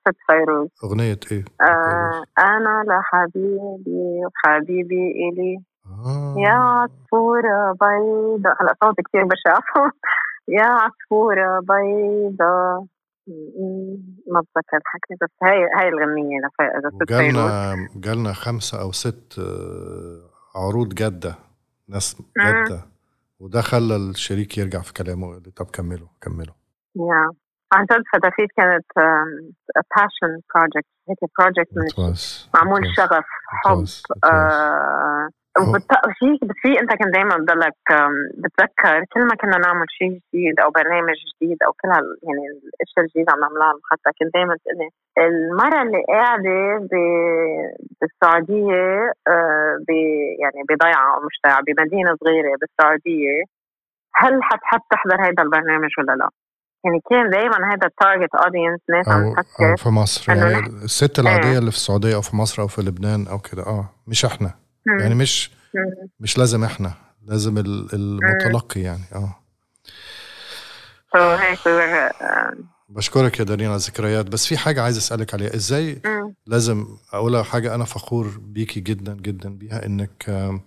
ست 0.00 0.16
فيروز 0.30 0.68
أغنية 0.84 1.20
إيه؟ 1.32 1.44
أه 1.60 2.24
أنا 2.38 2.84
لحبيبي 2.86 4.20
وحبيبي 4.26 5.12
إلي. 5.28 5.58
آه. 5.86 6.34
يا 6.38 6.50
عصفورة 6.52 7.72
بيضة. 7.72 8.50
هلا 8.60 8.74
صوتي 8.84 9.02
كثير 9.02 9.24
بشع 9.24 9.58
يا 10.58 10.64
عصفورة 10.64 11.60
بيضة. 11.60 12.86
ما 14.26 14.40
بتذكر 14.40 14.76
الحكي 14.76 15.14
بس 15.22 15.28
هاي 15.42 15.58
هاي 15.78 15.88
الغنية 15.88 16.38
لف- 16.40 16.76
لست 16.86 17.08
فيروز 17.12 17.36
وجالنا 17.36 17.88
جالنا 17.96 18.32
خمسة 18.32 18.80
أو 18.82 18.92
ست 18.92 19.38
آه، 19.38 20.20
عروض 20.58 20.88
جدة 20.94 21.34
ناس 21.88 22.22
جدة 22.38 22.80
وده 23.40 23.60
خلى 23.60 23.96
الشريك 23.96 24.58
يرجع 24.58 24.80
في 24.80 24.92
كلامه 24.92 25.26
ويقول 25.26 25.42
لي 25.46 25.50
طب 25.50 25.66
كملوا 25.66 26.08
كملوا. 26.20 26.54
يا. 26.96 27.30
عن 27.72 27.84
جد 27.84 28.02
فتافيت 28.12 28.48
كانت 28.56 28.84
passion 29.96 30.40
project 30.54 30.86
هيك 31.08 31.18
project 31.38 31.76
من 31.76 31.84
معمول 32.54 32.80
شغف 32.96 33.24
حب. 33.46 33.84
آه 34.24 35.28
هو- 35.58 35.70
وبت- 35.70 35.92
في 36.62 36.80
انت 36.80 36.92
كان 36.94 37.10
دائما 37.10 37.36
بضلك 37.36 37.74
بتذكر 38.38 39.04
كل 39.12 39.20
ما 39.26 39.34
كنا 39.40 39.58
نعمل 39.58 39.86
شيء 39.88 40.08
جديد 40.10 40.60
أو 40.60 40.70
برنامج 40.70 41.14
جديد 41.36 41.56
أو 41.66 41.72
كل 41.72 41.88
هال 41.88 42.16
يعني 42.22 42.42
الأشياء 42.48 43.04
الجديدة 43.04 43.32
عم 43.32 43.40
نعملها 43.40 43.70
المحطه 43.72 44.10
كنت 44.20 44.34
دائما 44.34 44.56
تقولي 44.64 44.88
المراه 45.18 45.82
اللي 45.82 46.02
قاعدة 46.08 46.88
بالسعودية 48.00 49.12
آه، 49.28 49.76
ب 49.88 49.90
يعني 50.42 50.60
بضيعة 50.70 51.14
أو 51.14 51.20
مش 51.26 51.36
ضيعة 51.46 51.62
بمدينة 51.62 52.16
صغيرة 52.24 52.56
بالسعودية 52.60 53.42
هل 54.14 54.42
حتحب 54.42 54.80
تحضر 54.90 55.20
هذا 55.22 55.42
البرنامج 55.42 55.90
ولا 55.98 56.12
لا؟ 56.12 56.28
يعني 56.84 57.00
كان 57.10 57.30
دائما 57.30 57.56
هذا 57.74 57.86
ال 57.86 57.93
target 57.93 58.34
audience 58.34 58.80
ناس 58.90 59.08
عم 59.08 59.34
تفكر 59.34 59.76
في 59.76 59.88
مصر 59.88 60.32
يعني 60.32 60.58
الست 60.66 61.18
العادية 61.18 61.50
إيه. 61.50 61.58
اللي 61.58 61.70
في 61.70 61.76
السعودية 61.76 62.14
أو 62.14 62.20
في 62.22 62.36
مصر 62.36 62.62
أو 62.62 62.68
في 62.68 62.82
لبنان 62.82 63.26
أو 63.26 63.38
كده 63.38 63.62
آه 63.66 63.88
مش 64.06 64.24
إحنا 64.24 64.54
مم. 64.86 64.98
يعني 65.00 65.14
مش 65.14 65.50
مم. 65.74 66.08
مش 66.20 66.38
لازم 66.38 66.64
إحنا 66.64 66.92
لازم 67.26 67.58
ال- 67.58 67.88
المتلقي 67.94 68.80
يعني 68.80 69.02
آه 69.14 69.36
So 71.16 71.18
بشكرك 72.88 73.38
يا 73.38 73.44
دارين 73.44 73.66
على 73.66 73.76
الذكريات 73.76 74.26
بس 74.26 74.46
في 74.46 74.56
حاجة 74.58 74.82
عايز 74.82 74.96
أسألك 74.96 75.34
عليها 75.34 75.54
إزاي 75.54 76.00
مم. 76.04 76.34
لازم 76.46 76.86
أقولها 77.12 77.42
حاجة 77.42 77.74
أنا 77.74 77.84
فخور 77.84 78.38
بيكي 78.40 78.80
جدا 78.80 79.14
جدا 79.14 79.48
بيها 79.58 79.86
إنك 79.86 80.24
um، 80.28 80.60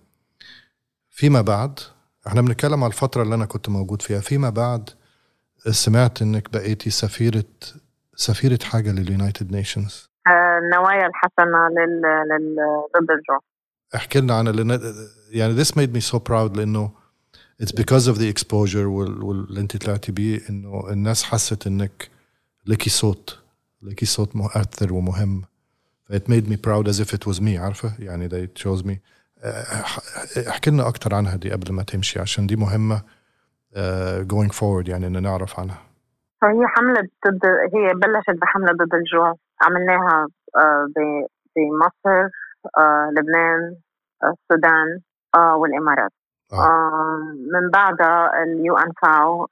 فيما 1.10 1.42
بعد 1.42 1.80
إحنا 2.28 2.42
بنتكلم 2.42 2.84
على 2.84 2.92
الفترة 2.92 3.24
اللي 3.24 3.36
أنا 3.36 3.46
كنت 3.46 3.70
موجود 3.70 4.02
فيها 4.02 4.20
فيما 4.20 4.50
بعد 4.50 4.90
سمعت 5.70 6.22
إنك 6.22 6.50
بقيتي 6.54 6.90
سفيره 6.90 7.44
سفيرة 8.16 8.60
حاجة 8.64 8.92
لل 8.92 9.07
United 9.07 9.52
Nations. 9.52 10.10
آه، 10.28 10.60
النوايا 10.64 11.08
الحسنة 11.08 11.68
لل... 11.70 12.02
لل... 12.30 12.56
ضد 12.98 13.12
الجوع 13.12 13.40
احكي 13.96 14.20
لنا 14.20 14.44
لأن 14.44 14.94
يعني 15.30 15.64
this 15.64 15.68
made 15.68 15.94
me 15.98 16.02
so 16.14 16.20
proud 16.20 16.58
لأنه 16.58 16.92
it's 17.64 17.72
because 17.72 18.08
of 18.08 18.18
the 18.18 18.34
exposure 18.34 18.76
وال- 18.76 19.24
واللي 19.24 19.60
انت 19.60 19.78
طلعتي 19.78 20.12
بيه 20.12 20.42
إنه 20.50 20.90
الناس 20.90 21.24
حست 21.24 21.68
إنك 21.68 22.10
لكي 22.66 22.90
صوت 22.90 23.40
لكي 23.82 24.06
صوت 24.06 24.36
مؤثر 24.36 24.94
ومهم. 24.94 25.44
It 26.14 26.24
made 26.30 26.48
me 26.50 26.56
proud 26.68 26.88
as 26.88 27.00
if 27.00 27.14
it 27.14 27.28
was 27.34 27.40
me 27.40 27.48
عارفة؟ 27.58 27.94
يعني 28.00 28.30
they 28.30 28.62
chose 28.64 28.84
me. 28.84 28.94
آه، 29.44 29.84
احكي 30.50 30.70
لنا 30.70 30.88
أكتر 30.88 31.16
عنها 31.16 31.36
دي 31.36 31.52
قبل 31.52 31.72
ما 31.74 31.84
تمشي 31.84 32.20
عشان 32.20 32.48
دي 32.48 32.56
مهمة. 32.56 33.02
آه، 33.78 34.22
going 34.22 34.52
forward 34.60 34.90
يعني 34.90 35.08
ان 35.08 35.24
نعرف 35.24 35.60
عنها. 35.60 35.78
فهي 36.42 36.68
حملة 36.68 37.08
ضد 37.28 37.46
هي 37.46 37.94
بلشت 37.94 38.42
بحملة 38.42 38.72
ضد 38.74 38.94
الجوع 38.96 39.36
عملناها 39.62 40.28
آه، 40.58 40.88
بمصر 41.56 42.30
آه، 42.78 43.10
لبنان 43.18 43.76
آه، 44.24 44.34
السودان 44.34 45.00
آه، 45.36 45.56
والإمارات. 45.56 46.12
آه. 46.54 46.56
آه، 46.56 47.18
من 47.54 47.70
بعدها 47.70 48.44
اليو 48.44 48.78
إن 48.78 48.92
فاو 49.02 49.48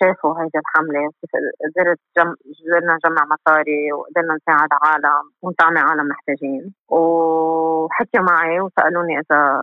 شافوا 0.00 0.40
هيدي 0.42 0.58
الحملة. 0.58 1.10
كيف 1.20 1.30
قدرت 1.62 1.98
جم... 2.16 2.34
قدرنا 2.66 2.94
نجمع 2.94 3.24
مصاري 3.24 3.92
وقدرنا 3.92 4.34
نساعد 4.34 4.68
عالم 4.82 5.30
ونطعمي 5.42 5.78
عالم 5.80 6.08
محتاجين. 6.08 6.74
وحكيوا 6.88 8.24
معي 8.24 8.60
وسألوني 8.60 9.18
إذا 9.18 9.62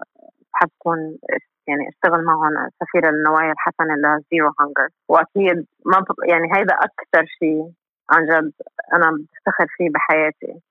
بحب 0.53 0.69
كون 0.77 1.17
يعني 1.69 1.89
أشتغل 1.89 2.23
معهم 2.25 2.69
سفيرة 2.79 3.09
النوايا 3.09 3.51
الحسنة 3.51 3.93
ل 3.95 4.06
Zero 4.06 4.51
Hunger 4.59 4.89
وأكيد 5.09 5.65
ما. 5.85 6.03
يعني 6.27 6.47
هيدا 6.55 6.75
أكثر 6.75 7.25
شيء 7.39 7.71
عن 8.11 8.25
جد 8.25 8.51
أنا 8.93 9.11
بفتخر 9.11 9.67
فيه 9.77 9.89
بحياتي. 9.89 10.61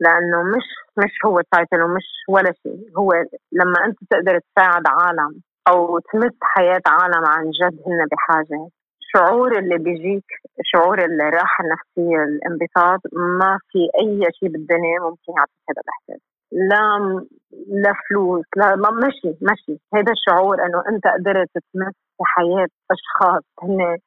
لأنه 0.00 0.42
مش 0.42 0.66
مش 0.98 1.12
هو 1.24 1.40
تايتل 1.52 1.82
ومش 1.82 2.08
ولا 2.28 2.52
شيء 2.62 2.90
هو 2.98 3.12
لما 3.52 3.84
أنت 3.86 3.98
تقدر 4.10 4.38
تساعد 4.38 4.82
عالم 4.86 5.42
أو 5.68 5.98
تمس 5.98 6.32
حياة 6.42 6.82
عالم 6.86 7.24
عن 7.26 7.50
جد 7.50 7.78
هن 7.86 8.06
بحاجة 8.12 8.68
الشعور 9.00 9.58
اللي 9.58 9.78
بيجيك 9.78 10.24
شعور 10.62 10.98
الراحة 11.04 11.64
النفسية 11.64 12.22
الانبساط 12.24 13.00
ما 13.40 13.58
في 13.70 13.78
أي 14.00 14.28
شيء 14.40 14.48
بالدنيا 14.48 15.00
ممكن 15.00 15.32
يعطيك 15.36 15.62
هذا 15.70 15.82
الإحساس. 15.84 16.35
لا 16.52 17.24
لا 17.68 17.92
فلوس 18.08 18.44
لا 18.56 18.76
ما 18.76 18.90
مشي 18.90 19.38
مشي 19.42 19.80
هذا 19.94 20.12
الشعور 20.12 20.64
إنه 20.66 20.82
أنت 20.88 21.06
قدرت 21.06 21.50
تمس 21.52 21.94
حياة 22.22 22.68
أشخاص 22.90 23.42
هن 23.62 23.98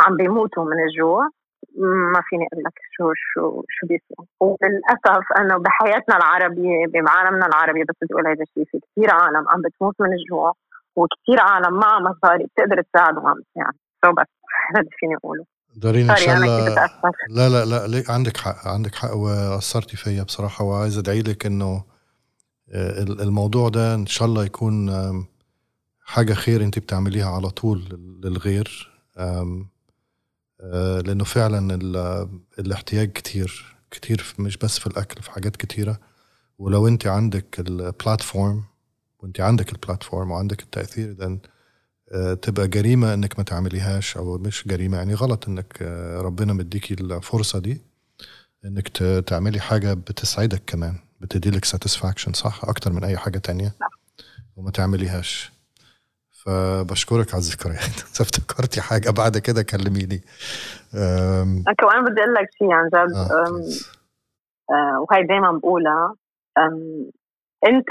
عم 0.00 0.16
بيموتوا 0.16 0.64
من 0.64 0.84
الجوع 0.84 1.28
ما 2.14 2.20
فيني 2.28 2.46
أقول 2.52 2.64
لك 2.64 2.72
شو 2.96 3.12
شو 3.14 3.62
شو 3.68 3.86
بيسوى 3.86 4.26
وللأسف 4.40 5.26
إنه 5.40 5.58
بحياتنا 5.58 6.16
العربية 6.16 6.86
بعالمنا 6.94 7.46
العربي 7.46 7.84
بس 7.84 7.94
بدي 8.02 8.14
أقول 8.14 8.26
هذا 8.26 8.42
الشيء 8.42 8.64
في 8.64 8.78
كثير 8.80 9.10
عالم 9.14 9.48
عم 9.48 9.62
بتموت 9.62 9.94
من 10.00 10.12
الجوع 10.12 10.52
وكثير 10.96 11.38
عالم 11.40 11.74
مع 11.78 11.98
مصاري 11.98 12.44
بتقدر 12.44 12.82
تساعد 12.82 13.18
وما 13.18 13.30
عم 13.30 13.40
تساعد 13.52 13.74
سو 14.04 14.12
بس 14.12 14.26
هذا 14.76 14.88
فيني 14.98 15.16
أقوله. 15.16 15.44
دارين 15.78 16.10
إن 16.10 16.16
شاء 16.16 16.36
الله. 16.36 16.74
لا 17.28 17.48
لا 17.48 17.64
لا 17.64 17.86
ليك 17.86 18.10
عندك 18.10 18.36
حق 18.36 18.68
عندك 18.68 18.94
حق 18.94 19.12
وأثرتي 19.14 19.96
فيا 19.96 20.22
بصراحة 20.22 20.64
وعايز 20.64 20.98
أدعي 20.98 21.20
لك 21.22 21.46
إنه 21.46 21.84
آه، 22.72 23.02
ال- 23.02 23.20
الموضوع 23.20 23.68
ده 23.68 23.94
إن 23.94 24.06
شاء 24.06 24.28
الله 24.28 24.44
يكون 24.44 24.90
حاجة 26.04 26.34
خير 26.34 26.62
أنت 26.64 26.78
بتعمليها 26.78 27.30
على 27.30 27.50
طول 27.50 27.84
لل- 27.90 28.20
للغير. 28.24 28.90
آه، 30.60 31.00
لأنه 31.00 31.24
فعلا 31.24 31.74
ال- 31.74 32.28
الاحتياج 32.58 33.12
كتير 33.12 33.76
كتير 33.90 34.34
مش 34.38 34.56
بس 34.56 34.78
في 34.78 34.86
الأكل 34.86 35.22
في 35.22 35.30
حاجات 35.30 35.56
كتيرة. 35.56 36.00
ولو 36.58 36.88
أنت 36.88 37.06
عندك 37.06 37.60
البلاتفورم 37.60 38.64
وأنت 39.18 39.40
عندك 39.40 39.72
البلاتفورم 39.72 40.30
وعندك 40.30 40.62
التأثير 40.62 41.12
ده 41.12 41.38
تبقى 42.42 42.68
جريمة 42.68 43.14
إنك 43.14 43.38
ما 43.38 43.44
تعمليهاش 43.44 44.16
أو 44.16 44.38
مش 44.38 44.68
جريمة. 44.68 44.96
يعني 44.96 45.14
غلط 45.14 45.48
إنك 45.48 45.78
آه، 45.82 46.20
ربنا 46.20 46.52
مديكي 46.52 46.94
الفرصة 46.94 47.58
دي 47.58 47.80
إنك 48.64 48.88
تعملي 49.26 49.60
حاجة 49.60 49.94
بتسعدك 49.94 50.62
كمان 50.66 50.94
بتديلك 51.20 51.64
ساتسفاكشن 51.64 52.32
صح؟ 52.32 52.64
أكتر 52.64 52.92
من 52.92 53.04
أي 53.04 53.16
حاجة 53.16 53.38
تانية. 53.38 53.74
وما 54.56 54.70
تعمليهاش. 54.70 55.52
فبشكرك 56.44 57.34
على 57.34 57.40
الذكريات. 57.40 57.96
إذا 58.14 58.22
افتكرتي 58.22 58.80
حاجة 58.80 59.10
بعد 59.10 59.38
كده 59.38 59.62
كلميني. 59.62 60.20
وأنا 61.84 62.00
بدي 62.10 62.20
أقول 62.20 62.34
لك 62.34 62.48
شيء 62.58 62.72
عن 62.72 62.88
جد. 62.88 63.14
آه،. 63.14 63.62
آه، 64.70 65.06
وهي 65.10 65.22
دائما 65.22 65.58
بقولها. 65.58 66.14
أنت 67.66 67.90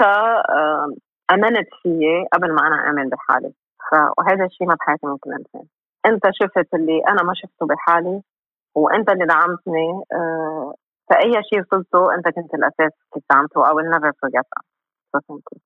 أمنت 1.32 1.68
فيي 1.82 2.26
قبل 2.32 2.54
ما 2.54 2.66
أنا 2.66 2.90
امن 2.90 3.08
بحالي. 3.08 3.52
وهذا 3.92 4.44
الشيء 4.44 4.66
ما 4.66 4.74
بحياتي 4.74 5.06
ممكن 5.06 5.30
أنساه. 5.32 5.66
أنت 6.06 6.22
شفت 6.32 6.74
اللي 6.74 7.02
أنا 7.08 7.22
ما 7.22 7.32
شفته 7.34 7.66
بحالي 7.66 8.22
وأنت 8.74 9.10
اللي 9.10 9.26
دعمتني 9.26 10.02
آه، 10.12 10.74
فأي 11.10 11.32
شيء 11.50 11.60
وصلته 11.60 12.14
أنت 12.14 12.24
كنت 12.24 12.54
الأساس 12.54 12.92
كنت 13.10 13.24
عملته 13.30 13.64
I 13.64 13.72
will 13.72 13.90
never 13.96 14.12
forget 14.22 14.46
that. 14.52 14.64
So 15.12 15.18
thank 15.28 15.42
you. 15.52 15.58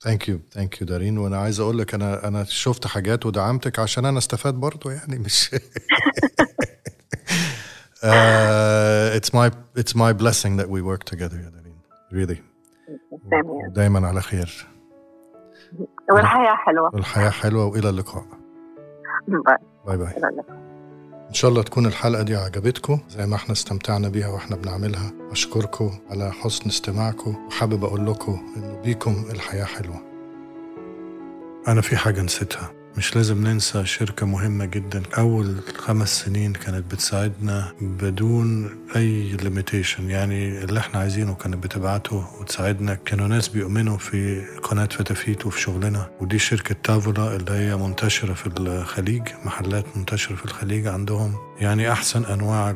thank 0.00 0.28
you 0.28 0.38
thank 0.38 0.80
you 0.80 0.86
دارين. 0.86 1.18
وأنا 1.18 1.38
عايز 1.38 1.60
أقول 1.60 1.78
لك 1.78 1.94
أنا 1.94 2.28
أنا 2.28 2.44
شفت 2.44 2.86
حاجات 2.86 3.26
ودعمتك 3.26 3.78
عشان 3.78 4.04
أنا 4.04 4.18
استفاد 4.18 4.54
برضو 4.54 4.90
يعني 4.90 5.18
مش 5.18 5.54
uh, 5.54 5.58
it's 9.18 9.30
my 9.34 9.50
it's 9.76 9.94
my 9.94 10.12
blessing 10.12 10.56
that 10.56 10.68
we 10.68 10.82
work 10.82 11.04
together 11.04 11.38
يا 11.44 11.50
دارين. 11.50 11.78
Really. 12.12 12.36
Here. 12.36 13.68
دايما 13.68 14.08
على 14.08 14.20
خير. 14.22 14.73
والحياة 16.10 16.54
حلوة. 16.54 16.90
والحياة 16.94 17.30
حلوة 17.30 17.64
وإلى 17.64 17.88
اللقاء. 17.88 18.24
Bye. 19.28 19.56
Bye 19.86 19.96
bye. 19.96 20.16
إلى 20.16 20.28
اللقاء. 20.28 20.64
إن 21.28 21.34
شاء 21.34 21.50
الله 21.50 21.62
تكون 21.62 21.86
الحلقة 21.86 22.22
دي 22.22 22.36
عجبتكم. 22.36 22.98
زي 23.08 23.26
ما 23.26 23.36
إحنا 23.36 23.52
استمتعنا 23.52 24.08
بيها 24.08 24.28
وإحنا 24.28 24.56
بنعملها. 24.56 25.12
أشكركم 25.30 25.90
على 26.10 26.32
حسن 26.32 26.66
استماعكم. 26.66 27.46
وحابب 27.46 27.84
أقول 27.84 28.06
لكم 28.06 28.52
إنه 28.56 28.80
بيكم 28.84 29.24
الحياة 29.30 29.64
حلوة. 29.64 29.96
أنا 31.68 31.80
في 31.80 31.96
حاجة 31.96 32.22
نسيتها. 32.22 32.70
مش 32.96 33.16
لازم 33.16 33.46
ننسى 33.46 33.86
شركة 33.86 34.26
مهمة 34.26 34.64
جدا. 34.64 35.02
أول 35.18 35.56
خمس 35.78 36.20
سنين 36.24 36.52
كانت 36.52 36.92
بتساعدنا 36.92 37.72
بدون 37.80 38.76
أي 38.96 39.36
limitation 39.42 40.10
يعني 40.10 40.64
اللي 40.64 40.80
إحنا 40.80 41.00
عايزينه 41.00 41.34
كانت 41.34 41.56
بتبعته 41.64 42.26
وتساعدنا. 42.40 42.94
كانوا 42.94 43.28
ناس 43.28 43.48
بيؤمنوا 43.48 43.98
في 43.98 44.44
قناة 44.62 44.86
فتافيت 44.86 45.46
وفي 45.46 45.60
شغلنا. 45.60 46.10
ودي 46.20 46.38
شركة 46.38 46.76
تافولا 46.82 47.36
اللي 47.36 47.52
هي 47.52 47.76
منتشرة 47.76 48.34
في 48.34 48.46
الخليج 48.46 49.22
محلات 49.44 49.96
منتشرة 49.96 50.36
في 50.36 50.44
الخليج 50.44 50.86
عندهم. 50.86 51.34
يعني 51.60 51.92
أحسن 51.92 52.24
أنواع 52.24 52.74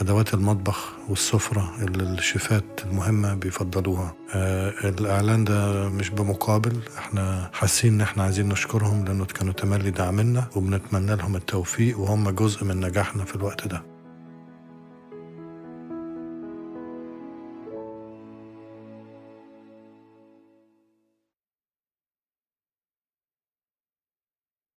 أدوات 0.00 0.34
المطبخ 0.34 0.92
والسفرة 1.08 1.74
اللي 1.82 2.02
الشيفات 2.18 2.64
المهمة 2.84 3.34
بيفضلوها. 3.34 4.14
آه 4.34 4.68
الإعلان 4.84 5.44
ده 5.44 5.88
مش 5.88 6.10
بمقابل 6.10 6.80
إحنا 6.98 7.50
حاسين 7.52 7.94
إن 7.94 8.00
إحنا 8.00 8.22
عايزين 8.22 8.48
نشكرهم 8.48 9.04
لأنه 9.04 9.24
كانوا 9.24 9.52
تملي 9.52 9.90
داعمنا 9.90 10.44
وبنتمنى 10.56 11.16
لهم 11.16 11.36
التوفيق 11.36 11.98
وهم 11.98 12.30
جزء 12.30 12.64
من 12.64 12.80
نجاحنا 12.80 13.24
في 13.24 13.36
الوقت 13.36 13.68
ده. 13.68 13.82